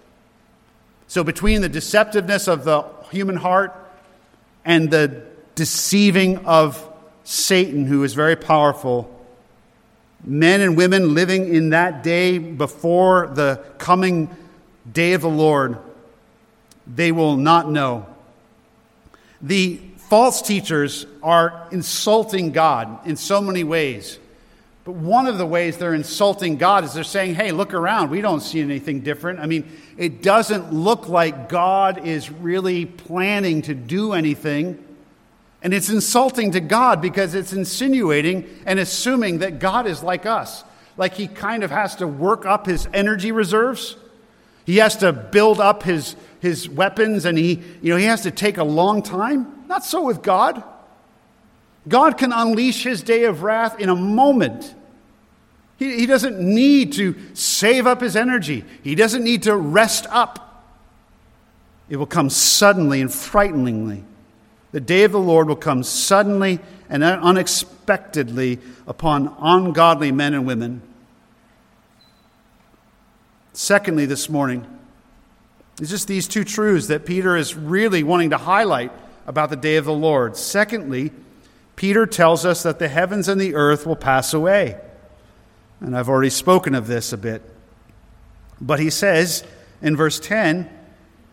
So, 1.08 1.24
between 1.24 1.62
the 1.62 1.70
deceptiveness 1.70 2.47
of 2.47 2.64
the 2.64 2.84
human 3.12 3.38
heart 3.38 3.74
and 4.64 4.89
the 4.89 5.24
deceiving 5.53 6.45
of 6.45 6.84
Satan, 7.24 7.86
who 7.86 8.03
is 8.03 8.14
very 8.14 8.36
powerful, 8.36 9.12
men 10.24 10.62
and 10.62 10.76
women 10.76 11.14
living 11.14 11.53
in 11.53 11.70
that 11.70 12.03
day 12.03 12.38
before 12.38 13.28
the 13.28 13.64
coming 13.78 14.36
day 14.91 15.14
of 15.14 15.22
the 15.22 15.30
Lord, 15.30 15.78
they 16.88 17.12
will 17.12 17.38
not 17.38 17.70
know. 17.70 18.08
The 19.41 19.80
false 20.10 20.41
teachers 20.41 21.06
are 21.22 21.68
insulting 21.72 22.51
God 22.51 23.08
in 23.08 23.16
so 23.16 23.41
many 23.41 23.64
ways. 23.64 24.20
But 24.86 24.93
one 24.93 25.25
of 25.25 25.39
the 25.39 25.47
ways 25.47 25.77
they're 25.77 25.95
insulting 25.95 26.57
God 26.57 26.83
is 26.83 26.93
they're 26.93 27.03
saying, 27.03 27.33
hey, 27.33 27.51
look 27.51 27.73
around. 27.73 28.11
We 28.11 28.21
don't 28.21 28.39
see 28.39 28.61
anything 28.61 29.01
different. 29.01 29.39
I 29.39 29.47
mean, 29.47 29.67
it 29.97 30.21
doesn't 30.21 30.71
look 30.71 31.09
like 31.09 31.49
God 31.49 32.05
is 32.05 32.31
really 32.31 32.86
planning 32.86 33.63
to 33.63 33.73
do 33.73 34.13
anything. 34.13 34.81
And 35.63 35.73
it's 35.73 35.89
insulting 35.89 36.51
to 36.51 36.59
God 36.59 37.01
because 37.01 37.33
it's 37.33 37.51
insinuating 37.51 38.47
and 38.67 38.77
assuming 38.77 39.39
that 39.39 39.57
God 39.57 39.88
is 39.88 40.03
like 40.03 40.27
us. 40.27 40.63
Like 40.97 41.15
he 41.15 41.27
kind 41.27 41.63
of 41.63 41.71
has 41.71 41.95
to 41.95 42.07
work 42.07 42.45
up 42.45 42.67
his 42.67 42.88
energy 42.93 43.31
reserves. 43.31 43.97
He 44.67 44.77
has 44.77 44.97
to 44.97 45.11
build 45.11 45.59
up 45.59 45.81
his, 45.81 46.15
his 46.41 46.69
weapons 46.69 47.25
and 47.25 47.39
he, 47.39 47.59
you 47.81 47.91
know, 47.91 47.97
he 47.97 48.05
has 48.05 48.21
to 48.21 48.31
take 48.31 48.59
a 48.59 48.63
long 48.63 49.01
time. 49.01 49.65
Not 49.67 49.83
so 49.83 50.03
with 50.03 50.21
God. 50.21 50.63
God 51.88 52.17
can 52.17 52.31
unleash 52.31 52.83
his 52.83 53.01
day 53.03 53.25
of 53.25 53.43
wrath 53.43 53.79
in 53.79 53.89
a 53.89 53.95
moment. 53.95 54.73
He, 55.77 55.99
he 55.99 56.05
doesn't 56.05 56.39
need 56.39 56.93
to 56.93 57.15
save 57.33 57.86
up 57.86 58.01
his 58.01 58.15
energy, 58.15 58.63
he 58.83 58.95
doesn't 58.95 59.23
need 59.23 59.43
to 59.43 59.55
rest 59.55 60.07
up. 60.09 60.41
It 61.88 61.97
will 61.97 62.07
come 62.07 62.29
suddenly 62.31 63.01
and 63.01 63.13
frighteningly. 63.13 64.03
The 64.71 64.81
day 64.81 65.03
of 65.03 65.11
the 65.11 65.19
Lord 65.19 65.47
will 65.47 65.55
come 65.55 65.83
suddenly 65.83 66.59
and 66.89 67.03
unexpectedly 67.03 68.59
upon 68.88 69.33
ungodly 69.39 70.11
men 70.11 70.33
and 70.33 70.47
women. 70.47 70.81
Secondly, 73.53 74.05
this 74.05 74.29
morning, 74.29 74.65
it's 75.79 75.89
just 75.89 76.07
these 76.07 76.27
two 76.27 76.43
truths 76.43 76.88
that 76.88 77.05
Peter 77.05 77.38
is 77.38 77.55
really 77.55 78.03
wanting 78.03 78.31
to 78.31 78.38
highlight 78.38 78.91
about 79.27 79.49
the 79.49 79.55
day 79.55 79.77
of 79.77 79.86
the 79.86 79.93
Lord. 79.93 80.36
Secondly, 80.36 81.11
Peter 81.76 82.05
tells 82.05 82.45
us 82.45 82.63
that 82.63 82.80
the 82.80 82.88
heavens 82.88 83.28
and 83.28 83.39
the 83.39 83.55
earth 83.55 83.86
will 83.86 83.95
pass 83.95 84.34
away. 84.34 84.80
And 85.82 85.95
I've 85.95 86.09
already 86.09 86.30
spoken 86.30 86.73
of 86.73 86.88
this 86.88 87.11
a 87.11 87.17
bit. 87.17 87.41
But 88.61 88.80
he 88.80 88.89
says 88.89 89.43
in 89.82 89.95
verse 89.95 90.19
10 90.19 90.69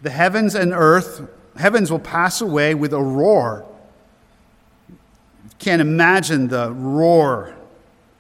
the 0.03 0.11
heavens 0.11 0.57
and 0.57 0.73
earth, 0.73 1.29
heavens 1.57 1.91
will 1.91 2.01
pass 2.01 2.41
away 2.41 2.75
with 2.75 2.93
a 2.93 3.01
roar. 3.01 3.65
Can't 5.61 5.81
imagine 5.81 6.49
the 6.49 6.73
roar 6.73 7.55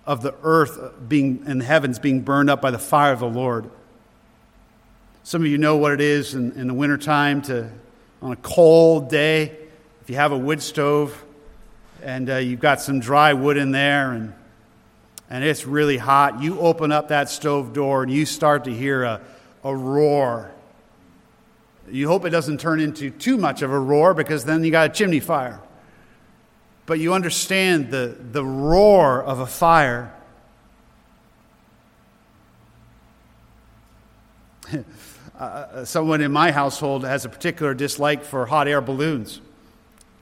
of 0.06 0.22
the 0.22 0.34
earth 0.44 0.78
being 1.08 1.42
and 1.46 1.60
the 1.60 1.64
heavens 1.64 1.98
being 1.98 2.20
burned 2.20 2.48
up 2.48 2.62
by 2.62 2.70
the 2.70 2.78
fire 2.78 3.12
of 3.12 3.18
the 3.18 3.28
Lord. 3.28 3.68
Some 5.24 5.42
of 5.42 5.48
you 5.48 5.58
know 5.58 5.76
what 5.76 5.92
it 5.92 6.00
is 6.00 6.34
in, 6.34 6.52
in 6.52 6.68
the 6.68 6.74
wintertime 6.74 7.42
to, 7.42 7.70
on 8.20 8.32
a 8.32 8.36
cold 8.36 9.08
day, 9.08 9.56
if 10.00 10.10
you 10.10 10.16
have 10.16 10.30
a 10.30 10.38
wood 10.38 10.62
stove 10.62 11.24
and 12.02 12.28
uh, 12.28 12.36
you've 12.36 12.60
got 12.60 12.80
some 12.80 13.00
dry 13.00 13.32
wood 13.32 13.56
in 13.56 13.70
there 13.70 14.12
and, 14.12 14.34
and 15.30 15.44
it's 15.44 15.66
really 15.66 15.96
hot, 15.96 16.42
you 16.42 16.60
open 16.60 16.92
up 16.92 17.08
that 17.08 17.30
stove 17.30 17.72
door 17.72 18.02
and 18.02 18.12
you 18.12 18.26
start 18.26 18.64
to 18.64 18.74
hear 18.74 19.04
a, 19.04 19.20
a 19.64 19.74
roar. 19.74 20.50
You 21.90 22.08
hope 22.08 22.24
it 22.24 22.30
doesn't 22.30 22.60
turn 22.60 22.80
into 22.80 23.10
too 23.10 23.36
much 23.36 23.62
of 23.62 23.70
a 23.70 23.78
roar 23.78 24.14
because 24.14 24.44
then 24.44 24.62
you 24.64 24.70
got 24.70 24.90
a 24.90 24.92
chimney 24.92 25.20
fire. 25.20 25.60
But 26.86 26.98
you 26.98 27.14
understand 27.14 27.90
the, 27.90 28.16
the 28.32 28.44
roar 28.44 29.22
of 29.22 29.38
a 29.38 29.46
fire. 29.46 30.12
uh, 35.38 35.84
someone 35.84 36.20
in 36.20 36.32
my 36.32 36.50
household 36.50 37.04
has 37.04 37.24
a 37.24 37.28
particular 37.28 37.72
dislike 37.74 38.24
for 38.24 38.46
hot 38.46 38.66
air 38.68 38.80
balloons. 38.80 39.40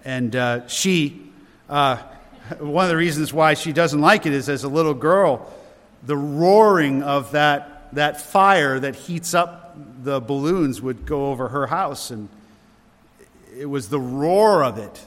And 0.04 0.36
uh, 0.36 0.66
she, 0.68 1.29
uh, 1.70 1.96
one 2.58 2.84
of 2.84 2.90
the 2.90 2.96
reasons 2.96 3.32
why 3.32 3.54
she 3.54 3.72
doesn't 3.72 4.00
like 4.00 4.26
it 4.26 4.32
is 4.32 4.48
as 4.48 4.64
a 4.64 4.68
little 4.68 4.94
girl, 4.94 5.50
the 6.02 6.16
roaring 6.16 7.02
of 7.02 7.32
that, 7.32 7.94
that 7.94 8.20
fire 8.20 8.80
that 8.80 8.96
heats 8.96 9.32
up 9.32 9.76
the 10.02 10.20
balloons 10.20 10.82
would 10.82 11.06
go 11.06 11.30
over 11.30 11.48
her 11.48 11.66
house. 11.66 12.10
And 12.10 12.28
it 13.56 13.66
was 13.66 13.88
the 13.88 14.00
roar 14.00 14.64
of 14.64 14.78
it. 14.78 15.06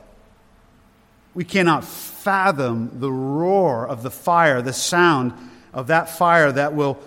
We 1.33 1.43
cannot 1.43 1.83
fathom 1.83 2.99
the 2.99 3.11
roar 3.11 3.87
of 3.87 4.03
the 4.03 4.11
fire, 4.11 4.61
the 4.61 4.73
sound 4.73 5.33
of 5.73 5.87
that 5.87 6.09
fire 6.09 6.51
that 6.51 6.73
will 6.73 6.99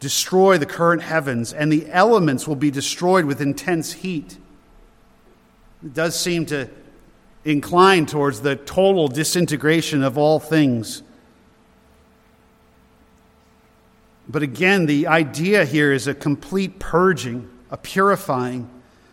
destroy 0.00 0.58
the 0.58 0.66
current 0.66 1.02
heavens, 1.02 1.52
and 1.52 1.70
the 1.70 1.86
elements 1.90 2.48
will 2.48 2.56
be 2.56 2.70
destroyed 2.70 3.26
with 3.26 3.40
intense 3.40 3.92
heat. 3.92 4.38
It 5.84 5.92
does 5.92 6.18
seem 6.18 6.46
to 6.46 6.68
inclined 7.44 8.08
towards 8.08 8.40
the 8.40 8.56
total 8.56 9.08
disintegration 9.08 10.02
of 10.02 10.16
all 10.16 10.40
things. 10.40 11.02
But 14.28 14.42
again, 14.42 14.86
the 14.86 15.06
idea 15.06 15.64
here 15.64 15.92
is 15.92 16.06
a 16.06 16.14
complete 16.14 16.78
purging, 16.78 17.48
a 17.70 17.76
purifying. 17.76 18.70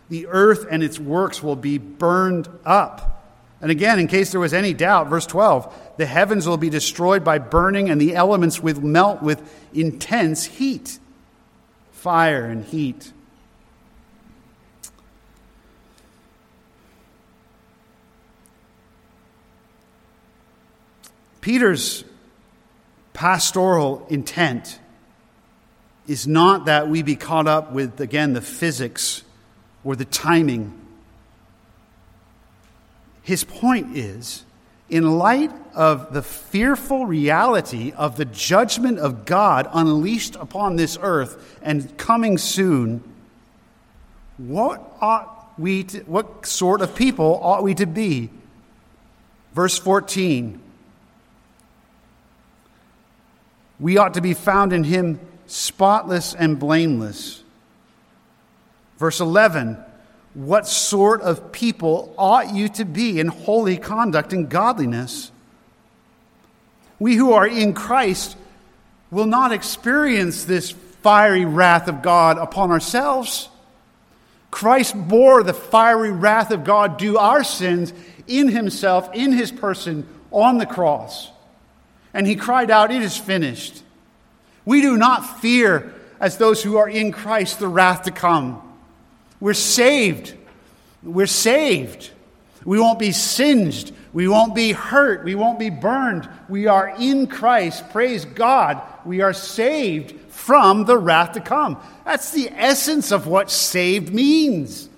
The 0.08 0.26
earth 0.28 0.66
and 0.70 0.82
its 0.82 0.98
works 0.98 1.42
will 1.42 1.56
be 1.56 1.78
burned 1.78 2.48
up. 2.64 3.24
And 3.60 3.70
again, 3.70 3.98
in 3.98 4.08
case 4.08 4.32
there 4.32 4.40
was 4.40 4.54
any 4.54 4.74
doubt, 4.74 5.08
verse 5.08 5.26
12 5.26 5.72
the 5.98 6.06
heavens 6.06 6.48
will 6.48 6.56
be 6.56 6.70
destroyed 6.70 7.22
by 7.22 7.38
burning, 7.38 7.90
and 7.90 8.00
the 8.00 8.16
elements 8.16 8.60
will 8.60 8.80
melt 8.80 9.22
with 9.22 9.42
intense 9.74 10.44
heat 10.44 10.98
fire 12.02 12.46
and 12.46 12.64
heat. 12.64 13.12
Peter's 21.42 22.04
pastoral 23.12 24.06
intent 24.08 24.78
is 26.06 26.26
not 26.26 26.64
that 26.64 26.88
we 26.88 27.02
be 27.02 27.16
caught 27.16 27.46
up 27.46 27.72
with, 27.72 28.00
again, 28.00 28.32
the 28.32 28.40
physics 28.40 29.22
or 29.84 29.94
the 29.96 30.04
timing. 30.04 30.72
His 33.22 33.44
point 33.44 33.96
is 33.96 34.44
in 34.88 35.18
light 35.18 35.50
of 35.74 36.12
the 36.12 36.22
fearful 36.22 37.06
reality 37.06 37.92
of 37.96 38.16
the 38.16 38.24
judgment 38.24 38.98
of 38.98 39.24
God 39.24 39.68
unleashed 39.72 40.36
upon 40.36 40.76
this 40.76 40.96
earth 41.02 41.58
and 41.60 41.96
coming 41.98 42.38
soon, 42.38 43.02
what 44.38 44.96
ought 45.00 45.52
we 45.58 45.84
to, 45.84 46.00
what 46.02 46.46
sort 46.46 46.82
of 46.82 46.94
people 46.94 47.40
ought 47.42 47.64
we 47.64 47.74
to 47.74 47.86
be? 47.86 48.30
Verse 49.54 49.78
14. 49.78 50.60
We 53.82 53.98
ought 53.98 54.14
to 54.14 54.20
be 54.20 54.32
found 54.32 54.72
in 54.72 54.84
him 54.84 55.18
spotless 55.46 56.34
and 56.34 56.56
blameless. 56.56 57.42
Verse 58.96 59.18
11 59.18 59.76
What 60.34 60.68
sort 60.68 61.20
of 61.20 61.50
people 61.50 62.14
ought 62.16 62.54
you 62.54 62.68
to 62.68 62.84
be 62.84 63.18
in 63.18 63.26
holy 63.26 63.76
conduct 63.76 64.32
and 64.32 64.48
godliness? 64.48 65.32
We 67.00 67.16
who 67.16 67.32
are 67.32 67.46
in 67.46 67.74
Christ 67.74 68.36
will 69.10 69.26
not 69.26 69.50
experience 69.50 70.44
this 70.44 70.70
fiery 70.70 71.44
wrath 71.44 71.88
of 71.88 72.02
God 72.02 72.38
upon 72.38 72.70
ourselves. 72.70 73.48
Christ 74.52 74.94
bore 74.94 75.42
the 75.42 75.54
fiery 75.54 76.12
wrath 76.12 76.52
of 76.52 76.62
God 76.62 76.98
due 76.98 77.18
our 77.18 77.42
sins 77.42 77.92
in 78.28 78.46
himself, 78.46 79.10
in 79.12 79.32
his 79.32 79.50
person, 79.50 80.06
on 80.30 80.58
the 80.58 80.66
cross. 80.66 81.31
And 82.14 82.26
he 82.26 82.36
cried 82.36 82.70
out, 82.70 82.90
It 82.90 83.02
is 83.02 83.16
finished. 83.16 83.82
We 84.64 84.80
do 84.80 84.96
not 84.96 85.40
fear, 85.40 85.94
as 86.20 86.36
those 86.36 86.62
who 86.62 86.76
are 86.76 86.88
in 86.88 87.12
Christ, 87.12 87.58
the 87.58 87.68
wrath 87.68 88.02
to 88.02 88.10
come. 88.10 88.62
We're 89.40 89.54
saved. 89.54 90.34
We're 91.02 91.26
saved. 91.26 92.10
We 92.64 92.78
won't 92.78 92.98
be 92.98 93.12
singed. 93.12 93.92
We 94.12 94.28
won't 94.28 94.54
be 94.54 94.72
hurt. 94.72 95.24
We 95.24 95.34
won't 95.34 95.58
be 95.58 95.70
burned. 95.70 96.28
We 96.48 96.66
are 96.66 96.94
in 96.98 97.26
Christ. 97.26 97.90
Praise 97.90 98.24
God. 98.24 98.80
We 99.04 99.20
are 99.20 99.32
saved 99.32 100.20
from 100.30 100.84
the 100.84 100.98
wrath 100.98 101.32
to 101.32 101.40
come. 101.40 101.82
That's 102.04 102.30
the 102.30 102.50
essence 102.50 103.10
of 103.10 103.26
what 103.26 103.50
saved 103.50 104.12
means. 104.12 104.88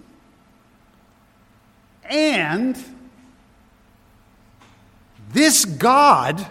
And 2.05 2.77
this 5.33 5.65
God 5.65 6.47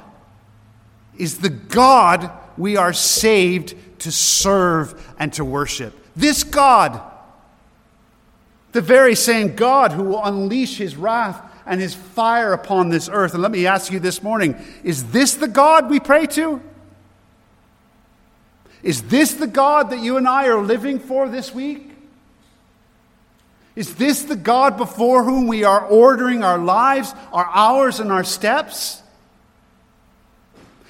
is 1.18 1.39
the 1.39 1.49
God 1.49 2.32
we 2.57 2.78
are 2.78 2.93
saved 2.93 3.76
to 3.99 4.11
serve 4.11 5.16
and 5.18 5.32
to 5.34 5.45
worship. 5.45 5.97
This 6.16 6.43
God, 6.43 7.01
the 8.72 8.82
very 8.82 9.16
same 9.16 9.55
God 9.55 9.91
who 9.91 10.03
will 10.03 10.24
unleash 10.24 10.78
his 10.78 10.95
wrath 10.95 11.41
and 11.66 11.80
his 11.80 11.95
fire 11.95 12.53
upon 12.53 12.89
this 12.89 13.09
earth. 13.11 13.34
And 13.34 13.41
let 13.41 13.51
me 13.51 13.66
ask 13.66 13.91
you 13.91 13.99
this 13.99 14.22
morning 14.22 14.55
is 14.84 15.11
this 15.11 15.36
the 15.36 15.47
God 15.47 15.89
we 15.89 15.99
pray 15.99 16.26
to? 16.28 16.61
Is 18.82 19.03
this 19.03 19.34
the 19.36 19.47
God 19.47 19.91
that 19.91 19.99
you 19.99 20.18
and 20.18 20.28
I 20.28 20.47
are 20.47 20.61
living 20.61 20.99
for 20.99 21.30
this 21.30 21.53
week? 21.53 21.91
Is 23.76 23.95
this 23.95 24.24
the 24.24 24.36
God 24.36 24.78
before 24.78 25.24
whom 25.24 25.47
we 25.47 25.64
are 25.64 25.84
ordering 25.84 26.43
our 26.43 26.59
lives, 26.59 27.14
our 27.32 27.49
hours, 27.51 27.99
and 27.99 28.11
our 28.11 28.24
steps? 28.24 29.02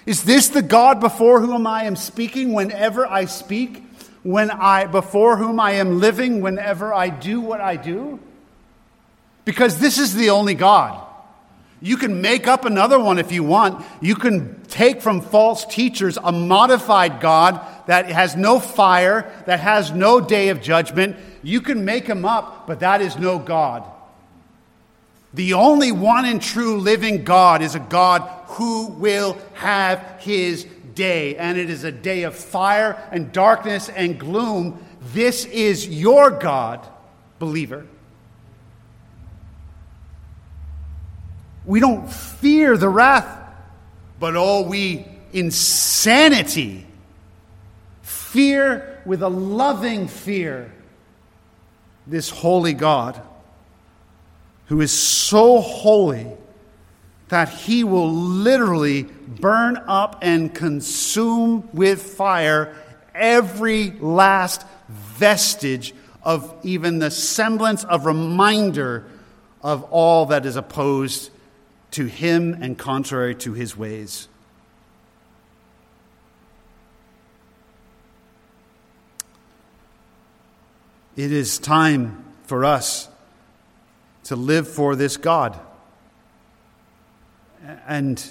Is 0.06 0.24
this 0.24 0.50
the 0.50 0.62
God 0.62 1.00
before 1.00 1.40
whom 1.40 1.66
I 1.66 1.84
am 1.84 1.96
speaking 1.96 2.54
whenever 2.54 3.06
I 3.06 3.26
speak? 3.26 3.84
When 4.24 4.52
I 4.52 4.86
before 4.86 5.38
whom 5.38 5.60
I 5.60 5.74
am 5.74 6.00
living 6.00 6.42
whenever 6.42 6.94
I 6.94 7.10
do 7.10 7.42
what 7.42 7.62
I 7.62 7.76
do? 7.76 8.20
Because 9.46 9.80
this 9.80 9.98
is 9.98 10.16
the 10.16 10.30
only 10.30 10.54
God. 10.54 11.00
You 11.82 11.98
can 11.98 12.22
make 12.22 12.48
up 12.48 12.64
another 12.64 12.98
one 12.98 13.20
if 13.20 13.34
you 13.34 13.44
want. 13.44 13.86
You 14.00 14.16
can 14.16 14.62
take 14.70 15.02
from 15.02 15.20
false 15.20 15.66
teachers 15.66 16.18
a 16.18 16.32
modified 16.32 17.20
God 17.20 17.60
that 17.88 18.10
has 18.10 18.38
no 18.38 18.62
fire, 18.62 19.30
that 19.46 19.60
has 19.60 19.92
no 19.92 20.22
day 20.22 20.48
of 20.48 20.62
judgment. 20.62 21.18
You 21.44 21.60
can 21.60 21.84
make 21.84 22.08
him 22.08 22.24
up, 22.24 22.68
but 22.68 22.80
that 22.80 23.02
is 23.02 23.18
no 23.18 23.38
God. 23.38 23.84
The 25.34 25.54
only 25.54 25.92
one 25.92 26.26
and 26.26 26.42
true 26.42 26.78
living 26.78 27.24
God 27.24 27.62
is 27.62 27.74
a 27.74 27.80
God 27.80 28.22
who 28.48 28.88
will 28.88 29.38
have 29.56 30.20
his 30.20 30.66
day. 30.94 31.36
And 31.38 31.58
it 31.58 31.70
is 31.70 31.84
a 31.84 31.92
day 31.92 32.24
of 32.24 32.36
fire 32.36 33.02
and 33.12 33.32
darkness 33.32 33.90
and 33.90 34.20
gloom. 34.20 34.86
This 35.14 35.46
is 35.46 35.88
your 35.88 36.30
God, 36.30 36.88
believer. 37.40 37.88
We 41.66 41.80
don't 41.80 42.12
fear 42.12 42.78
the 42.78 42.90
wrath, 42.90 43.40
but 44.20 44.36
oh, 44.36 44.62
we 44.62 45.08
insanity. 45.32 46.86
Fear 48.04 49.02
with 49.06 49.24
a 49.24 49.30
loving 49.30 50.08
fear 50.08 50.72
this 52.06 52.30
holy 52.30 52.74
God 52.74 53.22
who 54.74 54.82
is 54.82 54.92
so 54.92 55.62
holy 55.62 56.26
that 57.28 57.48
he 57.48 57.84
will 57.84 58.12
literally 58.12 59.04
burn 59.04 59.78
up 59.86 60.18
and 60.24 60.52
consume 60.52 61.70
with 61.74 62.02
fire 62.02 62.76
every 63.14 63.92
last 64.00 64.66
vestige 64.90 65.94
of 66.24 66.56
even 66.64 66.98
the 66.98 67.12
semblance 67.12 67.84
of 67.84 68.08
reminder 68.08 69.06
of 69.62 69.84
all 69.92 70.26
that 70.26 70.44
is 70.44 70.56
opposed 70.56 71.30
to 71.92 72.08
him 72.08 72.58
and 72.60 72.76
contrary 72.76 73.36
to 73.36 73.54
his 73.54 73.78
ways. 73.78 74.28
It 81.16 81.32
is 81.32 81.60
time 81.60 82.26
for 82.48 82.66
us 82.66 83.08
to 84.26 84.36
live 84.36 84.68
for 84.68 84.96
this 84.96 85.18
God. 85.18 85.60
And 87.88 88.24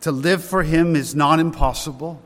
to 0.00 0.12
live 0.12 0.44
for 0.44 0.62
Him 0.62 0.96
is 0.96 1.14
not 1.14 1.40
impossible. 1.40 2.20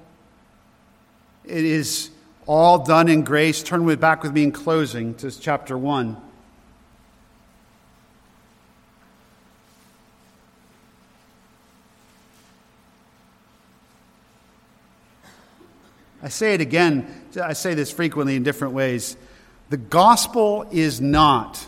It 1.45 1.65
is 1.65 2.11
all 2.47 2.85
done 2.85 3.09
in 3.09 3.23
grace. 3.23 3.63
Turn 3.63 3.85
with, 3.85 4.01
back 4.01 4.23
with 4.23 4.33
me 4.33 4.45
in 4.45 4.53
closing 4.53 5.15
to 5.17 5.31
chapter 5.31 5.77
1. 5.77 6.17
I 16.23 16.29
say 16.29 16.53
it 16.53 16.61
again, 16.61 17.07
I 17.43 17.55
say 17.55 17.73
this 17.73 17.91
frequently 17.91 18.37
in 18.37 18.43
different 18.43 18.75
ways. 18.75 19.17
The 19.71 19.79
gospel 19.79 20.67
is 20.71 21.01
not 21.01 21.67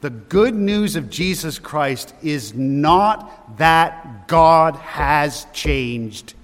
the 0.00 0.10
good 0.10 0.54
news 0.54 0.94
of 0.96 1.10
Jesus 1.10 1.58
Christ 1.58 2.14
is 2.22 2.54
not 2.54 3.58
that 3.58 4.28
God 4.28 4.76
has 4.76 5.46
changed. 5.52 6.34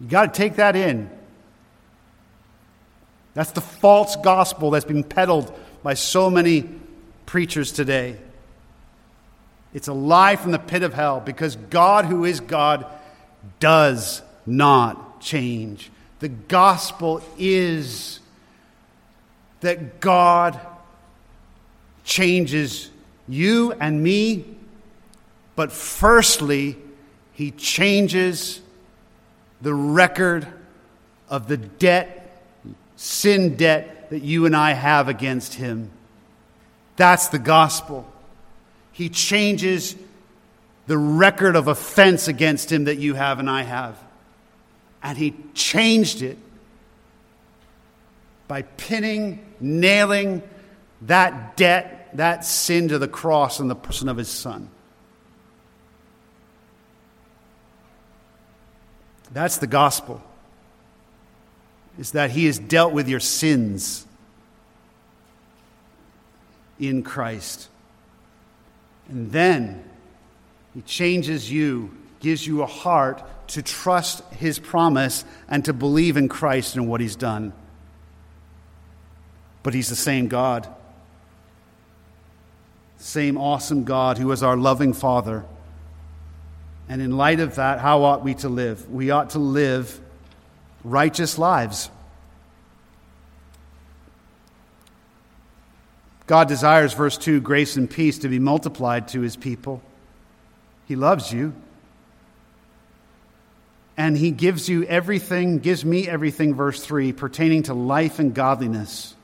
You 0.00 0.08
got 0.08 0.32
to 0.32 0.38
take 0.38 0.56
that 0.56 0.76
in. 0.76 1.10
That's 3.34 3.50
the 3.50 3.60
false 3.60 4.16
gospel 4.16 4.70
that's 4.70 4.84
been 4.84 5.04
peddled 5.04 5.56
by 5.82 5.94
so 5.94 6.30
many 6.30 6.68
preachers 7.26 7.72
today. 7.72 8.16
It's 9.74 9.88
a 9.88 9.92
lie 9.92 10.36
from 10.36 10.52
the 10.52 10.58
pit 10.58 10.82
of 10.82 10.94
hell 10.94 11.20
because 11.20 11.56
God, 11.56 12.06
who 12.06 12.24
is 12.24 12.40
God, 12.40 12.86
does 13.60 14.22
not 14.46 15.20
change. 15.20 15.90
The 16.20 16.28
gospel 16.28 17.22
is 17.36 18.20
that 19.60 20.00
God 20.00 20.58
changes 22.04 22.90
you 23.26 23.72
and 23.72 24.02
me 24.02 24.56
But 25.58 25.72
firstly, 25.72 26.76
he 27.32 27.50
changes 27.50 28.60
the 29.60 29.74
record 29.74 30.46
of 31.28 31.48
the 31.48 31.56
debt, 31.56 32.44
sin 32.94 33.56
debt 33.56 34.10
that 34.10 34.22
you 34.22 34.46
and 34.46 34.54
I 34.54 34.74
have 34.74 35.08
against 35.08 35.54
him. 35.54 35.90
That's 36.94 37.26
the 37.26 37.40
gospel. 37.40 38.08
He 38.92 39.08
changes 39.08 39.96
the 40.86 40.96
record 40.96 41.56
of 41.56 41.66
offense 41.66 42.28
against 42.28 42.70
him 42.70 42.84
that 42.84 42.98
you 42.98 43.14
have 43.14 43.40
and 43.40 43.50
I 43.50 43.62
have. 43.62 43.98
And 45.02 45.18
he 45.18 45.34
changed 45.54 46.22
it 46.22 46.38
by 48.46 48.62
pinning, 48.62 49.44
nailing 49.60 50.42
that 51.02 51.56
debt, 51.56 52.10
that 52.14 52.44
sin 52.44 52.88
to 52.88 52.98
the 52.98 53.08
cross 53.08 53.60
in 53.60 53.68
the 53.68 53.74
person 53.74 54.08
of 54.08 54.16
his 54.16 54.28
son. 54.28 54.70
That's 59.32 59.58
the 59.58 59.66
gospel. 59.66 60.22
Is 61.98 62.12
that 62.12 62.30
he 62.30 62.46
has 62.46 62.58
dealt 62.58 62.92
with 62.92 63.08
your 63.08 63.20
sins 63.20 64.06
in 66.78 67.02
Christ. 67.02 67.68
And 69.08 69.32
then 69.32 69.84
he 70.74 70.82
changes 70.82 71.50
you, 71.50 71.90
gives 72.20 72.46
you 72.46 72.62
a 72.62 72.66
heart 72.66 73.22
to 73.48 73.62
trust 73.62 74.22
his 74.34 74.58
promise 74.58 75.24
and 75.48 75.64
to 75.64 75.72
believe 75.72 76.16
in 76.16 76.28
Christ 76.28 76.76
and 76.76 76.88
what 76.88 77.00
he's 77.00 77.16
done. 77.16 77.52
But 79.62 79.74
he's 79.74 79.88
the 79.88 79.96
same 79.96 80.28
God. 80.28 80.68
Same 82.98 83.36
awesome 83.38 83.84
God 83.84 84.18
who 84.18 84.30
is 84.32 84.42
our 84.42 84.56
loving 84.56 84.92
Father. 84.92 85.44
And 86.88 87.02
in 87.02 87.16
light 87.16 87.40
of 87.40 87.56
that, 87.56 87.80
how 87.80 88.02
ought 88.02 88.24
we 88.24 88.34
to 88.36 88.48
live? 88.48 88.90
We 88.90 89.10
ought 89.10 89.30
to 89.30 89.38
live 89.38 90.00
righteous 90.84 91.38
lives. 91.38 91.90
God 96.26 96.48
desires, 96.48 96.92
verse 96.92 97.16
2, 97.16 97.40
grace 97.40 97.76
and 97.76 97.88
peace 97.88 98.18
to 98.18 98.28
be 98.28 98.38
multiplied 98.38 99.08
to 99.08 99.20
his 99.20 99.36
people. 99.36 99.82
He 100.86 100.96
loves 100.96 101.32
you. 101.32 101.54
And 103.96 104.16
he 104.16 104.30
gives 104.30 104.68
you 104.68 104.84
everything, 104.84 105.58
gives 105.58 105.84
me 105.84 106.06
everything, 106.08 106.54
verse 106.54 106.84
3, 106.84 107.12
pertaining 107.12 107.64
to 107.64 107.74
life 107.74 108.18
and 108.18 108.34
godliness. 108.34 109.14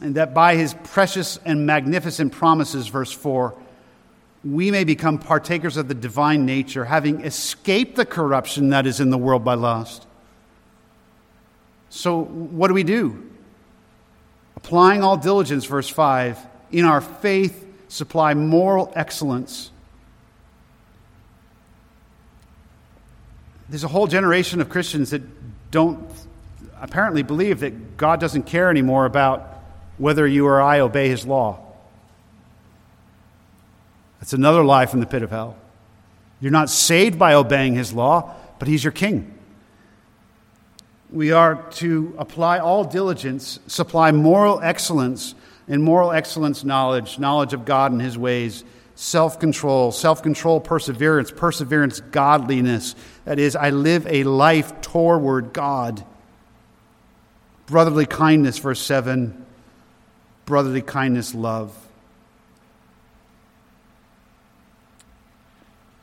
And 0.00 0.16
that 0.16 0.34
by 0.34 0.56
his 0.56 0.74
precious 0.84 1.38
and 1.44 1.66
magnificent 1.66 2.32
promises, 2.32 2.88
verse 2.88 3.12
4, 3.12 3.56
we 4.44 4.70
may 4.70 4.84
become 4.84 5.18
partakers 5.18 5.76
of 5.76 5.88
the 5.88 5.94
divine 5.94 6.44
nature, 6.44 6.84
having 6.84 7.24
escaped 7.24 7.96
the 7.96 8.04
corruption 8.04 8.70
that 8.70 8.86
is 8.86 9.00
in 9.00 9.10
the 9.10 9.18
world 9.18 9.44
by 9.44 9.54
lust. 9.54 10.06
So, 11.88 12.24
what 12.24 12.68
do 12.68 12.74
we 12.74 12.82
do? 12.82 13.30
Applying 14.56 15.02
all 15.02 15.16
diligence, 15.16 15.64
verse 15.64 15.88
5, 15.88 16.38
in 16.72 16.84
our 16.84 17.00
faith 17.00 17.64
supply 17.88 18.34
moral 18.34 18.92
excellence. 18.96 19.70
There's 23.68 23.84
a 23.84 23.88
whole 23.88 24.08
generation 24.08 24.60
of 24.60 24.68
Christians 24.68 25.10
that 25.10 25.22
don't 25.70 26.06
apparently 26.80 27.22
believe 27.22 27.60
that 27.60 27.96
God 27.96 28.20
doesn't 28.20 28.44
care 28.44 28.68
anymore 28.68 29.06
about 29.06 29.53
whether 29.98 30.26
you 30.26 30.46
or 30.46 30.60
I 30.60 30.80
obey 30.80 31.08
his 31.08 31.26
law. 31.26 31.60
That's 34.20 34.32
another 34.32 34.64
lie 34.64 34.86
from 34.86 35.00
the 35.00 35.06
pit 35.06 35.22
of 35.22 35.30
hell. 35.30 35.56
You're 36.40 36.52
not 36.52 36.70
saved 36.70 37.18
by 37.18 37.34
obeying 37.34 37.74
his 37.74 37.92
law, 37.92 38.34
but 38.58 38.68
he's 38.68 38.82
your 38.82 38.92
king. 38.92 39.38
We 41.10 41.32
are 41.32 41.62
to 41.72 42.14
apply 42.18 42.58
all 42.58 42.84
diligence, 42.84 43.60
supply 43.66 44.10
moral 44.12 44.60
excellence, 44.60 45.34
and 45.68 45.82
moral 45.82 46.10
excellence 46.10 46.64
knowledge, 46.64 47.18
knowledge 47.18 47.52
of 47.52 47.64
God 47.64 47.92
and 47.92 48.00
his 48.00 48.18
ways, 48.18 48.64
self 48.94 49.38
control, 49.38 49.92
self 49.92 50.22
control, 50.22 50.60
perseverance, 50.60 51.30
perseverance, 51.30 52.00
godliness. 52.00 52.94
That 53.24 53.38
is, 53.38 53.56
I 53.56 53.70
live 53.70 54.06
a 54.06 54.24
life 54.24 54.80
toward 54.80 55.52
God. 55.52 56.04
Brotherly 57.66 58.06
kindness, 58.06 58.58
verse 58.58 58.80
7. 58.80 59.44
Brotherly 60.46 60.82
kindness, 60.82 61.34
love. 61.34 61.74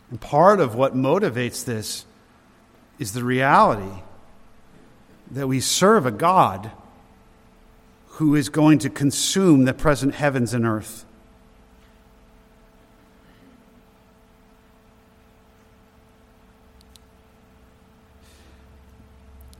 And 0.09 0.19
part 0.19 0.59
of 0.59 0.75
what 0.75 0.95
motivates 0.95 1.63
this 1.63 2.05
is 2.99 3.13
the 3.13 3.23
reality 3.23 4.01
that 5.31 5.47
we 5.47 5.59
serve 5.61 6.05
a 6.05 6.11
God 6.11 6.71
who 8.15 8.35
is 8.35 8.49
going 8.49 8.79
to 8.79 8.89
consume 8.89 9.63
the 9.63 9.73
present 9.73 10.13
heavens 10.13 10.53
and 10.53 10.65
earth. 10.65 11.05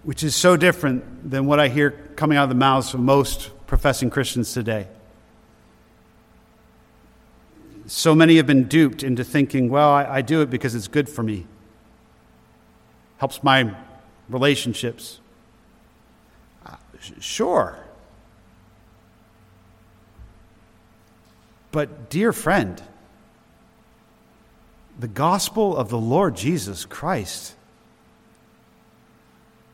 Which 0.04 0.24
is 0.24 0.36
so 0.36 0.58
different 0.58 1.32
than 1.32 1.46
what 1.46 1.60
I 1.60 1.70
hear 1.70 1.92
coming 2.16 2.38
out 2.38 2.44
of 2.44 2.50
the 2.50 2.56
mouths 2.56 2.94
of 2.94 3.00
most 3.00 3.50
professing 3.72 4.10
Christians 4.10 4.52
today. 4.54 4.86
So 7.86 8.14
many 8.14 8.36
have 8.36 8.46
been 8.46 8.66
duped 8.66 9.02
into 9.02 9.24
thinking, 9.24 9.70
well, 9.70 9.90
I, 9.90 10.18
I 10.18 10.22
do 10.22 10.42
it 10.42 10.50
because 10.50 10.76
it's 10.76 10.90
good 10.90 11.08
for 11.08 11.24
me, 11.24 11.48
helps 13.20 13.42
my 13.44 13.74
relationships. 14.28 15.22
Uh, 16.66 16.76
sure. 17.22 17.80
But, 21.72 22.10
dear 22.10 22.34
friend, 22.34 22.84
the 25.00 25.08
gospel 25.08 25.78
of 25.78 25.88
the 25.88 25.98
Lord 25.98 26.36
Jesus 26.36 26.84
Christ 26.84 27.56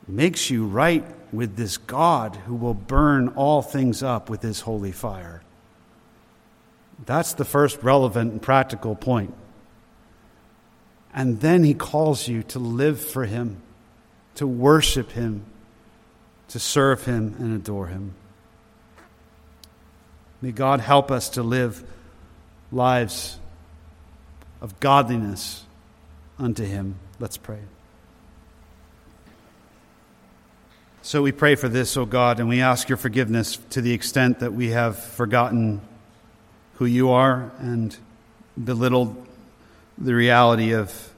makes 0.06 0.50
you 0.50 0.66
right 0.66 1.04
with 1.32 1.56
this 1.56 1.76
God 1.76 2.36
who 2.46 2.54
will 2.54 2.74
burn 2.74 3.28
all 3.30 3.62
things 3.62 4.02
up 4.02 4.30
with 4.30 4.42
his 4.42 4.60
holy 4.60 4.92
fire. 4.92 5.42
That's 7.04 7.34
the 7.34 7.44
first 7.44 7.82
relevant 7.82 8.32
and 8.32 8.42
practical 8.42 8.94
point. 8.94 9.34
And 11.14 11.40
then 11.40 11.64
he 11.64 11.74
calls 11.74 12.28
you 12.28 12.42
to 12.44 12.58
live 12.58 13.00
for 13.00 13.24
him, 13.24 13.62
to 14.36 14.46
worship 14.46 15.12
him, 15.12 15.44
to 16.48 16.58
serve 16.58 17.04
him 17.04 17.34
and 17.38 17.54
adore 17.54 17.86
him. 17.86 18.14
May 20.40 20.52
God 20.52 20.80
help 20.80 21.10
us 21.10 21.30
to 21.30 21.42
live 21.42 21.82
lives 22.70 23.38
of 24.60 24.78
godliness 24.80 25.64
unto 26.38 26.64
him. 26.64 26.96
Let's 27.18 27.36
pray. 27.36 27.60
So 31.08 31.22
we 31.22 31.32
pray 31.32 31.54
for 31.54 31.70
this, 31.70 31.96
O 31.96 32.04
God, 32.04 32.38
and 32.38 32.50
we 32.50 32.60
ask 32.60 32.90
your 32.90 32.98
forgiveness 32.98 33.56
to 33.70 33.80
the 33.80 33.94
extent 33.94 34.40
that 34.40 34.52
we 34.52 34.72
have 34.72 34.98
forgotten 34.98 35.80
who 36.74 36.84
you 36.84 37.12
are 37.12 37.50
and 37.60 37.96
belittled 38.62 39.16
the 39.96 40.14
reality 40.14 40.74
of 40.74 41.10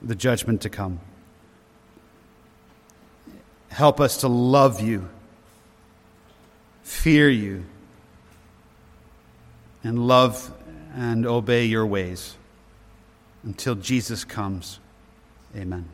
the 0.00 0.14
judgment 0.14 0.60
to 0.60 0.70
come. 0.70 1.00
Help 3.70 4.00
us 4.00 4.18
to 4.18 4.28
love 4.28 4.80
you, 4.80 5.08
fear 6.84 7.28
you, 7.28 7.64
and 9.82 10.06
love 10.06 10.52
and 10.94 11.26
obey 11.26 11.64
your 11.64 11.86
ways 11.86 12.36
until 13.42 13.74
Jesus 13.74 14.22
comes. 14.22 14.78
Amen. 15.56 15.88